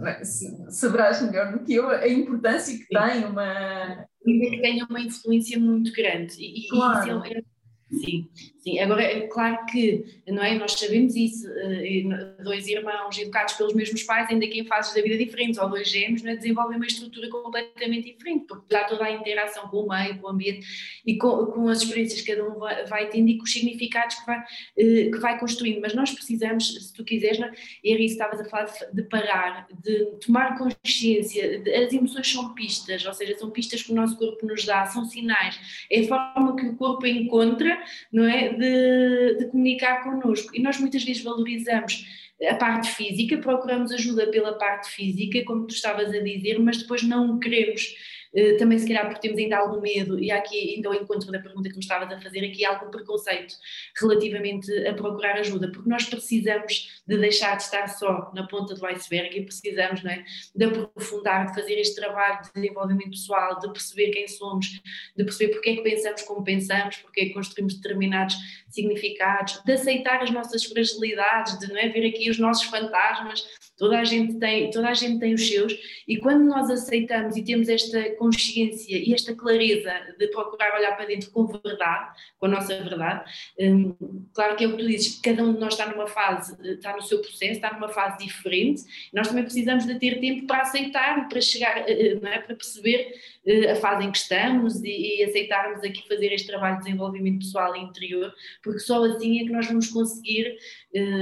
é? 0.00 0.22
saberás 0.70 1.22
melhor 1.22 1.52
do 1.52 1.60
que 1.60 1.74
eu 1.74 1.88
a 1.88 2.06
importância 2.06 2.76
que 2.76 2.84
Sim. 2.84 2.88
tem 2.90 3.24
uma... 3.24 4.06
Ainda 4.26 4.50
que 4.50 4.60
tenha 4.60 4.86
uma 4.88 5.00
influência 5.00 5.58
muito 5.58 5.92
grande. 5.92 6.42
E, 6.42 6.68
claro. 6.68 7.24
e 7.24 7.28
isso 7.28 7.38
é, 7.38 7.42
Sim, 7.88 8.28
sim. 8.58 8.80
Agora, 8.80 9.00
é 9.00 9.28
claro 9.28 9.64
que, 9.66 10.04
não 10.26 10.42
é? 10.42 10.58
Nós 10.58 10.72
sabemos 10.72 11.14
isso, 11.14 11.46
eh, 11.48 12.02
dois 12.42 12.66
irmãos 12.66 13.16
educados 13.16 13.54
pelos 13.54 13.74
mesmos 13.74 14.02
pais, 14.02 14.28
ainda 14.28 14.44
que 14.48 14.58
em 14.58 14.66
fases 14.66 14.92
da 14.92 15.00
vida 15.00 15.16
diferentes, 15.16 15.56
ou 15.56 15.68
dois 15.68 15.88
gêmeos, 15.88 16.20
não 16.22 16.32
é? 16.32 16.36
desenvolvem 16.36 16.78
uma 16.78 16.86
estrutura 16.86 17.28
completamente 17.28 18.12
diferente, 18.12 18.44
porque 18.48 18.66
dá 18.68 18.82
toda 18.84 19.04
a 19.04 19.12
interação 19.12 19.68
com 19.68 19.84
o 19.84 19.88
meio, 19.88 20.18
com 20.18 20.26
o 20.26 20.30
ambiente 20.30 20.66
e 21.06 21.16
com, 21.16 21.46
com 21.46 21.68
as 21.68 21.80
experiências 21.80 22.22
que 22.22 22.34
cada 22.34 22.48
um 22.48 22.58
vai, 22.58 22.84
vai 22.86 23.08
tendo 23.08 23.28
e 23.28 23.38
com 23.38 23.44
os 23.44 23.52
significados 23.52 24.16
que 24.16 24.26
vai, 24.26 24.44
eh, 24.76 25.10
que 25.12 25.18
vai 25.18 25.38
construindo. 25.38 25.80
Mas 25.80 25.94
nós 25.94 26.10
precisamos, 26.10 26.88
se 26.88 26.92
tu 26.92 27.04
quiseres, 27.04 27.38
é? 27.38 27.52
e 27.84 27.92
era 27.92 28.02
isso 28.02 28.14
estavas 28.14 28.40
a 28.40 28.44
falar, 28.46 28.66
de 28.92 29.02
parar, 29.04 29.68
de 29.80 30.06
tomar 30.26 30.58
consciência, 30.58 31.60
de, 31.60 31.72
as 31.72 31.92
emoções 31.92 32.28
são 32.28 32.52
pistas, 32.52 33.06
ou 33.06 33.14
seja, 33.14 33.38
são 33.38 33.48
pistas 33.48 33.80
que 33.80 33.92
o 33.92 33.94
nosso 33.94 34.18
corpo 34.18 34.44
nos 34.44 34.64
dá, 34.64 34.86
são 34.86 35.04
sinais, 35.04 35.86
é 35.88 36.00
a 36.00 36.08
forma 36.08 36.56
que 36.56 36.66
o 36.66 36.74
corpo 36.74 37.06
encontra 37.06 37.75
não 38.12 38.24
é, 38.24 38.50
de, 38.50 39.38
de 39.38 39.46
comunicar 39.46 40.04
connosco. 40.04 40.54
E 40.54 40.62
nós 40.62 40.78
muitas 40.78 41.04
vezes 41.04 41.22
valorizamos 41.22 42.06
a 42.48 42.54
parte 42.54 42.90
física, 42.90 43.38
procuramos 43.38 43.92
ajuda 43.92 44.26
pela 44.26 44.54
parte 44.54 44.90
física, 44.90 45.42
como 45.44 45.66
tu 45.66 45.74
estavas 45.74 46.12
a 46.12 46.18
dizer, 46.18 46.58
mas 46.58 46.78
depois 46.78 47.02
não 47.02 47.38
queremos 47.38 47.82
eh, 47.82 48.15
também 48.58 48.78
se 48.78 48.86
calhar 48.86 49.06
porque 49.06 49.20
temos 49.20 49.38
ainda 49.38 49.56
algum 49.56 49.80
medo, 49.80 50.18
e 50.18 50.30
há 50.30 50.36
aqui 50.38 50.76
ainda 50.76 50.88
ao 50.88 50.94
encontro 50.94 51.32
da 51.32 51.38
pergunta 51.38 51.68
que 51.68 51.74
me 51.74 51.80
estavas 51.80 52.12
a 52.12 52.20
fazer, 52.20 52.44
aqui 52.44 52.64
algum 52.64 52.90
preconceito 52.90 53.54
relativamente 53.98 54.70
a 54.86 54.92
procurar 54.94 55.38
ajuda, 55.38 55.70
porque 55.70 55.88
nós 55.88 56.04
precisamos 56.04 57.02
de 57.06 57.16
deixar 57.16 57.56
de 57.56 57.62
estar 57.62 57.86
só 57.88 58.30
na 58.34 58.46
ponta 58.46 58.74
do 58.74 58.86
iceberg 58.86 59.38
e 59.38 59.42
precisamos 59.42 60.02
não 60.02 60.10
é, 60.10 60.24
de 60.54 60.64
aprofundar, 60.64 61.46
de 61.46 61.54
fazer 61.54 61.74
este 61.74 61.96
trabalho 61.96 62.42
de 62.42 62.52
desenvolvimento 62.52 63.10
pessoal, 63.10 63.58
de 63.58 63.72
perceber 63.72 64.10
quem 64.10 64.28
somos, 64.28 64.82
de 65.16 65.24
perceber 65.24 65.54
porque 65.54 65.70
é 65.70 65.76
que 65.76 65.82
pensamos 65.82 66.22
como 66.22 66.44
pensamos, 66.44 66.96
porque 66.96 67.20
é 67.20 67.24
que 67.26 67.34
construímos 67.34 67.74
determinados 67.74 68.36
significados, 68.68 69.62
de 69.64 69.72
aceitar 69.72 70.22
as 70.22 70.30
nossas 70.30 70.64
fragilidades, 70.64 71.58
de 71.58 71.68
não 71.68 71.78
é, 71.78 71.88
ver 71.88 72.06
aqui 72.08 72.28
os 72.28 72.38
nossos 72.38 72.64
fantasmas, 72.64 73.46
toda 73.76 73.98
a 73.98 74.04
gente 74.04 74.38
tem, 74.38 74.70
toda 74.70 74.88
a 74.88 74.94
gente 74.94 75.18
tem 75.18 75.34
os 75.34 75.48
seus, 75.48 75.72
e 76.06 76.18
quando 76.18 76.44
nós 76.44 76.70
aceitamos 76.70 77.36
e 77.36 77.44
temos 77.44 77.68
esta 77.68 78.10
consciência 78.26 78.96
e 78.96 79.14
esta 79.14 79.34
clareza 79.34 79.92
de 80.18 80.26
procurar 80.28 80.76
olhar 80.76 80.96
para 80.96 81.06
dentro 81.06 81.30
com 81.30 81.46
verdade, 81.46 82.10
com 82.38 82.46
a 82.46 82.48
nossa 82.48 82.76
verdade, 82.82 83.30
hum, 83.58 83.94
claro 84.34 84.56
que 84.56 84.64
é 84.64 84.66
o 84.66 84.72
que 84.72 84.78
tu 84.78 84.86
dizes, 84.86 85.20
cada 85.20 85.42
um 85.44 85.54
de 85.54 85.60
nós 85.60 85.74
está 85.74 85.86
numa 85.86 86.08
fase, 86.08 86.56
está 86.72 86.94
no 86.94 87.02
seu 87.02 87.20
processo, 87.20 87.52
está 87.52 87.72
numa 87.72 87.88
fase 87.88 88.24
diferente, 88.24 88.82
nós 89.12 89.28
também 89.28 89.44
precisamos 89.44 89.86
de 89.86 89.98
ter 89.98 90.20
tempo 90.20 90.46
para 90.46 90.62
aceitar, 90.62 91.28
para 91.28 91.40
chegar, 91.40 91.88
eh, 91.88 92.18
eh, 92.20 92.20
é, 92.22 92.38
para 92.38 92.56
perceber 92.56 93.14
eh, 93.46 93.72
a 93.72 93.76
fase 93.76 94.04
em 94.04 94.10
que 94.10 94.18
estamos 94.18 94.82
e, 94.82 95.18
e 95.18 95.24
aceitarmos 95.24 95.82
aqui 95.84 96.06
fazer 96.08 96.32
este 96.32 96.48
trabalho 96.48 96.78
de 96.78 96.84
desenvolvimento 96.84 97.38
pessoal 97.38 97.76
e 97.76 97.80
interior, 97.80 98.32
porque 98.62 98.80
só 98.80 99.04
assim 99.04 99.40
é 99.40 99.44
que 99.44 99.52
nós 99.52 99.66
vamos 99.66 99.88
conseguir, 99.88 100.56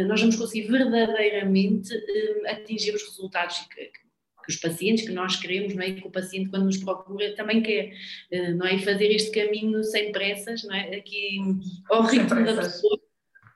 nós 0.06 0.20
vamos 0.20 0.36
conseguir 0.36 0.68
verdadeiramente 0.68 1.90
atingir 2.46 2.94
os 2.94 3.02
resultados 3.02 3.58
que, 3.74 4.03
que 4.44 4.52
os 4.52 4.56
pacientes 4.56 5.06
que 5.06 5.12
nós 5.12 5.36
queremos, 5.36 5.74
não 5.74 5.82
é? 5.82 5.92
que 5.92 6.06
o 6.06 6.10
paciente 6.10 6.50
quando 6.50 6.64
nos 6.64 6.78
procura 6.78 7.34
também 7.34 7.62
quer, 7.62 7.92
não 8.56 8.66
é? 8.66 8.76
E 8.76 8.84
fazer 8.84 9.06
este 9.06 9.30
caminho 9.30 9.82
sem 9.84 10.12
pressas, 10.12 10.62
não 10.64 10.74
é? 10.74 10.96
Aqui 10.96 11.38
ao 11.90 12.02
ritmo 12.02 12.44
da 12.44 12.56
pessoa 12.56 13.03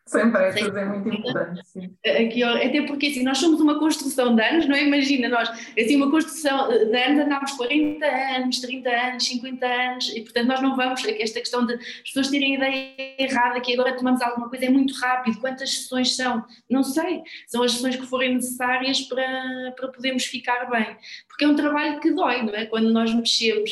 Sempre 0.08 0.42
essas 0.42 0.74
é 0.74 0.84
muito 0.86 1.08
importante. 1.08 1.60
Sim. 1.66 1.94
Aqui, 2.06 2.42
até 2.42 2.82
porque 2.82 3.08
assim, 3.08 3.22
nós 3.22 3.36
somos 3.36 3.60
uma 3.60 3.78
construção 3.78 4.34
de 4.34 4.42
anos, 4.42 4.66
não 4.66 4.74
é? 4.74 4.84
Imagina, 4.84 5.28
nós, 5.28 5.50
assim, 5.78 5.96
uma 5.96 6.10
construção 6.10 6.68
de 6.68 6.96
anos, 6.96 7.24
andamos 7.24 7.52
40 7.52 8.06
anos, 8.06 8.60
30 8.60 8.88
anos, 8.88 9.26
50 9.26 9.66
anos, 9.66 10.08
e 10.16 10.22
portanto 10.22 10.46
nós 10.46 10.62
não 10.62 10.74
vamos, 10.74 11.04
esta 11.04 11.40
questão 11.40 11.66
de 11.66 11.74
as 11.74 12.02
pessoas 12.04 12.28
terem 12.28 12.54
a 12.54 12.58
ideia 12.58 13.14
errada 13.18 13.60
que 13.60 13.74
agora 13.74 13.94
tomamos 13.96 14.22
alguma 14.22 14.48
coisa 14.48 14.64
é 14.64 14.70
muito 14.70 14.94
rápido, 14.98 15.40
quantas 15.40 15.74
sessões 15.74 16.16
são? 16.16 16.42
Não 16.70 16.82
sei, 16.82 17.22
são 17.46 17.62
as 17.62 17.72
sessões 17.72 17.96
que 17.96 18.06
forem 18.06 18.34
necessárias 18.34 19.02
para, 19.02 19.74
para 19.76 19.88
podermos 19.88 20.24
ficar 20.24 20.70
bem, 20.70 20.96
porque 21.28 21.44
é 21.44 21.48
um 21.48 21.54
trabalho 21.54 22.00
que 22.00 22.10
dói, 22.12 22.42
não 22.42 22.54
é? 22.54 22.64
Quando 22.64 22.90
nós 22.90 23.12
mexemos 23.12 23.70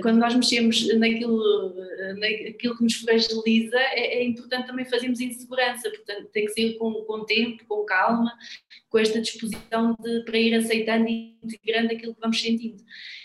quando 0.00 0.18
nós 0.18 0.34
mexemos 0.34 0.88
naquilo, 0.96 1.74
eh, 1.78 2.14
naquilo 2.14 2.76
que 2.78 2.82
nos 2.82 2.94
fragiliza, 2.94 3.76
é, 3.76 4.18
é, 4.18 4.24
importante 4.24 4.66
também 4.66 4.86
fazermos 4.86 5.20
em 5.20 5.30
segurança, 5.32 5.90
portanto 5.90 6.30
tem 6.32 6.46
que 6.46 6.52
ser 6.52 6.78
com, 6.78 6.92
com 7.04 7.24
tempo, 7.26 7.62
com 7.66 7.84
calma, 7.84 8.32
com 8.88 8.98
esta 8.98 9.20
disposição 9.20 9.94
de, 10.00 10.24
para 10.24 10.38
ir 10.38 10.54
aceitando 10.54 11.08
e 11.08 11.36
integrando 11.42 11.92
aquilo 11.92 12.14
que 12.14 12.20
vamos 12.22 12.40
sentindo. 12.40 12.82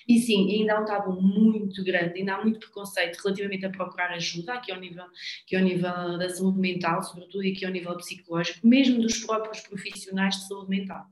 E 0.09 0.19
sim, 0.19 0.51
ainda 0.51 0.73
há 0.73 0.81
um 0.81 0.85
tabu 0.85 1.21
muito 1.21 1.83
grande, 1.85 2.19
ainda 2.19 2.33
há 2.33 2.41
muito 2.41 2.59
preconceito 2.59 3.17
relativamente 3.23 3.65
a 3.65 3.69
procurar 3.69 4.11
ajuda, 4.11 4.55
aqui 4.55 4.73
ao 4.73 4.79
nível, 4.79 5.05
aqui 5.45 5.55
ao 5.55 5.63
nível 5.63 6.17
da 6.17 6.29
saúde 6.29 6.59
mental, 6.59 7.01
sobretudo, 7.01 7.45
e 7.45 7.53
aqui 7.53 7.65
ao 7.65 7.71
nível 7.71 7.95
psicológico, 7.95 8.67
mesmo 8.67 9.01
dos 9.01 9.19
próprios 9.19 9.61
profissionais 9.61 10.35
de 10.35 10.47
saúde 10.47 10.69
mental. 10.69 11.05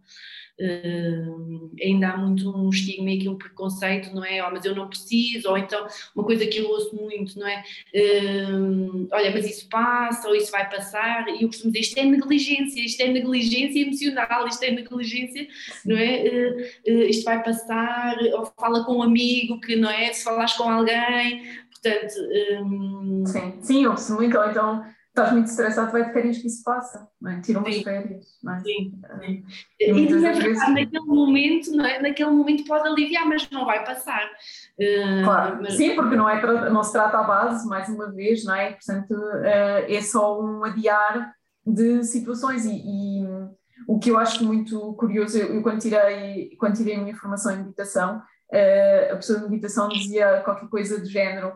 Uh, 0.60 1.70
ainda 1.80 2.10
há 2.10 2.18
muito 2.18 2.50
um 2.50 2.70
estigma 2.70 3.12
e 3.12 3.18
aqui 3.18 3.30
um 3.30 3.38
preconceito, 3.38 4.14
não 4.14 4.26
é? 4.26 4.44
Oh, 4.44 4.50
mas 4.52 4.66
eu 4.66 4.76
não 4.76 4.88
preciso, 4.88 5.50
ou 5.50 5.58
então 5.58 5.86
uma 6.16 6.26
coisa 6.26 6.48
que 6.48 6.58
eu 6.58 6.68
ouço 6.68 6.96
muito, 6.96 7.38
não 7.40 7.48
é? 7.48 7.64
Uh, 7.94 9.08
olha, 9.12 9.32
mas 9.32 9.46
isso 9.46 9.70
passa, 9.70 10.28
ou 10.28 10.36
isso 10.36 10.52
vai 10.52 10.68
passar, 10.68 11.28
e 11.28 11.44
eu 11.44 11.48
costumo 11.48 11.72
dizer 11.72 11.86
isto 11.86 11.98
é 12.00 12.06
negligência, 12.06 12.82
isto 12.84 13.02
é 13.02 13.08
negligência 13.08 13.80
emocional, 13.80 14.48
isto 14.48 14.64
é 14.64 14.72
negligência, 14.72 15.48
não 15.86 15.96
é? 15.96 16.24
Uh, 16.88 16.92
isto 17.04 17.24
vai 17.24 17.44
passar, 17.44 18.18
ou 18.34 18.52
fala 18.60 18.84
com 18.84 18.98
um 18.98 19.04
amigo 19.04 19.62
que, 19.62 19.76
não 19.76 19.92
é? 19.92 20.12
Se 20.12 20.24
falares 20.24 20.54
com 20.54 20.64
alguém, 20.64 21.44
portanto. 21.72 22.14
Um... 22.64 23.26
Sim, 23.28 23.60
sim, 23.62 23.86
ouço 23.86 24.16
muito, 24.16 24.38
ou 24.38 24.50
então 24.50 24.97
estás 25.18 25.32
muito 25.32 25.48
estressado, 25.48 25.92
vai 25.92 26.06
de 26.06 26.14
férias 26.14 26.38
que 26.38 26.48
isso 26.48 26.64
passa, 26.64 27.08
não 27.20 27.32
é? 27.32 27.42
Tiram 27.42 27.62
umas 27.62 27.82
férias, 27.82 28.26
não 28.44 28.54
é? 28.54 28.60
Sim, 28.60 29.02
sim. 29.20 29.46
E, 29.80 29.90
e 29.90 30.10
na 30.10 30.20
verdade, 30.20 30.40
vezes... 30.42 30.70
naquele 30.70 31.06
momento, 31.06 31.72
não 31.72 31.86
é? 31.86 32.02
naquele 32.02 32.30
momento 32.30 32.66
pode 32.66 32.88
aliviar, 32.88 33.26
mas 33.26 33.50
não 33.50 33.66
vai 33.66 33.84
passar. 33.84 34.26
Uh, 34.80 35.24
claro, 35.24 35.60
mas... 35.62 35.74
sim, 35.74 35.96
porque 35.96 36.16
não, 36.16 36.30
é, 36.30 36.70
não 36.70 36.84
se 36.84 36.92
trata 36.92 37.18
à 37.18 37.24
base, 37.24 37.68
mais 37.68 37.90
uma 37.90 38.12
vez, 38.12 38.46
não 38.46 38.54
é? 38.54 38.74
Portanto, 38.74 39.12
uh, 39.12 39.92
é 39.92 40.02
só 40.02 40.40
um 40.40 40.64
adiar 40.64 41.34
de 41.66 42.04
situações 42.04 42.66
e, 42.66 42.76
e 42.76 43.28
o 43.88 43.98
que 43.98 44.12
eu 44.12 44.18
acho 44.18 44.46
muito 44.46 44.94
curioso, 44.94 45.38
eu, 45.38 45.56
eu 45.56 45.64
quando, 45.64 45.82
tirei, 45.82 46.56
quando 46.60 46.78
tirei 46.78 46.96
a 46.96 47.00
minha 47.00 47.16
formação 47.16 47.54
em 47.54 47.58
meditação, 47.58 48.18
uh, 48.54 49.14
a 49.14 49.16
pessoa 49.16 49.40
de 49.40 49.50
meditação 49.50 49.90
dizia 49.90 50.42
qualquer 50.46 50.70
coisa 50.70 51.00
do 51.00 51.06
género, 51.06 51.54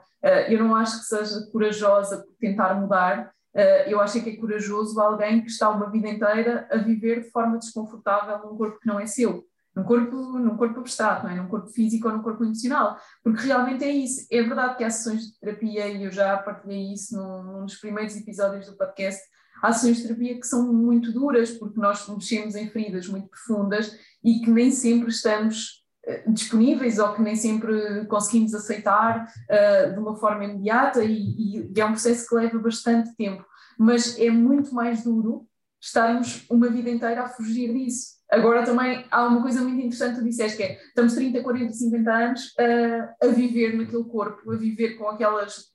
eu 0.50 0.60
não 0.64 0.76
acho 0.76 1.00
que 1.00 1.06
seja 1.06 1.50
corajosa 1.52 2.20
por 2.20 2.36
tentar 2.40 2.76
mudar, 2.76 3.32
Uh, 3.32 3.41
eu 3.88 4.00
acho 4.00 4.22
que 4.24 4.30
é 4.30 4.36
corajoso 4.38 5.00
alguém 5.00 5.42
que 5.42 5.50
está 5.50 5.70
uma 5.70 5.90
vida 5.90 6.08
inteira 6.08 6.68
a 6.72 6.78
viver 6.78 7.22
de 7.22 7.32
forma 7.32 7.58
desconfortável 7.58 8.40
num 8.40 8.58
corpo 8.58 8.80
que 8.80 8.88
não 8.88 9.00
é 9.00 9.06
seu. 9.06 9.46
num 9.76 9.84
corpo, 9.84 10.16
num 10.16 10.58
corpo 10.58 10.80
abstrato, 10.80 11.26
não 11.26 11.32
é? 11.32 11.36
num 11.36 11.48
corpo 11.48 11.68
físico 11.70 12.08
ou 12.08 12.14
num 12.14 12.22
corpo 12.22 12.44
emocional, 12.44 12.98
porque 13.24 13.48
realmente 13.48 13.84
é 13.84 13.92
isso. 13.92 14.28
É 14.32 14.42
verdade 14.42 14.78
que 14.78 14.84
há 14.84 14.90
sessões 14.90 15.28
de 15.28 15.40
terapia, 15.40 15.88
e 15.88 16.04
eu 16.04 16.12
já 16.12 16.38
partilhei 16.38 16.94
isso 16.94 17.16
num, 17.16 17.44
num 17.44 17.66
dos 17.66 17.76
primeiros 17.76 18.16
episódios 18.16 18.68
do 18.68 18.78
podcast, 18.78 19.22
há 19.62 19.72
sessões 19.72 19.98
de 19.98 20.04
terapia 20.04 20.40
que 20.40 20.48
são 20.48 20.74
muito 20.74 21.12
duras, 21.12 21.52
porque 21.52 21.80
nós 21.80 22.08
mexemos 22.08 22.56
em 22.56 22.70
feridas 22.70 23.08
muito 23.08 23.30
profundas 23.30 23.98
e 24.24 24.40
que 24.40 24.52
nem 24.52 24.72
sempre 24.72 25.10
estamos 25.10 25.81
disponíveis 26.28 26.98
ou 26.98 27.14
que 27.14 27.22
nem 27.22 27.36
sempre 27.36 28.06
conseguimos 28.08 28.54
aceitar 28.54 29.26
uh, 29.26 29.94
de 29.94 30.00
uma 30.00 30.16
forma 30.16 30.46
imediata 30.46 31.04
e, 31.04 31.70
e 31.74 31.80
é 31.80 31.86
um 31.86 31.92
processo 31.92 32.28
que 32.28 32.36
leva 32.36 32.58
bastante 32.58 33.16
tempo, 33.16 33.46
mas 33.78 34.18
é 34.20 34.30
muito 34.30 34.74
mais 34.74 35.04
duro 35.04 35.48
estarmos 35.80 36.46
uma 36.50 36.70
vida 36.70 36.90
inteira 36.90 37.24
a 37.24 37.30
fugir 37.30 37.74
disso. 37.74 38.22
Agora 38.32 38.64
também 38.64 39.06
há 39.12 39.28
uma 39.28 39.42
coisa 39.42 39.62
muito 39.62 39.80
interessante 39.80 40.16
que 40.16 40.22
tu 40.22 40.26
disseste 40.26 40.58
que 40.58 40.64
é, 40.64 40.80
estamos 40.88 41.14
30, 41.14 41.42
40, 41.42 41.74
50 41.74 42.12
anos 42.12 42.46
uh, 42.46 43.26
a 43.26 43.28
viver 43.28 43.76
naquele 43.76 44.04
corpo, 44.06 44.52
a 44.52 44.56
viver 44.56 44.96
com 44.96 45.10
aquelas 45.10 45.66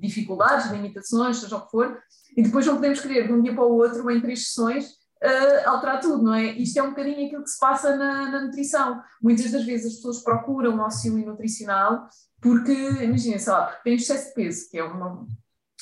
dificuldades, 0.00 0.70
limitações, 0.70 1.38
seja 1.38 1.56
o 1.56 1.64
que 1.64 1.70
for, 1.70 1.98
e 2.36 2.42
depois 2.42 2.66
não 2.66 2.76
podemos 2.76 3.00
querer 3.00 3.26
de 3.26 3.32
um 3.32 3.42
dia 3.42 3.54
para 3.54 3.64
o 3.64 3.74
outro, 3.74 4.10
em 4.10 4.20
três 4.20 4.48
sessões, 4.48 4.94
uh, 5.26 5.68
alterar 5.68 6.00
tudo, 6.00 6.22
não 6.22 6.34
é? 6.34 6.52
Isto 6.52 6.78
é 6.78 6.82
um 6.82 6.90
bocadinho 6.90 7.26
aquilo 7.26 7.42
que 7.42 7.50
se 7.50 7.58
passa 7.58 7.96
na, 7.96 8.30
na 8.30 8.44
nutrição. 8.44 9.02
Muitas 9.22 9.50
das 9.50 9.64
vezes 9.64 9.86
as 9.86 9.96
pessoas 9.96 10.22
procuram 10.22 10.80
auxílio 10.80 11.26
nutricional 11.26 12.08
porque, 12.40 12.72
imagina, 12.72 13.38
sei 13.38 13.52
lá, 13.52 13.66
porque 13.66 13.82
tem 13.82 13.94
excesso 13.94 14.28
de 14.28 14.34
peso, 14.34 14.70
que 14.70 14.78
é 14.78 14.84
uma, 14.84 15.26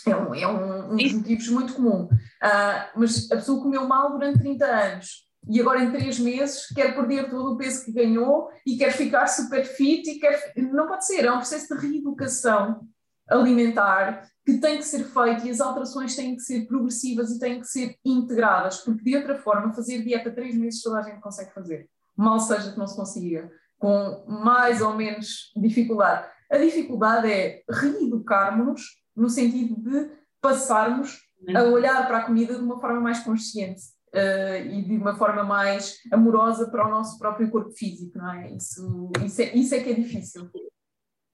é 0.07 0.17
um, 0.17 0.35
é 0.35 0.47
um, 0.47 0.93
um 0.93 0.97
dos 0.97 1.13
motivos 1.13 1.49
muito 1.49 1.75
comum. 1.75 2.05
Uh, 2.05 2.91
mas 2.97 3.31
a 3.31 3.37
pessoa 3.37 3.63
comeu 3.63 3.87
mal 3.87 4.11
durante 4.13 4.39
30 4.39 4.65
anos 4.65 5.25
e 5.49 5.61
agora 5.61 5.85
em 5.85 5.93
3 5.93 6.19
meses 6.21 6.67
quer 6.75 6.95
perder 6.95 7.29
todo 7.29 7.53
o 7.53 7.57
peso 7.57 7.85
que 7.85 7.93
ganhou 7.93 8.49
e 8.67 8.77
quer 8.77 8.93
ficar 8.93 9.27
super 9.27 9.65
fit 9.65 10.09
e 10.09 10.19
quer. 10.19 10.53
Não 10.57 10.87
pode 10.87 11.07
ser, 11.07 11.25
é 11.25 11.33
um 11.33 11.39
processo 11.39 11.75
de 11.75 11.87
reeducação 11.87 12.81
alimentar 13.29 14.29
que 14.45 14.59
tem 14.59 14.77
que 14.77 14.85
ser 14.85 15.05
feito 15.05 15.47
e 15.47 15.51
as 15.51 15.61
alterações 15.61 16.15
têm 16.15 16.37
que 16.37 16.43
ser 16.43 16.67
progressivas 16.67 17.31
e 17.31 17.39
têm 17.39 17.61
que 17.61 17.67
ser 17.67 17.97
integradas, 18.05 18.79
porque 18.79 19.03
de 19.03 19.17
outra 19.17 19.39
forma, 19.39 19.73
fazer 19.73 20.03
dieta 20.03 20.31
3 20.31 20.57
meses 20.57 20.83
toda 20.83 20.99
a 20.99 21.03
gente 21.03 21.21
consegue 21.21 21.53
fazer, 21.53 21.89
mal 22.17 22.39
seja 22.39 22.73
que 22.73 22.79
não 22.79 22.87
se 22.87 22.97
consiga, 22.97 23.51
com 23.79 24.25
mais 24.29 24.83
ou 24.83 24.95
menos 24.95 25.53
dificuldade. 25.57 26.29
A 26.51 26.59
dificuldade 26.59 27.31
é 27.31 27.63
reeducarmos-nos 27.71 28.83
no 29.17 29.31
sentido 29.31 29.77
de 29.77 30.11
passarmos 30.41 31.21
a 31.55 31.63
olhar 31.65 32.07
para 32.07 32.19
a 32.19 32.25
comida 32.25 32.55
de 32.55 32.63
uma 32.63 32.81
forma 32.81 33.01
mais 33.01 33.21
consciente 33.21 33.83
uh, 34.15 34.67
e 34.67 34.83
de 34.83 34.97
uma 34.97 35.17
forma 35.17 35.43
mais 35.43 35.97
amorosa 36.13 36.71
para 36.71 36.87
o 36.87 36.91
nosso 36.91 37.19
próprio 37.19 37.51
corpo 37.51 37.71
físico, 37.73 38.19
não 38.19 38.33
é? 38.33 38.51
Isso, 38.53 39.11
isso, 39.25 39.43
é, 39.43 39.55
isso 39.55 39.75
é 39.75 39.81
que 39.81 39.91
é 39.91 39.95
difícil. 39.95 40.51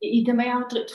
E, 0.02 0.24
também 0.24 0.50
há 0.50 0.58
outra, 0.58 0.86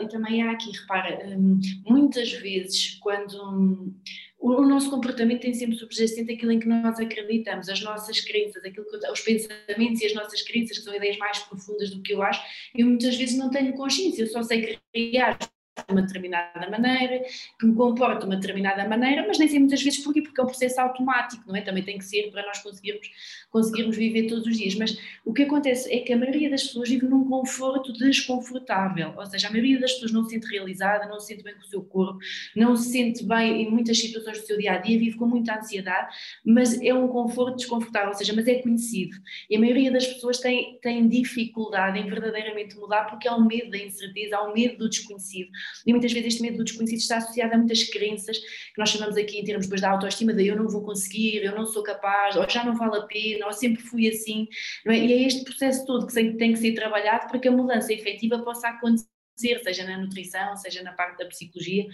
e 0.00 0.08
também 0.08 0.42
há 0.42 0.52
aqui, 0.52 0.70
repara, 0.70 1.26
hum, 1.26 1.60
muitas 1.86 2.32
vezes 2.32 2.98
quando 3.00 3.34
hum, 3.34 3.94
o, 4.38 4.62
nosso 4.62 4.90
comportamento 4.90 5.42
tem 5.42 5.52
sempre 5.52 5.76
subjacente 5.76 6.32
aquilo 6.32 6.52
em 6.52 6.60
que 6.60 6.68
nós 6.68 6.98
acreditamos, 6.98 7.68
as 7.68 7.82
nossas 7.82 8.20
crenças, 8.20 8.64
aquilo 8.64 8.86
que, 8.86 9.10
os 9.10 9.20
pensamentos 9.20 10.00
e 10.00 10.06
as 10.06 10.14
nossas 10.14 10.42
crenças, 10.42 10.78
que 10.78 10.84
são 10.84 10.94
ideias 10.94 11.18
mais 11.18 11.38
profundas 11.40 11.90
do 11.90 12.00
que 12.02 12.14
eu 12.14 12.22
acho, 12.22 12.42
eu 12.74 12.86
muitas 12.86 13.16
vezes 13.16 13.36
não 13.36 13.50
tenho 13.50 13.74
consciência, 13.74 14.22
eu 14.22 14.26
só 14.28 14.42
sei 14.42 14.78
criar 14.92 15.38
de 15.84 15.92
uma 15.92 16.02
determinada 16.02 16.70
maneira, 16.70 17.22
que 17.58 17.66
me 17.66 17.74
comporto 17.74 18.20
de 18.20 18.26
uma 18.26 18.36
determinada 18.36 18.88
maneira, 18.88 19.24
mas 19.26 19.38
nem 19.38 19.46
sei 19.46 19.58
muitas 19.58 19.82
vezes 19.82 20.02
porquê, 20.02 20.22
porque 20.22 20.40
é 20.40 20.44
um 20.44 20.46
processo 20.46 20.80
automático, 20.80 21.44
não 21.46 21.54
é? 21.54 21.60
Também 21.60 21.82
tem 21.82 21.98
que 21.98 22.04
ser 22.04 22.30
para 22.30 22.46
nós 22.46 22.58
conseguirmos, 22.62 23.06
conseguirmos 23.50 23.96
viver 23.96 24.26
todos 24.26 24.46
os 24.46 24.56
dias. 24.56 24.74
Mas 24.74 24.98
o 25.24 25.32
que 25.32 25.42
acontece 25.42 25.92
é 25.92 26.00
que 26.00 26.12
a 26.12 26.16
maioria 26.16 26.48
das 26.48 26.62
pessoas 26.62 26.88
vive 26.88 27.06
num 27.06 27.24
conforto 27.24 27.92
desconfortável, 27.92 29.12
ou 29.16 29.26
seja, 29.26 29.48
a 29.48 29.50
maioria 29.50 29.78
das 29.78 29.92
pessoas 29.92 30.12
não 30.12 30.24
se 30.24 30.30
sente 30.30 30.46
realizada, 30.46 31.06
não 31.06 31.20
se 31.20 31.28
sente 31.28 31.42
bem 31.42 31.54
com 31.54 31.60
o 31.60 31.66
seu 31.66 31.82
corpo, 31.82 32.18
não 32.54 32.76
se 32.76 32.90
sente 32.90 33.24
bem 33.24 33.62
em 33.62 33.70
muitas 33.70 33.98
situações 33.98 34.40
do 34.40 34.46
seu 34.46 34.58
dia 34.58 34.72
a 34.72 34.78
dia, 34.78 34.98
vive 34.98 35.16
com 35.16 35.26
muita 35.26 35.58
ansiedade, 35.58 36.14
mas 36.44 36.80
é 36.80 36.94
um 36.94 37.08
conforto 37.08 37.56
desconfortável, 37.56 38.08
ou 38.08 38.14
seja, 38.14 38.32
mas 38.34 38.46
é 38.48 38.54
conhecido. 38.56 39.16
E 39.50 39.56
a 39.56 39.60
maioria 39.60 39.92
das 39.92 40.06
pessoas 40.06 40.38
tem, 40.38 40.78
tem 40.80 41.06
dificuldade 41.08 41.98
em 41.98 42.08
verdadeiramente 42.08 42.76
mudar 42.76 43.04
porque 43.04 43.28
há 43.28 43.36
o 43.36 43.44
medo 43.44 43.70
da 43.70 43.78
incerteza, 43.78 44.36
há 44.36 44.42
o 44.42 44.54
medo 44.54 44.78
do 44.78 44.88
desconhecido. 44.88 45.50
E 45.86 45.92
muitas 45.92 46.12
vezes 46.12 46.34
este 46.34 46.42
medo 46.42 46.58
do 46.58 46.64
desconhecido 46.64 46.98
está 46.98 47.18
associado 47.18 47.54
a 47.54 47.58
muitas 47.58 47.84
crenças 47.84 48.38
que 48.38 48.78
nós 48.78 48.90
chamamos 48.90 49.16
aqui 49.16 49.38
em 49.38 49.44
termos 49.44 49.66
depois 49.66 49.80
da 49.80 49.90
autoestima, 49.90 50.32
de 50.32 50.46
eu 50.46 50.56
não 50.56 50.68
vou 50.68 50.82
conseguir, 50.82 51.44
eu 51.44 51.54
não 51.54 51.66
sou 51.66 51.82
capaz, 51.82 52.36
ou 52.36 52.48
já 52.48 52.64
não 52.64 52.74
vale 52.76 52.96
a 52.98 53.02
pena, 53.02 53.46
ou 53.46 53.52
sempre 53.52 53.82
fui 53.82 54.08
assim. 54.08 54.48
É? 54.86 54.96
E 54.96 55.12
é 55.12 55.26
este 55.26 55.44
processo 55.44 55.84
todo 55.86 56.06
que 56.06 56.14
tem 56.14 56.52
que 56.52 56.58
ser 56.58 56.72
trabalhado 56.72 57.28
para 57.28 57.38
que 57.38 57.48
a 57.48 57.52
mudança 57.52 57.92
efetiva 57.92 58.38
possa 58.40 58.68
acontecer 58.68 59.16
seja 59.62 59.84
na 59.84 59.98
nutrição, 59.98 60.56
seja 60.56 60.82
na 60.82 60.92
parte 60.92 61.18
da 61.18 61.26
psicologia, 61.26 61.86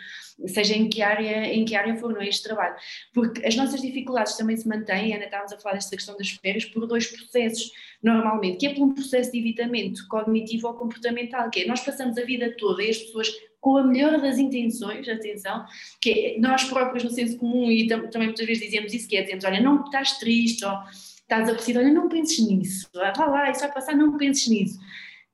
seja 0.46 0.74
em 0.74 0.88
que 0.88 1.02
área, 1.02 1.46
em 1.52 1.64
que 1.64 1.74
área 1.74 1.96
for, 1.96 2.12
não 2.12 2.20
é 2.20 2.28
este 2.28 2.44
trabalho. 2.44 2.76
Porque 3.12 3.44
as 3.44 3.56
nossas 3.56 3.80
dificuldades 3.80 4.36
também 4.36 4.56
se 4.56 4.68
mantêm, 4.68 5.14
Ana, 5.14 5.24
estávamos 5.24 5.52
a 5.52 5.58
falar 5.58 5.74
desta 5.74 5.96
questão 5.96 6.16
das 6.16 6.30
férias, 6.30 6.64
por 6.66 6.86
dois 6.86 7.06
processos, 7.08 7.70
normalmente, 8.02 8.58
que 8.58 8.66
é 8.66 8.74
por 8.74 8.82
um 8.82 8.94
processo 8.94 9.30
de 9.30 9.38
evitamento 9.38 10.06
cognitivo 10.08 10.66
ou 10.66 10.74
comportamental, 10.74 11.48
que 11.50 11.60
é 11.60 11.66
nós 11.66 11.80
passamos 11.80 12.18
a 12.18 12.24
vida 12.24 12.54
toda 12.58 12.82
e 12.82 12.90
as 12.90 12.98
pessoas 12.98 13.32
com 13.60 13.76
a 13.76 13.84
melhor 13.84 14.20
das 14.20 14.38
intenções, 14.38 15.08
atenção, 15.08 15.64
que 16.00 16.10
é 16.10 16.38
nós 16.40 16.64
próprios 16.64 17.04
no 17.04 17.10
senso 17.10 17.38
comum 17.38 17.70
e 17.70 17.86
também 17.86 18.26
muitas 18.26 18.44
vezes 18.44 18.64
dizemos 18.64 18.92
isso, 18.92 19.08
que 19.08 19.16
é 19.16 19.22
dizemos, 19.22 19.44
olha, 19.44 19.60
não 19.60 19.84
estás 19.84 20.18
triste 20.18 20.64
ou 20.64 20.72
estás 20.90 21.48
aborrecido, 21.48 21.78
olha, 21.78 21.92
não 21.92 22.08
penses 22.08 22.44
nisso, 22.44 22.88
vá 22.92 23.26
lá, 23.26 23.50
isso 23.50 23.60
vai 23.60 23.72
passar, 23.72 23.94
não 23.94 24.16
penses 24.16 24.48
nisso. 24.48 24.80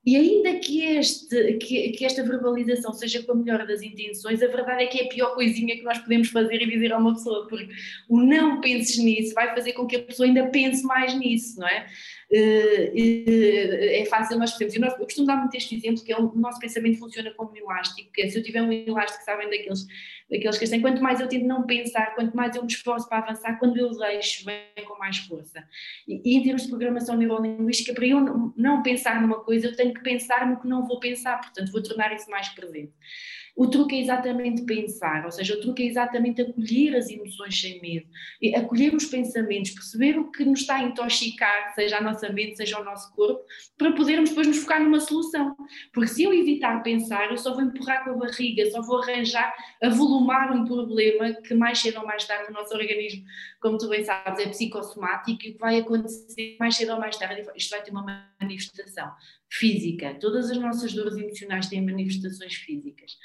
E 0.04 0.16
ainda 0.16 0.58
que, 0.58 0.82
este, 0.82 1.54
que, 1.54 1.90
que, 1.90 2.04
esta 2.04 2.22
verbalização 2.22 2.94
seja 2.94 3.22
com 3.22 3.32
a 3.32 3.34
melhor 3.34 3.66
das 3.66 3.82
intenções, 3.82 4.42
a 4.42 4.46
verdade 4.46 4.84
é 4.84 4.86
que 4.86 5.00
é 5.00 5.04
a 5.04 5.08
pior 5.08 5.34
coisinha 5.34 5.76
que 5.76 5.82
nós 5.82 5.98
podemos 5.98 6.28
fazer 6.28 6.62
e 6.62 6.70
dizer 6.70 6.92
a 6.92 6.98
uma 6.98 7.12
pessoa, 7.12 7.46
porque 7.46 7.68
o 8.08 8.18
não 8.20 8.60
penses 8.60 8.96
nisso 8.96 9.34
vai 9.34 9.54
fazer 9.54 9.74
com 9.74 9.86
que 9.86 9.96
a 9.96 10.02
pessoa 10.02 10.26
ainda 10.26 10.46
pense 10.46 10.82
mais 10.84 11.14
nisso, 11.14 11.58
não 11.60 11.68
é? 11.68 11.86
Eh, 12.30 12.92
eh, 12.94 14.02
é 14.02 14.04
fácil 14.04 14.38
nós 14.38 14.52
percebemos. 14.52 14.94
Eu 14.98 15.04
costumo 15.04 15.26
dar 15.26 15.36
muito 15.36 15.56
este 15.56 15.74
exemplo, 15.74 16.04
que 16.04 16.12
é 16.12 16.18
o 16.18 16.30
nosso 16.34 16.60
pensamento 16.60 16.98
funciona 16.98 17.32
como 17.34 17.52
um 17.52 17.56
elástico, 17.56 18.10
que 18.12 18.22
é, 18.22 18.28
se 18.28 18.38
eu 18.38 18.42
tiver 18.42 18.62
um 18.62 18.70
elástico, 18.70 19.24
sabem, 19.24 19.48
daqueles, 19.48 19.86
daqueles 20.30 20.58
que 20.58 20.68
têm, 20.68 20.80
quanto 20.80 21.02
mais 21.02 21.20
eu 21.20 21.28
tento 21.28 21.46
não 21.46 21.64
pensar, 21.64 22.14
quanto 22.14 22.36
mais 22.36 22.54
eu 22.54 22.62
me 22.62 22.68
esforço 22.68 23.08
para 23.08 23.18
avançar, 23.18 23.58
quando 23.58 23.78
eu 23.78 23.90
deixo, 23.96 24.44
vem 24.44 24.84
com 24.86 24.98
mais 24.98 25.18
força. 25.18 25.64
E, 26.06 26.20
e 26.24 26.36
em 26.36 26.42
termos 26.42 26.62
de 26.62 26.68
programação 26.68 27.16
neurolinguística, 27.16 27.94
para 27.94 28.06
eu 28.06 28.52
não 28.56 28.82
pensar 28.82 29.22
numa 29.22 29.40
coisa, 29.42 29.68
eu 29.68 29.76
tenho 29.76 29.94
que 29.94 30.02
pensar 30.02 30.46
no 30.46 30.60
que 30.60 30.68
não 30.68 30.86
vou 30.86 31.00
pensar, 31.00 31.40
portanto, 31.40 31.72
vou 31.72 31.82
tornar 31.82 32.12
isso 32.14 32.30
mais 32.30 32.48
presente. 32.50 32.92
O 33.58 33.66
truque 33.66 33.96
é 33.96 34.00
exatamente 34.00 34.62
pensar, 34.62 35.24
ou 35.24 35.32
seja, 35.32 35.54
o 35.54 35.60
truque 35.60 35.82
é 35.82 35.86
exatamente 35.86 36.40
acolher 36.40 36.94
as 36.94 37.10
emoções 37.10 37.60
sem 37.60 37.80
medo, 37.80 38.06
acolher 38.54 38.94
os 38.94 39.06
pensamentos, 39.06 39.72
perceber 39.72 40.16
o 40.16 40.30
que 40.30 40.44
nos 40.44 40.60
está 40.60 40.76
a 40.76 40.84
intoxicar, 40.84 41.74
seja 41.74 41.98
a 41.98 42.00
nossa 42.00 42.28
mente, 42.32 42.56
seja 42.56 42.80
o 42.80 42.84
nosso 42.84 43.12
corpo, 43.16 43.44
para 43.76 43.90
podermos 43.94 44.28
depois 44.30 44.46
nos 44.46 44.58
focar 44.58 44.80
numa 44.80 45.00
solução. 45.00 45.56
Porque 45.92 46.08
se 46.08 46.22
eu 46.22 46.32
evitar 46.32 46.84
pensar, 46.84 47.32
eu 47.32 47.36
só 47.36 47.52
vou 47.52 47.64
empurrar 47.64 48.04
com 48.04 48.10
a 48.10 48.14
barriga, 48.14 48.70
só 48.70 48.80
vou 48.80 49.02
arranjar, 49.02 49.52
avolumar 49.82 50.52
um 50.52 50.64
problema 50.64 51.32
que 51.42 51.52
mais 51.52 51.80
cedo 51.80 51.98
ou 51.98 52.06
mais 52.06 52.24
tarde 52.24 52.52
o 52.52 52.54
nosso 52.54 52.72
organismo, 52.72 53.24
como 53.60 53.76
tu 53.76 53.88
bem 53.88 54.04
sabes, 54.04 54.38
é 54.38 54.48
psicossomático 54.50 55.30
e 55.30 55.34
o 55.34 55.36
que 55.36 55.58
vai 55.58 55.80
acontecer 55.80 56.56
mais 56.60 56.76
cedo 56.76 56.92
ou 56.92 57.00
mais 57.00 57.16
tarde, 57.16 57.44
isto 57.56 57.70
vai 57.70 57.82
ter 57.82 57.90
uma 57.90 58.24
manifestação 58.40 59.10
física. 59.50 60.16
Todas 60.20 60.48
as 60.48 60.58
nossas 60.58 60.92
dores 60.92 61.16
emocionais 61.16 61.68
têm 61.68 61.84
manifestações 61.84 62.54
físicas. 62.54 63.18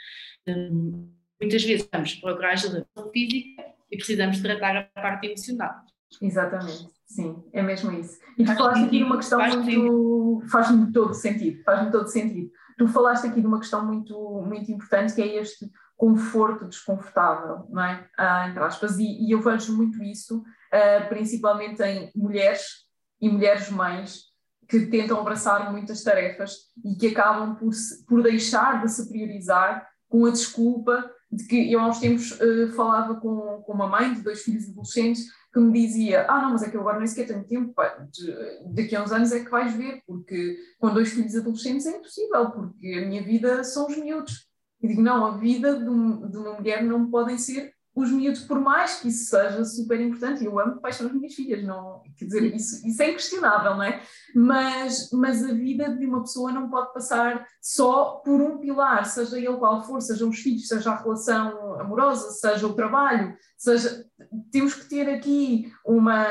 Muitas 0.47 1.63
vezes 1.63 1.87
vamos 1.91 2.15
procurar 2.15 2.51
ajuda 2.51 2.87
física 3.11 3.63
e 3.91 3.97
precisamos 3.97 4.41
tratar 4.41 4.77
a 4.77 5.01
parte 5.01 5.27
emocional. 5.27 5.83
Exatamente, 6.21 6.89
sim, 7.05 7.43
é 7.51 7.61
mesmo 7.61 7.91
isso. 7.91 8.19
E 8.37 8.45
tu 8.45 8.55
falaste 8.55 8.83
aqui 8.83 8.97
de 8.97 9.03
uma 9.03 9.17
questão 9.17 9.39
faz 9.39 9.55
muito. 9.55 10.43
faz-me 10.51 10.91
todo 10.91 11.13
sentido, 11.13 11.63
faz-me 11.63 11.91
todo 11.91 12.07
sentido. 12.07 12.51
Tu 12.77 12.87
falaste 12.87 13.27
aqui 13.27 13.41
de 13.41 13.47
uma 13.47 13.59
questão 13.59 13.85
muito, 13.85 14.41
muito 14.45 14.71
importante 14.71 15.13
que 15.13 15.21
é 15.21 15.41
este 15.41 15.71
conforto 15.95 16.67
desconfortável, 16.67 17.65
não 17.69 17.83
é? 17.83 18.07
Ah, 18.17 18.47
entre 18.49 18.63
aspas, 18.63 18.97
e, 18.97 19.27
e, 19.27 19.31
eu 19.31 19.41
vejo 19.41 19.75
muito 19.75 20.03
isso, 20.03 20.43
ah, 20.71 21.05
principalmente 21.07 21.81
em 21.83 22.11
mulheres 22.15 22.83
e 23.21 23.29
mulheres 23.29 23.69
mães 23.69 24.33
que 24.67 24.87
tentam 24.87 25.19
abraçar 25.19 25.71
muitas 25.71 26.03
tarefas 26.03 26.71
e 26.83 26.95
que 26.95 27.07
acabam 27.07 27.55
por, 27.55 27.71
por 28.07 28.23
deixar 28.23 28.81
de 28.81 28.91
se 28.91 29.07
priorizar 29.09 29.87
com 30.13 30.27
a 30.27 30.29
desculpa 30.29 31.11
de 31.31 31.43
que 31.47 31.73
eu 31.73 31.79
há 31.79 31.87
uns 31.87 31.97
tempos 31.97 32.39
uh, 32.39 32.71
falava 32.75 33.15
com, 33.15 33.63
com 33.65 33.73
uma 33.73 33.87
mãe 33.87 34.13
de 34.13 34.21
dois 34.21 34.43
filhos 34.43 34.69
adolescentes 34.69 35.25
que 35.51 35.59
me 35.59 35.73
dizia, 35.73 36.27
ah 36.29 36.39
não, 36.39 36.51
mas 36.51 36.61
é 36.61 36.69
que 36.69 36.77
eu 36.77 36.81
agora 36.81 36.99
nem 36.99 37.07
sequer 37.07 37.25
tenho 37.25 37.43
tempo, 37.43 37.73
pá, 37.73 37.87
de, 38.11 38.31
daqui 38.75 38.95
a 38.95 39.03
uns 39.03 39.11
anos 39.11 39.31
é 39.31 39.43
que 39.43 39.49
vais 39.49 39.73
ver, 39.73 40.03
porque 40.05 40.55
com 40.77 40.93
dois 40.93 41.09
filhos 41.09 41.35
adolescentes 41.35 41.87
é 41.87 41.97
impossível, 41.97 42.51
porque 42.51 42.93
a 42.93 43.07
minha 43.07 43.23
vida 43.23 43.63
são 43.63 43.87
os 43.87 43.97
miúdos. 43.97 44.47
E 44.83 44.87
digo, 44.87 45.01
não, 45.01 45.25
a 45.25 45.37
vida 45.37 45.79
de, 45.79 45.89
um, 45.89 46.29
de 46.29 46.37
uma 46.37 46.53
mulher 46.53 46.83
não 46.83 47.09
podem 47.09 47.39
ser 47.39 47.73
os 47.95 48.11
miúdos, 48.11 48.41
por 48.41 48.59
mais 48.59 48.95
que 48.95 49.09
isso 49.09 49.29
seja 49.29 49.63
super 49.63 50.01
importante, 50.01 50.43
eu 50.43 50.59
amo 50.59 50.81
paixão 50.81 51.05
as 51.05 51.13
minhas 51.13 51.33
filhas, 51.33 51.63
não, 51.63 52.01
quer 52.17 52.25
dizer, 52.25 52.55
isso, 52.55 52.87
isso 52.87 53.01
é 53.01 53.09
inquestionável, 53.09 53.75
não 53.75 53.83
é? 53.83 54.01
Mas, 54.33 55.11
mas 55.11 55.43
a 55.43 55.53
vida 55.53 55.95
de 55.95 56.05
uma 56.05 56.21
pessoa 56.21 56.51
não 56.51 56.69
pode 56.69 56.91
passar 56.91 57.45
só 57.61 58.21
por 58.25 58.41
um 58.41 58.57
pilar, 58.57 59.05
seja 59.05 59.37
ele 59.37 59.57
qual 59.57 59.83
for, 59.85 60.01
sejam 60.01 60.29
os 60.29 60.39
filhos, 60.39 60.67
seja 60.67 60.91
a 60.91 61.01
relação 61.01 61.79
amorosa, 61.79 62.31
seja 62.31 62.65
o 62.65 62.73
trabalho, 62.73 63.35
seja. 63.57 64.03
Temos 64.51 64.73
que 64.73 64.89
ter 64.89 65.09
aqui 65.09 65.71
uma, 65.85 66.25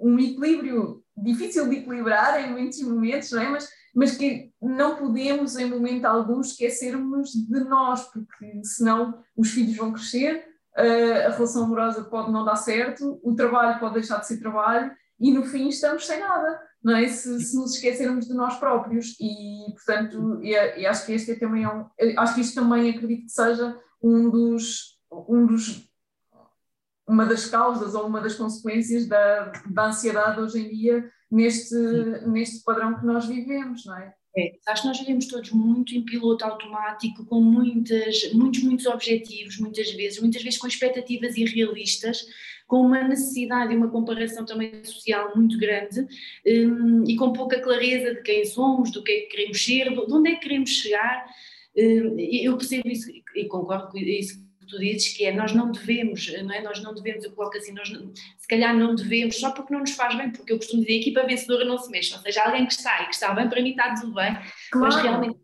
um 0.00 0.16
equilíbrio 0.18 1.02
difícil 1.16 1.68
de 1.68 1.76
equilibrar 1.76 2.40
em 2.40 2.52
muitos 2.52 2.80
momentos, 2.82 3.30
não 3.32 3.42
é? 3.42 3.48
Mas 3.48 3.68
mas 3.94 4.16
que 4.16 4.52
não 4.60 4.96
podemos, 4.96 5.56
em 5.56 5.70
momento 5.70 6.04
algum, 6.04 6.40
esquecermos 6.40 7.30
de 7.30 7.60
nós, 7.64 8.02
porque 8.10 8.64
senão 8.64 9.22
os 9.36 9.50
filhos 9.50 9.76
vão 9.76 9.92
crescer, 9.92 10.44
a 10.76 11.30
relação 11.30 11.64
amorosa 11.64 12.04
pode 12.04 12.32
não 12.32 12.44
dar 12.44 12.56
certo, 12.56 13.20
o 13.22 13.34
trabalho 13.34 13.78
pode 13.78 13.94
deixar 13.94 14.18
de 14.18 14.26
ser 14.26 14.40
trabalho 14.40 14.90
e 15.20 15.32
no 15.32 15.44
fim 15.44 15.68
estamos 15.68 16.06
sem 16.06 16.18
nada, 16.18 16.60
não 16.82 16.96
é? 16.96 17.06
Se, 17.06 17.40
se 17.40 17.56
nos 17.56 17.74
esquecermos 17.74 18.26
de 18.26 18.34
nós 18.34 18.56
próprios 18.58 19.16
e, 19.20 19.72
portanto, 19.72 20.40
e, 20.42 20.50
e 20.80 20.86
acho 20.86 21.06
que 21.06 21.12
este 21.12 21.32
é 21.32 21.38
também 21.38 21.62
é 21.62 21.68
um, 21.68 21.86
acho 22.18 22.34
que 22.34 22.40
isto 22.40 22.60
também 22.60 22.90
acredito 22.90 23.26
que 23.26 23.32
seja 23.32 23.78
um 24.02 24.28
dos, 24.28 24.98
um 25.28 25.46
dos 25.46 25.88
uma 27.06 27.26
das 27.26 27.46
causas 27.46 27.94
ou 27.94 28.06
uma 28.06 28.20
das 28.20 28.34
consequências 28.34 29.06
da, 29.06 29.52
da 29.70 29.86
ansiedade 29.86 30.40
hoje 30.40 30.58
em 30.58 30.70
dia 30.70 31.10
neste, 31.30 31.74
neste 32.26 32.62
padrão 32.64 32.98
que 32.98 33.06
nós 33.06 33.26
vivemos, 33.26 33.84
não 33.84 33.96
é? 33.96 34.14
É, 34.36 34.52
acho 34.66 34.82
que 34.82 34.88
nós 34.88 34.98
vivemos 34.98 35.26
todos 35.28 35.50
muito 35.52 35.94
em 35.94 36.04
piloto 36.04 36.44
automático, 36.44 37.24
com 37.24 37.40
muitas, 37.40 38.32
muitos, 38.32 38.64
muitos 38.64 38.86
objetivos, 38.86 39.58
muitas 39.58 39.92
vezes, 39.92 40.20
muitas 40.20 40.42
vezes 40.42 40.58
com 40.58 40.66
expectativas 40.66 41.36
irrealistas, 41.36 42.26
com 42.66 42.80
uma 42.80 43.06
necessidade 43.06 43.72
e 43.72 43.76
uma 43.76 43.90
comparação 43.90 44.44
também 44.44 44.84
social 44.84 45.36
muito 45.36 45.56
grande 45.56 46.00
um, 46.46 47.04
e 47.06 47.14
com 47.14 47.32
pouca 47.32 47.60
clareza 47.60 48.14
de 48.14 48.22
quem 48.22 48.44
somos, 48.44 48.90
do 48.90 49.04
que 49.04 49.12
é 49.12 49.20
que 49.20 49.36
queremos 49.36 49.64
ser, 49.64 49.90
de 49.90 50.12
onde 50.12 50.30
é 50.30 50.34
que 50.34 50.40
queremos 50.40 50.70
chegar. 50.70 51.26
Um, 51.76 52.18
eu 52.18 52.56
percebo 52.56 52.88
isso 52.88 53.10
e 53.36 53.44
concordo 53.46 53.88
com 53.88 53.98
isso 53.98 54.42
que 54.58 54.66
tu 54.66 54.78
dizes, 54.78 55.16
que 55.16 55.24
é 55.26 55.32
nós 55.32 55.52
não 55.52 55.70
devemos, 55.70 56.26
não 56.42 56.52
é? 56.52 56.62
Nós 56.62 56.82
não 56.82 56.94
devemos, 56.94 57.24
eu 57.24 57.32
coloco 57.32 57.56
assim, 57.56 57.72
nós 57.72 57.88
se 58.44 58.48
calhar 58.48 58.76
não 58.76 58.94
devemos, 58.94 59.40
só 59.40 59.50
porque 59.52 59.72
não 59.72 59.80
nos 59.80 59.92
faz 59.92 60.14
bem, 60.14 60.30
porque 60.30 60.52
eu 60.52 60.58
costumo 60.58 60.82
dizer, 60.82 60.92
a 60.92 61.00
equipa 61.00 61.26
vencedora 61.26 61.64
não 61.64 61.78
se 61.78 61.90
mexe, 61.90 62.12
ou 62.12 62.20
seja, 62.20 62.42
alguém 62.42 62.66
que 62.66 62.74
está 62.74 63.02
e 63.02 63.06
que 63.06 63.14
está 63.14 63.32
bem, 63.32 63.48
para 63.48 63.62
mim 63.62 63.70
está 63.70 63.94
tudo 63.94 64.12
bem, 64.12 64.36
claro. 64.70 64.94
mas 64.94 64.96
realmente, 64.96 65.38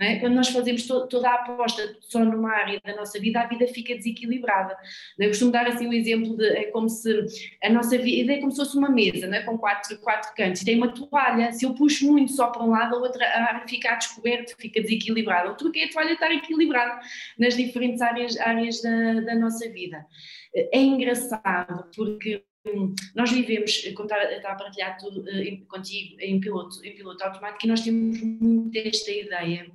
é? 0.00 0.16
quando 0.16 0.36
nós 0.36 0.48
fazemos 0.48 0.86
to, 0.86 1.06
toda 1.06 1.28
a 1.28 1.34
aposta 1.34 1.96
só 2.00 2.20
numa 2.20 2.50
área 2.50 2.80
da 2.82 2.96
nossa 2.96 3.20
vida, 3.20 3.40
a 3.40 3.46
vida 3.46 3.66
fica 3.66 3.94
desequilibrada. 3.94 4.74
É? 5.20 5.26
Eu 5.26 5.28
costumo 5.28 5.52
dar 5.52 5.66
assim 5.66 5.86
o 5.86 5.90
um 5.90 5.92
exemplo 5.92 6.34
de, 6.34 6.46
é 6.46 6.64
como 6.70 6.88
se 6.88 7.26
a 7.62 7.68
nossa 7.68 7.98
vida 7.98 8.32
é 8.32 8.38
como 8.38 8.50
se 8.50 8.56
fosse 8.56 8.78
uma 8.78 8.88
mesa, 8.88 9.26
é? 9.26 9.42
com 9.42 9.58
quatro, 9.58 9.98
quatro 9.98 10.34
cantos, 10.34 10.64
tem 10.64 10.78
uma 10.78 10.88
toalha, 10.88 11.52
se 11.52 11.66
eu 11.66 11.74
puxo 11.74 12.10
muito 12.10 12.32
só 12.32 12.46
para 12.46 12.62
um 12.62 12.70
lado, 12.70 12.96
a 12.96 12.98
outra 13.00 13.22
área 13.22 13.68
fica 13.68 13.94
descoberta, 13.96 14.54
fica 14.58 14.80
desequilibrada, 14.80 15.50
o 15.50 15.56
truque 15.56 15.80
é 15.80 15.84
a 15.84 15.90
toalha 15.90 16.12
estar 16.14 16.32
equilibrada 16.32 17.00
nas 17.38 17.54
diferentes 17.54 18.00
áreas 18.00 18.34
áreas 18.38 18.80
da, 18.80 19.20
da 19.20 19.34
nossa 19.34 19.68
vida. 19.68 20.06
É 20.54 20.78
engraçado 20.80 21.88
porque 21.94 22.42
hum, 22.66 22.94
nós 23.14 23.30
vivemos, 23.30 23.82
como 23.94 24.08
está 24.08 24.52
a 24.52 24.54
partilhar 24.54 24.98
tudo 24.98 25.20
uh, 25.20 25.66
contigo, 25.66 26.16
em 26.20 26.40
piloto, 26.40 26.84
em 26.84 26.94
piloto 26.94 27.22
automático, 27.24 27.64
e 27.64 27.68
nós 27.68 27.80
temos 27.82 28.20
muito 28.20 28.76
esta 28.76 29.10
ideia. 29.10 29.70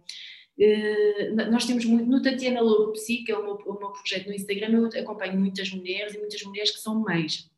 Uh, 0.58 1.36
nós 1.52 1.66
temos 1.66 1.86
muito, 1.86 2.10
no 2.10 2.22
Tatiana 2.22 2.62
Lobo 2.62 2.94
Psi, 2.94 3.24
que 3.24 3.32
é 3.32 3.38
o 3.38 3.44
meu, 3.44 3.56
o 3.56 3.80
meu 3.80 3.92
projeto 3.92 4.28
no 4.28 4.34
Instagram, 4.34 4.90
eu 4.94 5.02
acompanho 5.02 5.40
muitas 5.40 5.72
mulheres 5.72 6.14
e 6.14 6.20
muitas 6.20 6.42
mulheres 6.44 6.72
que 6.72 6.80
são 6.80 7.00
mães. 7.00 7.50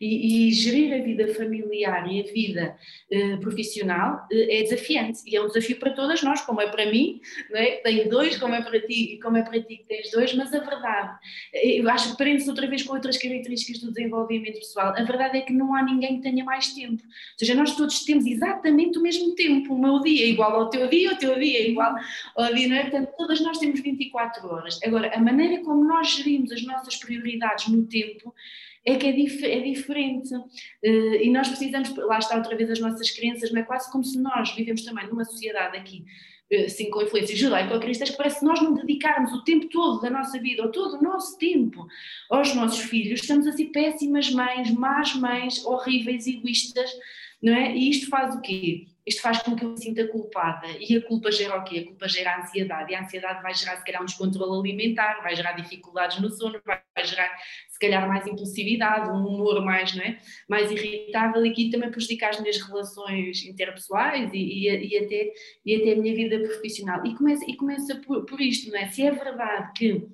E, 0.00 0.48
e, 0.48 0.52
gerir 0.52 0.94
a 0.94 1.02
vida 1.02 1.34
familiar 1.34 2.10
e 2.10 2.20
a 2.20 2.32
vida 2.32 2.76
uh, 3.10 3.40
profissional 3.40 4.26
uh, 4.30 4.46
é 4.48 4.62
desafiante 4.62 5.20
e 5.26 5.36
é 5.36 5.42
um 5.42 5.48
desafio 5.48 5.78
para 5.78 5.90
todas 5.90 6.22
nós, 6.22 6.40
como 6.42 6.60
é 6.60 6.68
para 6.68 6.86
mim, 6.86 7.20
não 7.50 7.58
é? 7.58 7.76
tenho 7.76 8.08
dois, 8.08 8.36
como 8.36 8.54
é 8.54 8.62
para 8.62 8.80
ti 8.80 9.14
e 9.14 9.20
como 9.20 9.36
é 9.36 9.42
para 9.42 9.60
ti 9.60 9.78
que 9.78 9.84
tens 9.84 10.10
dois, 10.10 10.34
mas 10.34 10.52
a 10.54 10.60
verdade, 10.60 11.18
eh, 11.52 11.80
eu 11.80 11.88
acho 11.90 12.12
que 12.12 12.16
prende-se 12.16 12.48
outra 12.48 12.66
vez 12.66 12.82
com 12.82 12.94
outras 12.94 13.16
características 13.16 13.80
do 13.82 13.92
desenvolvimento 13.92 14.58
pessoal, 14.58 14.94
a 14.96 15.02
verdade 15.02 15.38
é 15.38 15.40
que 15.40 15.52
não 15.52 15.74
há 15.74 15.82
ninguém 15.82 16.16
que 16.16 16.22
tenha 16.22 16.44
mais 16.44 16.72
tempo, 16.72 17.02
ou 17.02 17.38
seja, 17.38 17.54
nós 17.54 17.76
todos 17.76 18.04
temos 18.04 18.26
exatamente 18.26 18.98
o 18.98 19.02
mesmo 19.02 19.34
tempo, 19.34 19.74
o 19.74 19.78
meu 19.78 20.00
dia 20.00 20.24
é 20.24 20.28
igual 20.28 20.54
ao 20.54 20.70
teu 20.70 20.88
dia, 20.88 21.12
o 21.12 21.16
teu 21.16 21.38
dia 21.38 21.58
é 21.58 21.70
igual 21.70 21.94
ao 22.36 22.54
dia, 22.54 22.68
não 22.68 22.76
é? 22.76 22.82
Portanto, 22.82 23.10
todas 23.16 23.40
nós 23.40 23.58
temos 23.58 23.80
24 23.80 24.46
horas. 24.48 24.78
Agora, 24.84 25.10
a 25.14 25.20
maneira 25.20 25.62
como 25.62 25.84
nós 25.84 26.14
gerimos 26.16 26.52
as 26.52 26.62
nossas 26.62 26.96
prioridades 26.96 27.68
no 27.68 27.86
tempo 27.86 28.34
é 28.92 28.96
que 28.96 29.06
é, 29.06 29.12
dif 29.12 29.44
é 29.44 29.60
diferente. 29.60 30.34
Uh, 30.34 31.14
e 31.22 31.30
nós 31.30 31.48
precisamos, 31.48 31.94
lá 31.96 32.18
está 32.18 32.36
outra 32.36 32.56
vez 32.56 32.70
as 32.70 32.80
nossas 32.80 33.10
crenças, 33.10 33.52
não 33.52 33.60
é 33.60 33.64
quase 33.64 33.90
como 33.92 34.04
se 34.04 34.18
nós 34.20 34.54
vivemos 34.54 34.82
também 34.84 35.06
numa 35.08 35.24
sociedade 35.24 35.76
aqui, 35.76 36.04
assim, 36.64 36.90
com 36.90 37.02
influências 37.02 37.38
judaico-cristãs, 37.38 38.10
que 38.10 38.16
parece 38.16 38.40
que 38.40 38.46
nós 38.46 38.60
não 38.62 38.74
dedicarmos 38.74 39.32
o 39.32 39.44
tempo 39.44 39.68
todo 39.68 40.00
da 40.00 40.10
nossa 40.10 40.38
vida, 40.40 40.62
ou 40.62 40.70
todo 40.70 40.98
o 40.98 41.02
nosso 41.02 41.36
tempo, 41.38 41.86
aos 42.30 42.54
nossos 42.54 42.80
filhos, 42.80 43.20
estamos 43.20 43.46
assim 43.46 43.66
péssimas 43.66 44.30
mães, 44.30 44.70
más 44.70 45.14
mães, 45.14 45.64
horríveis, 45.64 46.26
egoístas, 46.26 46.90
não 47.42 47.54
é? 47.54 47.76
E 47.76 47.90
isto 47.90 48.08
faz 48.08 48.34
o 48.34 48.40
quê? 48.40 48.86
Isto 49.08 49.22
faz 49.22 49.42
com 49.42 49.56
que 49.56 49.64
eu 49.64 49.70
me 49.70 49.78
sinta 49.78 50.06
culpada. 50.06 50.66
E 50.78 50.96
a 50.96 51.02
culpa 51.02 51.32
gera 51.32 51.56
o 51.56 51.64
quê? 51.64 51.78
A 51.78 51.84
culpa 51.86 52.08
gera 52.08 52.38
ansiedade. 52.38 52.92
E 52.92 52.94
a 52.94 53.02
ansiedade 53.02 53.42
vai 53.42 53.54
gerar, 53.54 53.76
se 53.76 53.84
calhar, 53.84 54.02
um 54.02 54.04
descontrole 54.04 54.58
alimentar, 54.58 55.22
vai 55.22 55.34
gerar 55.34 55.52
dificuldades 55.52 56.20
no 56.20 56.30
sono, 56.30 56.60
vai 56.64 56.82
gerar, 57.02 57.30
se 57.68 57.78
calhar, 57.78 58.06
mais 58.06 58.26
impulsividade, 58.26 59.08
um 59.08 59.26
humor 59.26 59.64
mais, 59.64 59.94
não 59.94 60.04
é? 60.04 60.18
mais 60.48 60.70
irritável 60.70 61.44
e 61.46 61.52
que 61.52 61.70
também 61.70 61.90
prejudica 61.90 62.28
as 62.28 62.40
minhas 62.40 62.60
relações 62.60 63.44
interpessoais 63.44 64.30
e, 64.32 64.36
e, 64.36 64.88
e, 64.88 64.98
até, 64.98 65.32
e 65.64 65.76
até 65.76 65.92
a 65.92 65.96
minha 65.96 66.14
vida 66.14 66.38
profissional. 66.40 67.04
E 67.06 67.14
começa, 67.14 67.44
e 67.48 67.56
começa 67.56 67.96
por, 67.96 68.26
por 68.26 68.40
isto, 68.40 68.70
não 68.70 68.78
é? 68.78 68.88
Se 68.88 69.02
é 69.02 69.10
verdade 69.10 69.72
que 69.74 70.06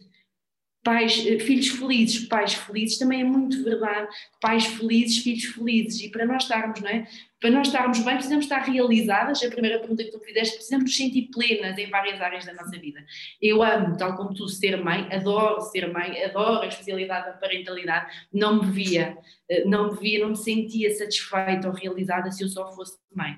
pais, 0.84 1.14
filhos 1.14 1.68
felizes, 1.70 2.26
pais 2.26 2.54
felizes, 2.54 2.98
também 2.98 3.22
é 3.22 3.24
muito 3.24 3.64
verdade, 3.64 4.06
pais 4.40 4.66
felizes, 4.66 5.18
filhos 5.18 5.44
felizes, 5.44 6.00
e 6.02 6.10
para 6.10 6.26
nós 6.26 6.42
estarmos, 6.42 6.80
não 6.80 6.90
é? 6.90 7.08
Para 7.44 7.50
nós 7.50 7.66
estarmos 7.66 7.98
bem, 7.98 8.14
precisamos 8.14 8.46
estar 8.46 8.60
realizadas. 8.60 9.42
A 9.42 9.50
primeira 9.50 9.78
pergunta 9.78 10.02
que 10.02 10.10
tu 10.10 10.18
me 10.18 10.24
fizeste, 10.24 10.54
precisamos 10.54 10.84
nos 10.84 10.96
sentir 10.96 11.28
plenas 11.30 11.76
em 11.76 11.90
várias 11.90 12.18
áreas 12.18 12.46
da 12.46 12.54
nossa 12.54 12.78
vida. 12.78 13.04
Eu 13.38 13.62
amo, 13.62 13.98
tal 13.98 14.16
como 14.16 14.32
tu, 14.32 14.48
ser 14.48 14.82
mãe, 14.82 15.06
adoro 15.12 15.60
ser 15.60 15.92
mãe, 15.92 16.24
adoro 16.24 16.62
a 16.62 16.66
especialidade 16.68 17.26
da 17.26 17.32
parentalidade. 17.34 18.10
Não 18.32 18.62
me 18.64 18.70
via, 18.70 19.18
eh, 19.50 19.62
não 19.66 19.92
me 19.92 20.00
via, 20.00 20.20
não 20.20 20.30
me 20.30 20.38
sentia 20.38 20.90
satisfeita 20.94 21.68
ou 21.68 21.74
realizada 21.74 22.32
se 22.32 22.42
eu 22.42 22.48
só 22.48 22.74
fosse 22.74 22.96
mãe. 23.14 23.34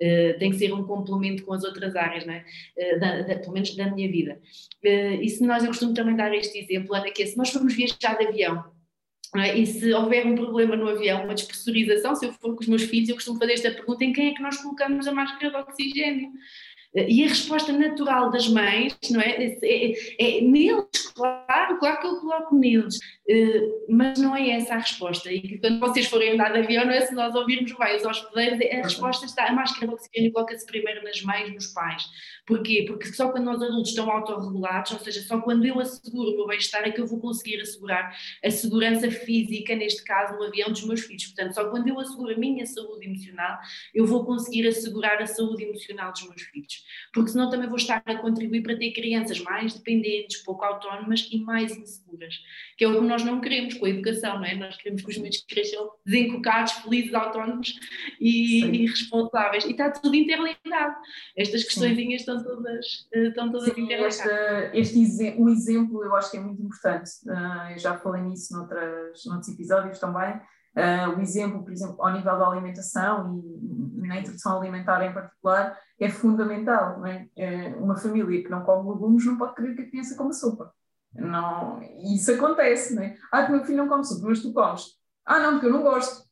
Uh, 0.00 0.38
tem 0.38 0.52
que 0.52 0.56
ser 0.56 0.72
um 0.72 0.84
complemento 0.84 1.44
com 1.44 1.52
as 1.52 1.64
outras 1.64 1.96
áreas, 1.96 2.24
não 2.24 2.34
é? 2.34 2.44
Uh, 2.78 3.00
da, 3.00 3.22
da, 3.22 3.36
pelo 3.40 3.54
menos 3.54 3.74
da 3.74 3.90
minha 3.90 4.08
vida. 4.08 4.40
E 4.84 5.28
se 5.28 5.44
nós, 5.44 5.64
eu 5.64 5.70
costumo 5.70 5.92
também 5.92 6.14
dar 6.14 6.32
este 6.32 6.58
exemplo, 6.58 6.94
é 6.94 7.10
que 7.10 7.26
se 7.26 7.36
nós 7.36 7.50
formos 7.50 7.74
viajar 7.74 8.16
de 8.16 8.28
avião, 8.28 8.64
é? 8.64 8.77
E 9.54 9.66
se 9.66 9.92
houver 9.92 10.26
um 10.26 10.34
problema 10.34 10.74
no 10.74 10.88
avião, 10.88 11.24
uma 11.24 11.34
despressurização, 11.34 12.14
se 12.14 12.26
eu 12.26 12.32
for 12.32 12.54
com 12.54 12.62
os 12.62 12.68
meus 12.68 12.82
filhos, 12.82 13.08
eu 13.08 13.14
costumo 13.14 13.38
fazer 13.38 13.54
esta 13.54 13.70
pergunta: 13.70 14.04
em 14.04 14.12
quem 14.12 14.28
é 14.28 14.34
que 14.34 14.42
nós 14.42 14.56
colocamos 14.56 15.06
a 15.06 15.12
máscara 15.12 15.50
de 15.50 15.56
oxigênio? 15.56 16.30
E 16.94 17.22
a 17.22 17.28
resposta 17.28 17.70
natural 17.70 18.30
das 18.30 18.48
mães, 18.48 18.96
não 19.10 19.20
é? 19.20 19.30
É, 19.30 19.58
é, 19.62 20.38
é 20.38 20.40
neles, 20.40 20.86
claro, 21.14 21.78
claro 21.78 22.00
que 22.00 22.06
eu 22.06 22.16
coloco 22.16 22.56
neles, 22.56 22.96
uh, 22.96 23.86
mas 23.90 24.18
não 24.18 24.34
é 24.34 24.50
essa 24.50 24.74
a 24.74 24.78
resposta. 24.78 25.30
E 25.30 25.58
quando 25.58 25.80
vocês 25.80 26.06
forem 26.06 26.32
andar 26.32 26.50
de 26.50 26.60
avião, 26.60 26.86
não 26.86 26.92
é 26.92 27.02
se 27.02 27.14
nós 27.14 27.34
ouvirmos 27.34 27.72
bem 27.72 27.96
os 27.96 28.04
hospedeiros, 28.04 28.58
a 28.60 28.82
resposta 28.82 29.26
está: 29.26 29.48
a 29.48 29.52
máscara 29.52 29.86
de 29.86 29.94
oxigênio 29.94 30.32
coloca-se 30.32 30.64
primeiro 30.64 31.04
nas 31.04 31.20
mães, 31.22 31.52
nos 31.52 31.66
pais. 31.68 32.04
Porquê? 32.48 32.84
Porque 32.86 33.12
só 33.12 33.30
quando 33.30 33.44
nós 33.44 33.62
adultos 33.62 33.90
estão 33.90 34.10
autorregulados, 34.10 34.92
ou 34.92 34.98
seja, 35.00 35.20
só 35.20 35.38
quando 35.38 35.66
eu 35.66 35.78
asseguro 35.78 36.30
o 36.30 36.36
meu 36.36 36.46
bem-estar 36.46 36.82
é 36.82 36.90
que 36.90 36.98
eu 36.98 37.06
vou 37.06 37.20
conseguir 37.20 37.60
assegurar 37.60 38.16
a 38.42 38.50
segurança 38.50 39.10
física, 39.10 39.76
neste 39.76 40.02
caso, 40.02 40.38
no 40.38 40.44
avião 40.44 40.70
dos 40.70 40.82
meus 40.84 41.02
filhos. 41.02 41.26
Portanto, 41.26 41.54
só 41.54 41.68
quando 41.68 41.88
eu 41.88 42.00
asseguro 42.00 42.32
a 42.32 42.38
minha 42.38 42.64
saúde 42.64 43.06
emocional, 43.06 43.58
eu 43.94 44.06
vou 44.06 44.24
conseguir 44.24 44.66
assegurar 44.66 45.20
a 45.20 45.26
saúde 45.26 45.62
emocional 45.62 46.10
dos 46.10 46.26
meus 46.26 46.42
filhos 46.42 46.88
porque 47.12 47.30
senão 47.30 47.50
também 47.50 47.68
vou 47.68 47.76
estar 47.76 48.02
a 48.04 48.14
contribuir 48.16 48.62
para 48.62 48.76
ter 48.76 48.92
crianças 48.92 49.40
mais 49.40 49.74
dependentes, 49.74 50.42
pouco 50.42 50.64
autónomas 50.64 51.28
e 51.30 51.38
mais 51.38 51.76
inseguras, 51.76 52.34
que 52.76 52.84
é 52.84 52.88
o 52.88 53.00
que 53.00 53.06
nós 53.06 53.24
não 53.24 53.40
queremos 53.40 53.74
com 53.74 53.86
a 53.86 53.90
educação, 53.90 54.36
não 54.36 54.44
é? 54.44 54.54
Nós 54.54 54.76
queremos 54.76 55.02
que 55.02 55.10
os 55.10 55.18
miúdos 55.18 55.44
cresçam 55.48 55.90
desencocados, 56.04 56.72
felizes, 56.72 57.14
autónomos 57.14 57.74
e, 58.20 58.64
e, 58.64 58.86
responsáveis. 58.86 59.64
E 59.64 59.72
está 59.72 59.90
tudo 59.90 60.14
interligado. 60.14 60.96
Estas 61.36 61.64
questões 61.64 61.98
estão 61.98 62.37
todas, 62.42 63.08
eh, 63.12 63.28
estão 63.28 63.50
todas 63.50 63.72
Sim. 63.72 63.92
Este, 63.92 64.28
este 64.72 65.36
o 65.38 65.48
exemplo 65.48 66.04
eu 66.04 66.14
acho 66.16 66.30
que 66.30 66.36
é 66.36 66.40
muito 66.40 66.62
importante. 66.62 67.10
Uh, 67.26 67.72
eu 67.72 67.78
já 67.78 67.98
falei 67.98 68.22
nisso 68.22 68.54
noutras, 68.54 69.24
noutros 69.26 69.48
episódios 69.48 69.98
também. 69.98 70.36
Uh, 70.76 71.16
o 71.16 71.20
exemplo, 71.20 71.62
por 71.62 71.72
exemplo, 71.72 71.96
ao 72.00 72.12
nível 72.12 72.38
da 72.38 72.46
alimentação 72.46 73.42
e 74.02 74.06
na 74.06 74.18
introdução 74.18 74.58
alimentar 74.58 75.04
em 75.04 75.12
particular, 75.12 75.76
é 75.98 76.08
fundamental. 76.08 77.04
É? 77.06 77.74
Uma 77.76 77.96
família 77.96 78.42
que 78.42 78.50
não 78.50 78.62
come 78.62 78.90
legumes 78.90 79.26
não 79.26 79.36
pode 79.36 79.54
querer 79.54 79.74
que 79.74 79.82
a 79.82 79.88
criança 79.88 80.16
coma 80.16 80.32
sopa. 80.32 80.72
Não, 81.14 81.80
isso 82.14 82.30
acontece, 82.32 82.94
não 82.94 83.02
é? 83.02 83.16
Ah, 83.32 83.44
que 83.44 83.52
meu 83.52 83.64
filho 83.64 83.78
não 83.78 83.88
come 83.88 84.04
sopa, 84.04 84.28
mas 84.28 84.40
tu 84.40 84.52
comes. 84.52 84.84
Ah, 85.24 85.40
não, 85.40 85.52
porque 85.52 85.66
eu 85.66 85.72
não 85.72 85.82
gosto. 85.82 86.27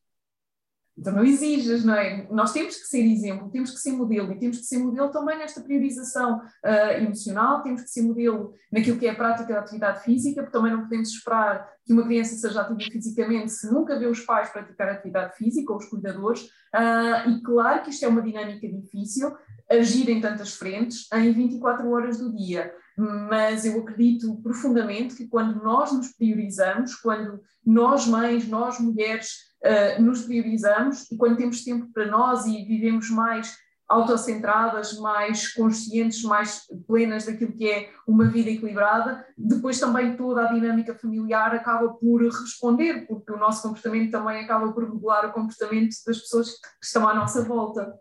Então 0.98 1.12
não 1.12 1.24
exijas, 1.24 1.84
não 1.84 1.94
é? 1.94 2.26
Nós 2.30 2.52
temos 2.52 2.76
que 2.76 2.86
ser 2.86 3.02
exemplo, 3.02 3.50
temos 3.50 3.70
que 3.70 3.78
ser 3.78 3.92
modelo 3.92 4.32
e 4.32 4.38
temos 4.38 4.58
que 4.58 4.64
ser 4.64 4.78
modelo 4.78 5.10
também 5.10 5.38
nesta 5.38 5.60
priorização 5.60 6.38
uh, 6.38 6.92
emocional, 6.96 7.62
temos 7.62 7.82
que 7.82 7.90
ser 7.90 8.02
modelo 8.02 8.54
naquilo 8.72 8.98
que 8.98 9.06
é 9.06 9.10
a 9.10 9.14
prática 9.14 9.52
da 9.52 9.60
atividade 9.60 10.02
física, 10.02 10.42
porque 10.42 10.56
também 10.56 10.72
não 10.72 10.82
podemos 10.82 11.10
esperar 11.10 11.68
que 11.84 11.92
uma 11.92 12.04
criança 12.04 12.34
seja 12.36 12.62
ativa 12.62 12.90
fisicamente 12.90 13.52
se 13.52 13.70
nunca 13.70 13.98
vê 13.98 14.06
os 14.06 14.20
pais 14.20 14.48
praticar 14.48 14.88
atividade 14.88 15.36
física 15.36 15.70
ou 15.70 15.78
os 15.78 15.84
cuidadores. 15.84 16.44
Uh, 16.74 17.30
e 17.30 17.42
claro 17.42 17.82
que 17.82 17.90
isto 17.90 18.04
é 18.04 18.08
uma 18.08 18.22
dinâmica 18.22 18.66
difícil, 18.66 19.36
agir 19.70 20.08
em 20.08 20.20
tantas 20.20 20.54
frentes 20.54 21.06
em 21.12 21.30
24 21.32 21.90
horas 21.90 22.18
do 22.18 22.34
dia 22.34 22.72
mas 22.96 23.66
eu 23.66 23.78
acredito 23.80 24.40
profundamente 24.42 25.14
que 25.14 25.28
quando 25.28 25.62
nós 25.62 25.92
nos 25.92 26.08
priorizamos, 26.14 26.94
quando 26.94 27.42
nós 27.64 28.06
mães, 28.06 28.48
nós 28.48 28.80
mulheres 28.80 29.45
uh, 29.64 30.02
nos 30.02 30.22
priorizamos 30.22 31.10
e 31.10 31.16
quando 31.16 31.36
temos 31.36 31.64
tempo 31.64 31.90
para 31.92 32.06
nós 32.06 32.46
e 32.46 32.64
vivemos 32.64 33.10
mais 33.10 33.56
autocentradas, 33.88 34.98
mais 34.98 35.52
conscientes, 35.52 36.22
mais 36.22 36.66
plenas 36.86 37.24
daquilo 37.24 37.52
que 37.52 37.70
é 37.70 37.92
uma 38.06 38.26
vida 38.26 38.50
equilibrada, 38.50 39.24
depois 39.38 39.78
também 39.78 40.16
toda 40.16 40.42
a 40.42 40.52
dinâmica 40.52 40.94
familiar 40.94 41.54
acaba 41.54 41.90
por 41.94 42.22
responder, 42.22 43.06
porque 43.06 43.32
o 43.32 43.38
nosso 43.38 43.62
comportamento 43.62 44.10
também 44.10 44.44
acaba 44.44 44.72
por 44.72 44.84
regular 44.84 45.26
o 45.26 45.32
comportamento 45.32 45.94
das 46.04 46.18
pessoas 46.18 46.54
que 46.60 46.66
estão 46.82 47.08
à 47.08 47.14
nossa 47.14 47.44
volta. 47.44 47.94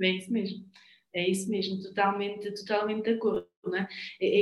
É 0.00 0.10
isso 0.10 0.32
mesmo. 0.32 0.64
É 1.12 1.28
isso 1.28 1.50
mesmo, 1.50 1.82
totalmente, 1.82 2.54
totalmente 2.54 3.04
de 3.04 3.14
acordo. 3.14 3.49
É? 3.74 3.86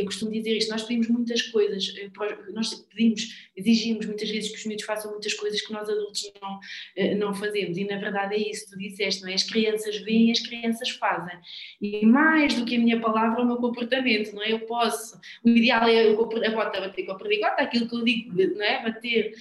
Eu 0.00 0.04
costumo 0.04 0.31
dizer 0.31 0.57
isto, 0.57 0.70
nós 0.70 0.85
pedimos 0.85 1.09
muitas 1.09 1.42
coisas, 1.42 1.92
eh, 1.98 2.09
nós 2.52 2.72
pedimos, 2.74 3.50
exigimos 3.57 4.07
muitas 4.07 4.31
vezes 4.31 4.50
que 4.50 4.57
os 4.57 4.64
miúdos 4.64 4.85
façam 4.85 5.11
muitas 5.11 5.35
coisas 5.35 5.61
que 5.61 5.72
nós 5.72 5.88
adultos 5.88 6.33
não, 6.40 6.61
eh, 6.94 7.14
não 7.16 7.35
fazemos 7.35 7.76
e 7.76 7.85
na 7.85 7.98
verdade 7.98 8.37
é 8.37 8.50
isso, 8.50 8.70
tu 8.70 8.78
disseste, 8.78 9.22
não 9.22 9.28
é? 9.28 9.35
As 9.35 9.42
crianças 9.42 9.96
veem, 9.98 10.31
as 10.31 10.38
crianças 10.38 10.90
fazem 10.90 11.37
e 11.81 12.07
mais 12.07 12.54
do 12.54 12.64
que 12.64 12.76
a 12.76 12.78
minha 12.78 13.00
palavra 13.00 13.40
é 13.40 13.44
o 13.44 13.46
meu 13.46 13.57
comportamento, 13.57 14.33
não 14.35 14.42
é? 14.42 14.52
Eu 14.52 14.61
posso, 14.61 15.18
o 15.44 15.48
ideal 15.48 15.88
é 15.88 16.07
eu 16.07 16.20
a 16.20 16.50
bota 16.50 16.81
bater 16.81 17.04
com 17.04 17.12
a 17.12 17.18
perdigota, 17.18 17.62
aquilo 17.62 17.88
que 17.88 17.96
eu 17.96 18.04
digo, 18.04 18.37
não 18.54 18.64
é? 18.64 18.85
Bater 18.85 19.33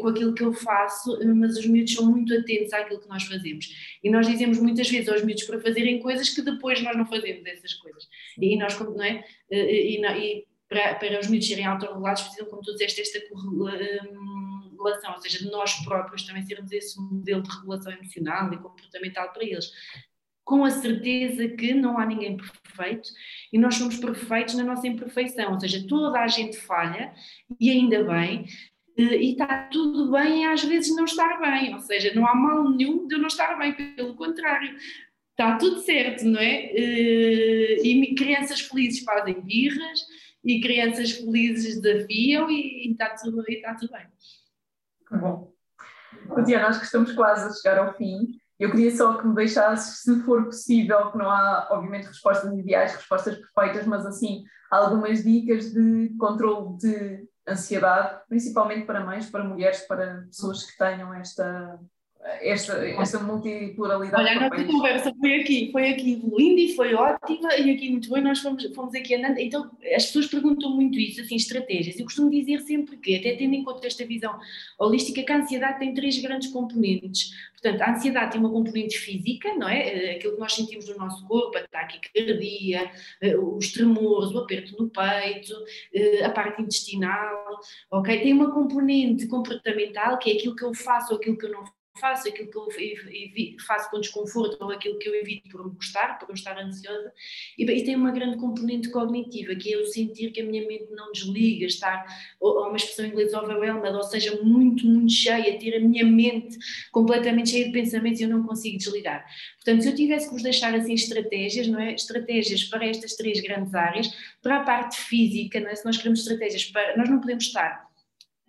com 0.00 0.08
aquilo 0.08 0.34
que 0.34 0.42
eu 0.42 0.52
faço, 0.52 1.18
mas 1.34 1.56
os 1.56 1.66
miúdos 1.66 1.94
são 1.94 2.10
muito 2.10 2.34
atentos 2.34 2.72
àquilo 2.74 3.00
que 3.00 3.08
nós 3.08 3.22
fazemos 3.22 3.98
e 4.04 4.10
nós 4.10 4.26
dizemos 4.26 4.58
muitas 4.58 4.90
vezes 4.90 5.08
aos 5.08 5.24
miúdos 5.24 5.44
para 5.44 5.60
fazerem 5.60 5.98
coisas 5.98 6.28
que 6.28 6.42
depois 6.42 6.82
nós 6.82 6.94
não 6.94 7.06
fazemos 7.06 7.44
essas 7.46 7.72
coisas 7.74 8.06
e 8.38 8.56
nós, 8.56 8.78
não 8.78 9.02
é? 9.02 9.13
E, 9.50 10.00
e 10.00 10.44
para, 10.68 10.94
para 10.94 11.20
os 11.20 11.28
miúdos 11.28 11.48
serem 11.48 11.66
autorregulados 11.66 12.22
precisam, 12.22 12.48
como 12.48 12.62
tu 12.62 12.72
disseste, 12.72 13.00
esta 13.00 13.20
correlação, 13.28 15.12
ou 15.14 15.20
seja, 15.20 15.38
de 15.38 15.50
nós 15.50 15.72
próprios 15.84 16.24
também 16.24 16.42
sermos 16.42 16.72
esse 16.72 17.00
modelo 17.00 17.42
de 17.42 17.50
regulação 17.50 17.92
emocional 17.92 18.52
e 18.52 18.58
comportamental 18.58 19.32
para 19.32 19.44
eles. 19.44 19.70
Com 20.44 20.64
a 20.64 20.70
certeza 20.70 21.48
que 21.48 21.72
não 21.72 21.98
há 21.98 22.04
ninguém 22.04 22.36
perfeito 22.36 23.08
e 23.52 23.58
nós 23.58 23.76
somos 23.76 23.96
perfeitos 23.96 24.54
na 24.54 24.64
nossa 24.64 24.86
imperfeição, 24.86 25.52
ou 25.52 25.60
seja, 25.60 25.86
toda 25.86 26.20
a 26.20 26.26
gente 26.26 26.56
falha 26.58 27.14
e 27.58 27.70
ainda 27.70 28.04
bem, 28.04 28.44
e 28.96 29.32
está 29.32 29.68
tudo 29.72 30.12
bem 30.12 30.46
às 30.46 30.62
vezes 30.62 30.94
não 30.94 31.04
estar 31.04 31.40
bem, 31.40 31.72
ou 31.72 31.80
seja, 31.80 32.12
não 32.14 32.26
há 32.26 32.34
mal 32.34 32.68
nenhum 32.68 33.06
de 33.06 33.14
eu 33.14 33.18
não 33.18 33.26
estar 33.26 33.56
bem, 33.58 33.72
pelo 33.72 34.14
contrário, 34.14 34.76
está 35.34 35.58
tudo 35.58 35.80
certo, 35.80 36.24
não 36.24 36.40
é? 36.40 36.66
Eh, 36.66 37.82
e 37.82 38.14
crianças 38.14 38.60
felizes 38.60 39.02
fazem 39.02 39.40
birras 39.42 40.00
e 40.44 40.60
crianças 40.60 41.12
felizes 41.12 41.80
desafiam 41.80 42.48
e, 42.50 42.92
está, 42.92 43.10
tudo, 43.10 43.42
e 43.48 43.54
está 43.54 43.74
tudo 43.74 43.92
bem. 43.92 44.06
Bom. 45.20 45.52
Diana, 46.44 46.68
nós 46.68 46.78
que 46.78 46.84
estamos 46.84 47.12
quase 47.12 47.48
a 47.48 47.52
chegar 47.52 47.84
ao 47.84 47.94
fim. 47.94 48.38
Eu 48.58 48.70
queria 48.70 48.94
só 48.94 49.18
que 49.18 49.26
me 49.26 49.34
deixasses, 49.34 50.02
se 50.02 50.22
for 50.22 50.44
possível, 50.44 51.10
que 51.10 51.18
não 51.18 51.28
há, 51.28 51.68
obviamente, 51.72 52.06
respostas 52.06 52.56
ideais, 52.56 52.94
respostas 52.94 53.36
perfeitas, 53.36 53.84
mas 53.84 54.06
assim, 54.06 54.44
algumas 54.70 55.24
dicas 55.24 55.72
de 55.72 56.14
controle 56.18 56.78
de 56.78 57.26
ansiedade, 57.48 58.20
principalmente 58.28 58.86
para 58.86 59.04
mães, 59.04 59.28
para 59.28 59.44
mulheres, 59.44 59.80
para 59.80 60.22
pessoas 60.26 60.64
que 60.64 60.78
tenham 60.78 61.12
esta, 61.14 61.78
esta, 62.40 62.86
esta 62.88 63.18
multipluralidade. 63.20 64.22
Olha, 64.22 64.46
a 64.46 64.48
nossa 64.48 64.64
conversa 64.64 65.14
foi 65.20 65.40
aqui, 65.40 65.68
foi 65.70 65.90
aqui 65.90 66.22
linda 66.36 66.60
e 66.60 66.74
foi 66.74 66.94
ótima 66.94 67.54
e 67.56 67.70
aqui 67.70 67.90
muito 67.90 68.10
bem, 68.10 68.22
nós 68.22 68.40
fomos, 68.40 68.64
fomos 68.74 68.94
aqui 68.94 69.14
andando. 69.14 69.38
Então, 69.38 69.70
as 69.94 70.06
pessoas 70.06 70.26
perguntam 70.26 70.70
muito 70.70 70.98
isso, 70.98 71.20
assim, 71.20 71.36
estratégias. 71.36 71.98
Eu 71.98 72.04
costumo 72.04 72.30
dizer 72.30 72.60
sempre 72.60 72.96
que, 72.96 73.16
até 73.16 73.36
tendo 73.36 73.54
em 73.54 73.62
conta 73.62 73.86
esta 73.86 74.06
visão 74.06 74.38
holística, 74.78 75.22
que 75.22 75.32
a 75.32 75.38
ansiedade 75.38 75.78
tem 75.78 75.92
três 75.92 76.18
grandes 76.18 76.48
componentes. 76.48 77.30
Portanto, 77.52 77.82
a 77.82 77.92
ansiedade 77.92 78.32
tem 78.32 78.40
uma 78.40 78.50
componente 78.50 78.98
física, 78.98 79.54
não 79.54 79.68
é? 79.68 79.88
Eh, 79.88 80.16
aquilo 80.16 80.34
que 80.34 80.40
nós 80.40 80.54
sentimos 80.54 80.88
no 80.88 80.96
nosso 80.96 81.26
corpo, 81.26 81.56
a 81.56 81.62
taquicardia, 81.66 82.90
eh, 83.22 83.36
os 83.36 83.72
tremores, 83.72 84.30
o 84.32 84.38
aperto 84.38 84.76
no 84.78 84.90
peito, 84.90 85.54
eh, 85.94 86.24
a 86.24 86.30
parte 86.30 86.60
intestinal, 86.60 87.58
ok? 87.90 88.20
Tem 88.20 88.32
uma 88.34 88.52
componente 88.52 89.26
comportamental, 89.26 90.18
que 90.18 90.30
é 90.30 90.34
aquilo 90.34 90.56
que 90.56 90.64
eu 90.64 90.74
faço 90.74 91.12
ou 91.12 91.18
aquilo 91.18 91.38
que 91.38 91.46
eu 91.46 91.52
não 91.52 91.64
faço 91.98 92.28
aquilo 92.28 92.50
que 92.50 92.58
eu 92.58 92.68
faço 93.66 93.90
com 93.90 94.00
desconforto 94.00 94.60
ou 94.60 94.70
aquilo 94.70 94.98
que 94.98 95.08
eu 95.08 95.14
evito 95.14 95.48
por 95.48 95.64
me 95.64 95.74
gostar, 95.74 96.18
por 96.18 96.28
eu 96.28 96.34
estar 96.34 96.58
ansiosa, 96.58 97.12
e, 97.56 97.64
e, 97.64 97.84
tem 97.84 97.94
uma 97.94 98.10
grande 98.10 98.36
componente 98.36 98.90
cognitiva, 98.90 99.54
que 99.54 99.72
é 99.72 99.76
eu 99.76 99.86
sentir 99.86 100.30
que 100.32 100.40
a 100.40 100.44
minha 100.44 100.66
mente 100.66 100.90
não 100.90 101.12
desliga, 101.12 101.66
estar, 101.66 102.04
ou, 102.40 102.56
ou 102.56 102.68
uma 102.68 102.76
expressão 102.76 103.06
inglesa 103.06 103.40
overwhelmed, 103.40 103.94
ou 103.94 104.02
seja, 104.02 104.40
muito, 104.42 104.86
muito 104.86 105.12
cheia, 105.12 105.58
ter 105.58 105.76
a 105.76 105.80
minha 105.80 106.04
mente 106.04 106.58
completamente 106.90 107.50
cheia 107.50 107.66
de 107.66 107.72
pensamentos 107.72 108.20
e 108.20 108.24
eu 108.24 108.28
não 108.28 108.44
consigo 108.44 108.76
desligar. 108.76 109.24
Portanto, 109.56 109.82
se 109.82 109.88
eu 109.88 109.94
tivesse 109.94 110.26
que 110.26 110.32
vos 110.32 110.42
deixar 110.42 110.74
assim 110.74 110.94
estratégias, 110.94 111.68
não 111.68 111.78
é? 111.78 111.94
Estratégias 111.94 112.64
para 112.64 112.86
estas 112.86 113.14
três 113.14 113.40
grandes 113.40 113.72
áreas, 113.74 114.08
para 114.42 114.58
a 114.58 114.64
parte 114.64 114.96
física, 114.96 115.60
não 115.60 115.68
é? 115.68 115.74
Se 115.74 115.84
nós 115.84 115.96
queremos 115.96 116.20
estratégias 116.20 116.64
para, 116.66 116.96
nós 116.96 117.08
não 117.08 117.20
podemos 117.20 117.44
estar 117.44 117.83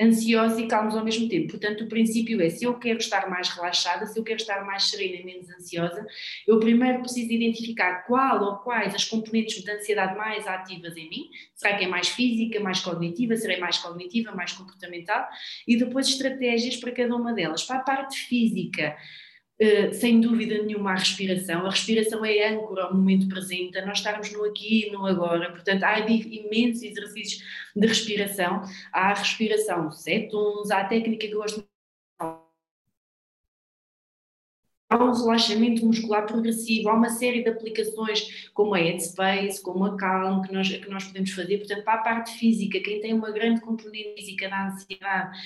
ansiosos 0.02 0.60
e 0.60 0.68
calmos 0.68 0.96
ao 0.96 1.04
mesmo 1.04 1.30
tempo. 1.30 1.52
Portanto, 1.52 1.84
o 1.84 1.88
princípio 1.88 2.42
é: 2.42 2.50
se 2.50 2.66
eu 2.66 2.74
quero 2.78 3.00
estar 3.00 3.30
mais 3.30 3.50
relaxada, 3.50 4.06
se 4.06 4.20
eu 4.20 4.24
quero 4.24 4.40
estar 4.40 4.66
mais 4.66 4.90
serena 4.90 5.16
e 5.16 5.26
menos 5.26 5.50
ansiosa, 5.50 6.06
eu 6.48 6.60
primeiro 6.60 7.00
preciso 7.00 7.32
identificar 7.32 8.06
qual 8.06 8.44
ou 8.44 8.58
quais 8.58 8.94
as 8.94 9.06
componentes 9.06 9.64
de 9.64 9.72
ansiedade 9.72 10.18
mais 10.18 10.46
ativas 10.48 10.96
em 10.98 11.10
mim. 11.10 11.30
Será 11.54 11.78
que 11.78 11.86
é 11.86 11.88
mais 11.88 12.10
física, 12.10 12.60
mais 12.60 12.80
cognitiva? 12.80 13.36
Será 13.38 13.60
mais 13.60 13.78
cognitiva, 13.78 14.32
mais 14.34 14.52
comportamental? 14.52 15.28
E 15.68 15.78
depois 15.78 16.08
estratégias 16.08 16.76
para 16.78 16.92
cada 16.92 17.16
uma 17.16 17.34
delas. 17.34 17.64
Para 17.64 17.78
a 17.78 17.84
parte 17.84 18.18
física, 18.18 18.96
Uh, 19.58 19.94
sem 19.94 20.20
dúvida 20.20 20.62
nenhuma 20.64 20.92
a 20.92 20.96
respiração. 20.96 21.66
A 21.66 21.70
respiração 21.70 22.26
é 22.26 22.50
âncora 22.50 22.84
ao 22.84 22.94
momento 22.94 23.30
presente, 23.30 23.78
a 23.78 23.86
nós 23.86 24.00
estarmos 24.00 24.32
no 24.34 24.44
aqui 24.44 24.88
e 24.88 24.92
no 24.92 25.06
agora. 25.06 25.50
Portanto, 25.52 25.84
há 25.84 26.00
imensos 26.00 26.84
exercícios 26.84 27.42
de 27.76 27.88
respiração. 27.88 28.62
Há 28.92 29.12
a 29.12 29.14
respiração 29.14 29.92
7 29.92 30.36
11, 30.36 30.74
há 30.74 30.82
a 30.82 30.86
técnica 30.86 31.28
que 31.28 31.34
eu 31.34 31.40
gosto 31.40 31.66
há 34.90 35.04
um 35.04 35.12
relaxamento 35.12 35.86
muscular 35.86 36.26
progressivo, 36.26 36.90
há 36.90 36.94
uma 36.94 37.10
série 37.10 37.44
de 37.44 37.50
aplicações 37.50 38.50
como 38.54 38.74
a 38.74 38.78
Headspace, 38.78 39.62
como 39.62 39.86
a 39.86 39.98
Calm, 39.98 40.42
que 40.42 40.54
nós, 40.54 40.70
que 40.70 40.90
nós 40.90 41.06
podemos 41.06 41.32
fazer. 41.32 41.58
Portanto, 41.58 41.84
para 41.84 42.00
a 42.00 42.04
parte 42.04 42.38
física, 42.38 42.80
quem 42.80 43.02
tem 43.02 43.14
uma 43.14 43.32
grande 43.32 43.62
componente 43.62 44.16
física 44.16 44.50
da 44.50 44.68
ansiedade, 44.68 45.38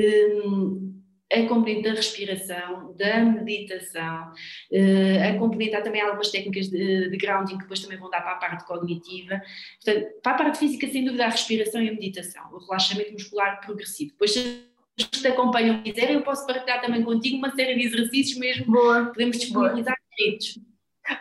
um, 0.00 1.02
a 1.32 1.48
componente 1.48 1.82
da 1.82 1.90
respiração, 1.90 2.94
da 2.96 3.20
meditação, 3.20 4.32
uh, 4.70 5.34
a 5.34 5.38
componente, 5.38 5.74
há 5.74 5.82
também 5.82 6.00
algumas 6.00 6.30
técnicas 6.30 6.68
de, 6.68 7.10
de, 7.10 7.16
grounding 7.16 7.56
que 7.56 7.62
depois 7.62 7.80
também 7.80 7.98
vão 7.98 8.08
dar 8.08 8.20
para 8.20 8.32
a 8.32 8.36
parte 8.36 8.64
cognitiva. 8.64 9.40
Portanto, 9.84 10.06
para 10.22 10.32
a 10.32 10.36
parte 10.36 10.58
física, 10.58 10.86
sem 10.88 11.04
dúvida, 11.04 11.24
a 11.24 11.30
respiração 11.30 11.82
e 11.82 11.88
a 11.88 11.92
meditação, 11.92 12.44
o 12.52 12.58
relaxamento 12.58 13.12
muscular 13.12 13.60
progressivo. 13.60 14.12
Depois, 14.12 14.32
se 14.32 14.66
te 14.96 15.26
acompanham 15.26 15.80
e 15.84 15.92
quiserem, 15.92 16.14
eu 16.14 16.22
posso 16.22 16.46
partilhar 16.46 16.80
também 16.80 17.02
contigo 17.02 17.38
uma 17.38 17.54
série 17.54 17.74
de 17.74 17.86
exercícios 17.86 18.38
mesmo. 18.38 18.66
Boa. 18.66 19.06
Podemos 19.06 19.38
disponibilizar 19.38 19.96
escritos. 20.10 20.65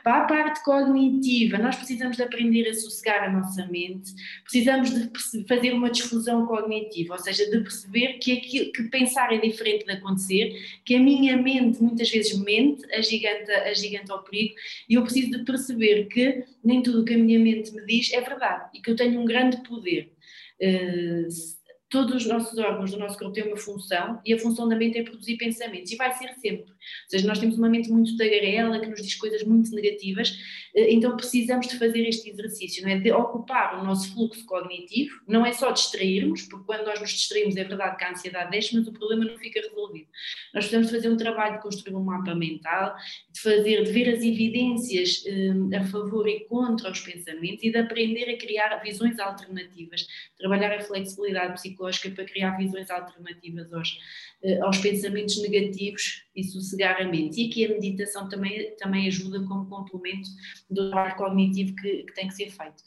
Para 0.04 0.24
a 0.24 0.26
parte 0.26 0.64
cognitiva, 0.64 1.58
nós 1.58 1.76
precisamos 1.76 2.18
de 2.18 2.24
aprender 2.24 2.68
a 2.68 2.74
sossegar 2.74 3.24
a 3.24 3.32
nossa 3.32 3.66
mente, 3.68 4.14
precisamos 4.44 4.90
de 4.92 5.48
fazer 5.48 5.74
uma 5.74 5.92
difusão 5.92 6.46
cognitiva, 6.46 7.14
ou 7.14 7.20
seja, 7.20 7.50
de 7.50 7.60
perceber 7.60 8.14
que, 8.14 8.32
aquilo, 8.34 8.72
que 8.72 8.84
pensar 8.84 9.32
é 9.34 9.38
diferente 9.38 9.86
de 9.86 9.92
acontecer, 9.92 10.54
que 10.84 10.96
a 10.96 11.00
minha 11.00 11.38
mente 11.38 11.82
muitas 11.82 12.10
vezes 12.10 12.38
mente, 12.40 12.84
agiganta, 12.94 13.54
agiganta 13.70 14.14
ao 14.14 14.24
perigo, 14.24 14.56
e 14.90 14.96
eu 14.96 15.04
preciso 15.04 15.32
de 15.32 15.44
perceber 15.44 16.06
que 16.06 16.44
nem 16.64 16.82
tudo 16.82 17.02
o 17.02 17.06
que 17.06 17.14
a 17.14 17.18
minha 17.18 17.40
mente 17.40 17.72
me 17.72 17.86
diz 17.86 18.12
é 18.12 18.22
verdade 18.22 18.70
e 18.74 18.82
que 18.82 18.90
eu 18.90 18.96
tenho 18.96 19.20
um 19.20 19.26
grande 19.26 19.58
poder. 19.58 20.12
Uh, 20.60 21.65
todos 21.90 22.16
os 22.16 22.26
nossos 22.26 22.58
órgãos 22.58 22.92
do 22.92 22.98
nosso 22.98 23.18
corpo 23.18 23.34
têm 23.34 23.48
uma 23.48 23.58
função 23.58 24.20
e 24.26 24.34
a 24.34 24.40
função 24.40 24.68
da 24.68 24.76
mente 24.76 24.98
é 24.98 25.04
produzir 25.04 25.38
pensamentos 25.38 25.92
e 25.92 25.96
vai 25.96 26.12
ser 26.14 26.34
sempre. 26.34 26.72
Ou 26.72 27.10
seja, 27.10 27.28
nós 27.28 27.40
temos 27.40 27.58
uma 27.58 27.70
mente 27.70 27.90
muito 27.90 28.18
tagarela 28.18 28.80
que 28.80 28.88
nos 28.88 29.02
diz 29.02 29.16
coisas 29.16 29.44
muito 29.44 29.72
negativas, 29.72 30.38
então 30.76 31.16
precisamos 31.16 31.68
de 31.68 31.80
fazer 31.80 32.06
este 32.06 32.30
exercício, 32.30 32.84
não 32.84 32.90
é? 32.90 33.00
de 33.00 33.12
ocupar 33.12 33.80
o 33.80 33.84
nosso 33.86 34.14
fluxo 34.14 34.46
cognitivo, 34.46 35.22
não 35.26 35.46
é 35.46 35.54
só 35.54 35.72
distrairmos, 35.72 36.44
porque 36.44 36.66
quando 36.66 36.86
nós 36.86 37.00
nos 37.00 37.12
distraímos 37.12 37.56
é 37.56 37.64
verdade 37.64 37.98
que 37.98 38.04
a 38.04 38.12
ansiedade 38.12 38.52
desce, 38.52 38.76
mas 38.76 38.88
o 38.88 38.92
problema 38.92 39.24
não 39.24 39.38
fica 39.38 39.62
resolvido. 39.62 40.08
Nós 40.54 40.66
precisamos 40.66 40.92
fazer 40.92 41.10
um 41.10 41.18
trabalho 41.18 41.56
de 41.56 41.62
construir 41.62 41.96
um 41.96 42.04
mapa 42.04 42.36
mental, 42.36 42.94
de 43.32 43.40
fazer, 43.40 43.84
de 43.84 43.92
ver 43.92 44.10
as 44.10 44.22
evidências 44.22 45.24
eh, 45.26 45.78
a 45.78 45.84
favor 45.86 46.28
e 46.28 46.42
contra 46.42 46.92
os 46.92 47.00
pensamentos 47.00 47.64
e 47.64 47.72
de 47.72 47.78
aprender 47.78 48.30
a 48.30 48.38
criar 48.38 48.76
visões 48.84 49.18
alternativas, 49.18 50.06
trabalhar 50.38 50.74
a 50.74 50.82
flexibilidade 50.82 51.54
psicológica 51.54 52.10
para 52.12 52.26
criar 52.26 52.58
visões 52.58 52.90
alternativas 52.90 53.72
aos, 53.74 53.98
eh, 54.35 54.35
aos 54.62 54.78
pensamentos 54.78 55.42
negativos 55.42 56.24
e 56.36 56.44
sossegar 56.44 57.02
a 57.02 57.06
mente. 57.06 57.42
E 57.42 57.50
aqui 57.50 57.66
a 57.66 57.70
meditação 57.70 58.30
também, 58.30 58.76
também 58.78 59.08
ajuda 59.08 59.44
como 59.46 59.70
complemento 59.70 60.30
do 60.70 60.90
trabalho 60.90 61.16
cognitivo 61.16 61.76
que, 61.76 62.04
que 62.04 62.14
tem 62.14 62.28
que 62.28 62.36
ser 62.36 62.50
feito. 62.50 62.84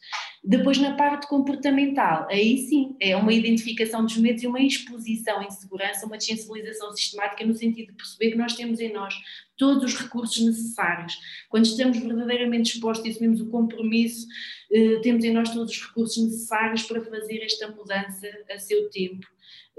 Depois, 0.48 0.78
na 0.78 0.94
parte 0.94 1.26
comportamental, 1.26 2.26
aí 2.30 2.56
sim, 2.56 2.96
é 2.98 3.14
uma 3.14 3.34
identificação 3.34 4.02
dos 4.02 4.16
medos 4.16 4.42
e 4.42 4.46
uma 4.46 4.62
exposição 4.62 5.42
em 5.42 5.50
segurança, 5.50 6.06
uma 6.06 6.18
sensibilização 6.18 6.90
sistemática 6.96 7.44
no 7.44 7.52
sentido 7.52 7.88
de 7.88 7.92
perceber 7.92 8.30
que 8.30 8.38
nós 8.38 8.56
temos 8.56 8.80
em 8.80 8.90
nós 8.90 9.14
todos 9.58 9.84
os 9.84 10.00
recursos 10.00 10.42
necessários. 10.42 11.18
Quando 11.50 11.66
estamos 11.66 11.98
verdadeiramente 11.98 12.72
expostos 12.72 13.06
e 13.06 13.10
assumimos 13.10 13.42
o 13.42 13.50
compromisso, 13.50 14.26
eh, 14.72 15.00
temos 15.02 15.22
em 15.22 15.34
nós 15.34 15.52
todos 15.52 15.70
os 15.70 15.86
recursos 15.86 16.16
necessários 16.16 16.82
para 16.84 17.02
fazer 17.02 17.42
esta 17.44 17.68
mudança 17.68 18.26
a 18.50 18.58
seu 18.58 18.88
tempo. 18.88 19.26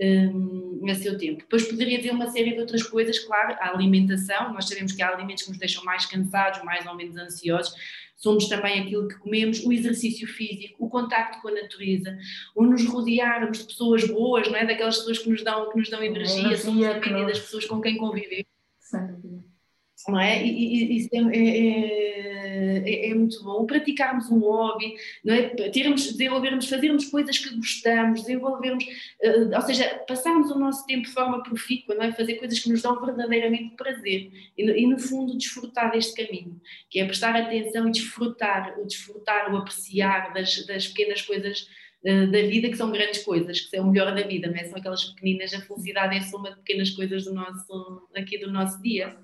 Um, 0.01 0.86
a 0.89 0.95
seu 0.95 1.17
tempo. 1.17 1.39
Depois 1.39 1.67
poderia 1.67 1.97
dizer 1.97 2.11
uma 2.11 2.30
série 2.30 2.53
de 2.53 2.59
outras 2.61 2.84
coisas, 2.84 3.20
claro, 3.20 3.57
a 3.59 3.72
alimentação, 3.72 4.53
nós 4.53 4.65
sabemos 4.70 4.93
que 4.93 5.01
há 5.01 5.09
alimentos 5.09 5.43
que 5.43 5.49
nos 5.49 5.59
deixam 5.59 5.84
mais 5.84 6.05
cansados, 6.05 6.63
mais 6.63 6.88
ou 6.88 6.95
menos 6.95 7.17
ansiosos, 7.17 7.74
somos 8.20 8.47
também 8.47 8.82
aquilo 8.82 9.07
que 9.07 9.17
comemos, 9.17 9.65
o 9.65 9.72
exercício 9.72 10.28
físico, 10.28 10.86
o 10.86 10.89
contacto 10.89 11.41
com 11.41 11.47
a 11.47 11.51
natureza, 11.51 12.17
o 12.53 12.65
nos 12.65 12.86
rodearmos 12.86 13.59
de 13.59 13.63
pessoas 13.63 14.05
boas, 14.05 14.47
não 14.47 14.57
é? 14.57 14.65
daquelas 14.65 14.97
pessoas 14.97 15.20
que 15.20 15.30
nos 15.30 15.43
dão, 15.43 15.72
que 15.72 15.78
nos 15.78 15.89
dão 15.89 16.03
energia, 16.03 16.57
somos 16.57 16.86
a 16.86 16.99
média 16.99 17.26
das 17.26 17.39
pessoas 17.39 17.65
com 17.65 17.80
quem 17.82 17.97
convivemos. 17.97 18.45
Dúvida 18.91 19.38
não 20.07 20.19
é? 20.19 20.43
E, 20.45 20.97
isso 20.97 21.09
é, 21.11 21.17
é, 21.17 22.89
é, 22.89 23.09
é, 23.09 23.13
muito 23.13 23.43
bom. 23.43 23.65
Praticarmos 23.65 24.29
um 24.29 24.39
hobby, 24.39 24.95
não 25.23 25.33
é? 25.33 25.49
Termos, 25.69 26.11
desenvolvermos, 26.11 26.69
fazermos 26.69 27.05
coisas 27.05 27.37
que 27.37 27.55
gostamos, 27.55 28.21
desenvolvermos, 28.21 28.83
uh, 28.83 29.55
ou 29.55 29.61
seja, 29.61 30.03
passarmos 30.07 30.51
o 30.51 30.59
nosso 30.59 30.85
tempo 30.85 31.03
de 31.03 31.13
forma 31.13 31.43
profícua, 31.43 31.95
não 31.95 32.03
é? 32.03 32.11
Fazer 32.13 32.35
coisas 32.35 32.59
que 32.59 32.69
nos 32.69 32.81
dão 32.81 32.99
verdadeiramente 33.03 33.75
prazer 33.75 34.31
e, 34.57 34.63
e, 34.63 34.87
no 34.87 34.99
fundo, 34.99 35.37
desfrutar 35.37 35.91
deste 35.91 36.25
caminho, 36.25 36.59
que 36.89 36.99
é 36.99 37.05
prestar 37.05 37.35
atenção 37.35 37.87
e 37.87 37.91
desfrutar, 37.91 38.79
o 38.79 38.85
desfrutar, 38.85 39.53
o 39.53 39.57
apreciar 39.57 40.33
das, 40.33 40.65
das 40.65 40.87
pequenas 40.87 41.21
coisas 41.21 41.67
eh, 42.05 42.27
da 42.27 42.41
vida 42.47 42.69
que 42.69 42.77
são 42.77 42.91
grandes 42.91 43.23
coisas, 43.23 43.59
que 43.59 43.75
são 43.75 43.85
o 43.85 43.91
melhor 43.91 44.15
da 44.15 44.21
vida, 44.21 44.47
não 44.47 44.55
é? 44.55 44.63
São 44.63 44.77
aquelas 44.77 45.03
pequeninas, 45.03 45.53
a 45.53 45.59
felicidade 45.59 46.15
é 46.15 46.19
a 46.19 46.23
soma 46.23 46.51
de 46.51 46.57
pequenas 46.57 46.91
coisas 46.91 47.25
do 47.25 47.33
nosso, 47.33 48.07
aqui 48.15 48.37
do 48.37 48.51
nosso 48.51 48.81
dia. 48.81 49.17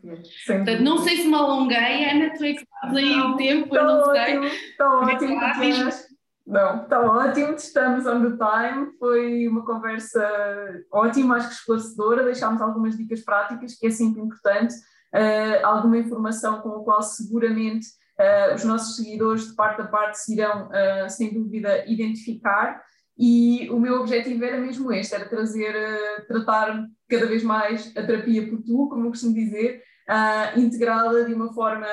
Sim. 0.45 0.57
Portanto, 0.57 0.81
não 0.81 0.97
sei 0.97 1.17
se 1.17 1.27
me 1.27 1.35
alonguei, 1.35 2.09
Ana, 2.09 2.33
tu 2.35 2.43
é 2.43 2.53
que 2.53 2.65
sabes 2.81 2.97
aí 2.97 3.21
o 3.21 3.35
tempo, 3.37 3.75
eu 3.75 3.83
não 3.83 3.99
ótimo, 3.99 4.43
sei. 4.43 4.69
Está 4.71 4.99
ótimo, 4.99 5.39
não, 6.45 6.83
está 6.83 7.01
ótimo, 7.01 7.53
estamos 7.53 8.05
on 8.05 8.21
the 8.21 8.37
time, 8.37 8.91
foi 8.99 9.47
uma 9.47 9.65
conversa 9.65 10.23
ótima, 10.91 11.37
acho 11.37 11.47
que 11.47 11.53
esclarecedora, 11.55 12.23
deixámos 12.23 12.61
algumas 12.61 12.95
dicas 12.95 13.21
práticas, 13.21 13.73
que 13.73 13.87
é 13.87 13.89
sempre 13.89 14.21
importante, 14.21 14.75
uh, 14.75 15.65
alguma 15.65 15.97
informação 15.97 16.61
com 16.61 16.75
a 16.75 16.83
qual 16.83 17.01
seguramente 17.01 17.87
os 18.53 18.63
nossos 18.63 18.95
seguidores 18.95 19.49
de 19.49 19.55
parte 19.55 19.81
a 19.81 19.87
parte 19.87 20.19
se 20.19 20.33
irão, 20.33 20.69
uh, 20.69 21.09
sem 21.09 21.33
dúvida, 21.33 21.83
identificar. 21.85 22.81
E 23.17 23.69
o 23.69 23.79
meu 23.79 24.01
objetivo 24.01 24.43
era 24.43 24.59
mesmo 24.59 24.91
este, 24.91 25.15
era 25.15 25.27
trazer, 25.27 25.73
uh, 25.73 26.27
tratar 26.27 26.85
cada 27.09 27.25
vez 27.25 27.43
mais 27.43 27.91
a 27.95 28.03
terapia 28.03 28.49
por 28.49 28.61
tu, 28.61 28.89
como 28.89 29.05
eu 29.05 29.09
costumo 29.09 29.33
dizer, 29.33 29.81
uh, 30.09 30.59
integrá-la 30.59 31.21
de 31.21 31.33
uma 31.33 31.53
forma 31.53 31.87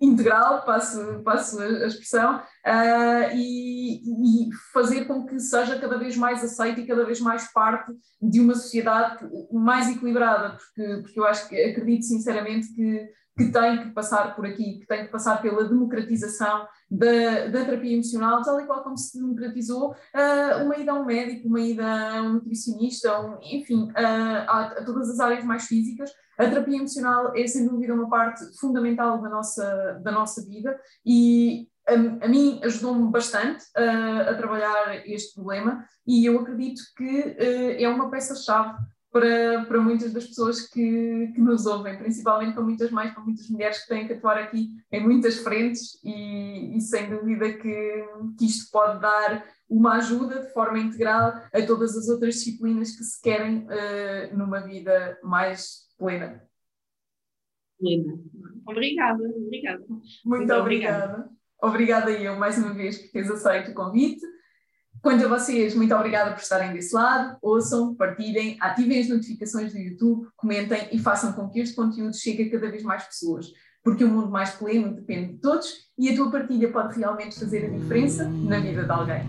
integral, 0.00 0.64
passo, 0.64 1.22
passo 1.24 1.60
a 1.60 1.86
expressão, 1.86 2.36
uh, 2.36 3.34
e, 3.34 4.46
e, 4.46 4.50
fazer 4.72 5.06
com 5.06 5.24
que 5.24 5.40
seja 5.40 5.78
cada 5.78 5.98
vez 5.98 6.16
mais 6.16 6.44
aceita 6.44 6.80
e 6.80 6.86
cada 6.86 7.04
vez 7.04 7.20
mais 7.20 7.50
parte 7.52 7.92
de 8.20 8.40
uma 8.40 8.54
sociedade 8.54 9.26
mais 9.52 9.88
equilibrada, 9.88 10.56
porque, 10.56 11.02
porque 11.02 11.20
eu 11.20 11.24
acho 11.24 11.48
que 11.48 11.56
acredito 11.56 12.04
sinceramente 12.04 12.72
que 12.74 13.08
que 13.36 13.50
tem 13.50 13.82
que 13.82 13.90
passar 13.90 14.34
por 14.36 14.46
aqui, 14.46 14.78
que 14.78 14.86
tem 14.86 15.04
que 15.04 15.10
passar 15.10 15.42
pela 15.42 15.64
democratização 15.64 16.68
da, 16.88 17.48
da 17.48 17.64
terapia 17.64 17.94
emocional, 17.94 18.42
tal 18.42 18.60
e 18.60 18.66
qual 18.66 18.84
como 18.84 18.96
se 18.96 19.18
democratizou 19.18 19.90
uh, 19.90 20.64
uma 20.64 20.76
ida 20.76 20.92
a 20.92 20.94
um 20.94 21.04
médico, 21.04 21.48
uma 21.48 21.60
ida 21.60 21.84
a 21.84 22.22
um 22.22 22.34
nutricionista, 22.34 23.20
um, 23.20 23.38
enfim, 23.42 23.90
uh, 23.90 23.96
a, 23.96 24.60
a, 24.66 24.84
todas 24.84 25.10
as 25.10 25.18
áreas 25.18 25.44
mais 25.44 25.66
físicas. 25.66 26.12
A 26.38 26.48
terapia 26.48 26.78
emocional 26.78 27.32
é 27.34 27.46
sem 27.46 27.66
dúvida 27.66 27.94
uma 27.94 28.08
parte 28.08 28.44
fundamental 28.58 29.20
da 29.20 29.28
nossa, 29.28 30.00
da 30.02 30.12
nossa 30.12 30.44
vida 30.44 30.78
e 31.04 31.68
a, 31.88 32.24
a 32.24 32.28
mim 32.28 32.60
ajudou-me 32.62 33.10
bastante 33.10 33.64
uh, 33.76 34.30
a 34.30 34.34
trabalhar 34.34 35.06
este 35.06 35.34
problema 35.34 35.84
e 36.06 36.24
eu 36.24 36.38
acredito 36.38 36.80
que 36.96 37.36
é 37.78 37.88
uma 37.88 38.10
peça-chave 38.10 38.74
para, 39.14 39.64
para 39.66 39.80
muitas 39.80 40.12
das 40.12 40.26
pessoas 40.26 40.62
que, 40.62 41.30
que 41.32 41.40
nos 41.40 41.66
ouvem, 41.66 41.96
principalmente 41.96 42.52
para 42.52 42.64
muitas 42.64 42.90
mães, 42.90 43.14
para 43.14 43.22
muitas 43.22 43.48
mulheres 43.48 43.80
que 43.80 43.88
têm 43.88 44.08
que 44.08 44.14
atuar 44.14 44.38
aqui 44.38 44.70
em 44.90 45.00
muitas 45.00 45.36
frentes 45.36 46.00
e, 46.02 46.76
e 46.76 46.80
sem 46.80 47.08
dúvida 47.08 47.52
que, 47.52 48.04
que 48.36 48.44
isto 48.44 48.72
pode 48.72 49.00
dar 49.00 49.46
uma 49.68 49.98
ajuda 49.98 50.42
de 50.42 50.52
forma 50.52 50.80
integral 50.80 51.32
a 51.52 51.62
todas 51.64 51.96
as 51.96 52.08
outras 52.08 52.34
disciplinas 52.34 52.90
que 52.96 53.04
se 53.04 53.22
querem 53.22 53.58
uh, 53.58 54.36
numa 54.36 54.58
vida 54.58 55.16
mais 55.22 55.88
plena. 55.96 56.42
Plena. 57.78 58.18
Obrigada, 58.66 59.22
obrigada. 59.22 59.84
Muito, 59.88 60.08
Muito 60.24 60.54
obrigada. 60.54 61.30
Obrigada, 61.62 62.10
obrigada 62.10 62.10
eu 62.10 62.36
mais 62.36 62.58
uma 62.58 62.74
vez 62.74 62.98
por 62.98 63.12
teres 63.12 63.30
aceito 63.30 63.70
o 63.70 63.74
convite. 63.74 64.33
Quanto 65.04 65.22
a 65.26 65.28
vocês, 65.28 65.74
muito 65.74 65.94
obrigada 65.94 66.32
por 66.32 66.40
estarem 66.40 66.72
desse 66.72 66.94
lado. 66.94 67.36
Ouçam, 67.42 67.94
partilhem, 67.94 68.56
ativem 68.58 69.02
as 69.02 69.06
notificações 69.06 69.70
do 69.70 69.78
YouTube, 69.78 70.28
comentem 70.34 70.88
e 70.92 70.98
façam 70.98 71.34
com 71.34 71.46
que 71.50 71.60
este 71.60 71.76
conteúdo 71.76 72.16
chegue 72.16 72.44
a 72.44 72.50
cada 72.50 72.70
vez 72.70 72.82
mais 72.82 73.04
pessoas. 73.04 73.48
Porque 73.82 74.02
o 74.02 74.08
um 74.08 74.12
mundo 74.12 74.30
mais 74.30 74.52
pleno 74.52 74.94
depende 74.94 75.34
de 75.34 75.40
todos 75.40 75.70
e 75.98 76.08
a 76.08 76.16
tua 76.16 76.30
partilha 76.30 76.72
pode 76.72 76.98
realmente 76.98 77.38
fazer 77.38 77.66
a 77.66 77.68
diferença 77.68 78.26
na 78.26 78.58
vida 78.58 78.82
de 78.82 78.90
alguém. 78.90 79.26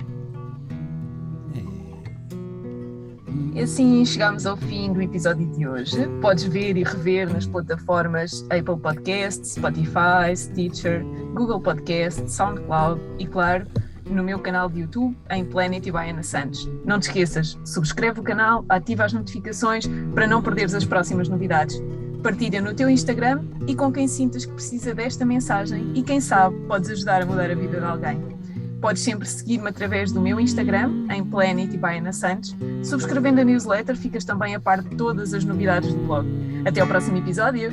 E 3.53 3.59
assim 3.61 4.05
chegamos 4.05 4.45
ao 4.45 4.55
fim 4.55 4.93
do 4.93 5.01
episódio 5.01 5.45
de 5.45 5.67
hoje. 5.67 6.07
Podes 6.21 6.45
ver 6.45 6.77
e 6.77 6.83
rever 6.83 7.29
nas 7.29 7.45
plataformas 7.45 8.43
Apple 8.43 8.79
Podcasts, 8.81 9.55
Spotify, 9.55 10.33
Stitcher, 10.37 11.03
Google 11.33 11.59
Podcasts, 11.59 12.31
SoundCloud 12.31 13.01
e, 13.19 13.27
claro, 13.27 13.67
no 14.09 14.23
meu 14.23 14.39
canal 14.39 14.69
de 14.69 14.81
YouTube 14.81 15.15
em 15.29 15.45
Planet 15.45 15.85
Santos. 16.23 16.69
Não 16.85 16.99
te 16.99 17.03
esqueças, 17.03 17.57
subscreve 17.65 18.19
o 18.19 18.23
canal, 18.23 18.65
ativa 18.69 19.05
as 19.05 19.13
notificações 19.13 19.85
para 20.13 20.27
não 20.27 20.41
perderes 20.41 20.73
as 20.73 20.85
próximas 20.85 21.27
novidades. 21.27 21.81
Partilha 22.21 22.61
no 22.61 22.73
teu 22.73 22.89
Instagram 22.89 23.43
e 23.67 23.75
com 23.75 23.91
quem 23.91 24.07
sintas 24.07 24.45
que 24.45 24.53
precisa 24.53 24.95
desta 24.95 25.25
mensagem 25.25 25.91
e 25.93 26.01
quem 26.01 26.19
sabe 26.19 26.55
podes 26.67 26.89
ajudar 26.89 27.21
a 27.21 27.25
mudar 27.25 27.51
a 27.51 27.55
vida 27.55 27.79
de 27.79 27.85
alguém. 27.85 28.35
Podes 28.81 29.03
sempre 29.03 29.27
seguir-me 29.27 29.69
através 29.69 30.11
do 30.11 30.21
meu 30.21 30.39
Instagram, 30.39 31.07
em 31.11 31.23
Planet 31.23 31.73
e 31.73 31.77
Baiana 31.77 32.13
Santos. 32.13 32.55
Subscrevendo 32.83 33.41
a 33.41 33.43
newsletter, 33.43 33.95
ficas 33.95 34.23
também 34.23 34.53
a 34.53 34.59
par 34.59 34.81
de 34.81 34.95
todas 34.95 35.33
as 35.33 35.43
novidades 35.43 35.93
do 35.93 35.99
blog. 36.01 36.27
Até 36.65 36.81
ao 36.81 36.87
próximo 36.87 37.17
episódio! 37.17 37.69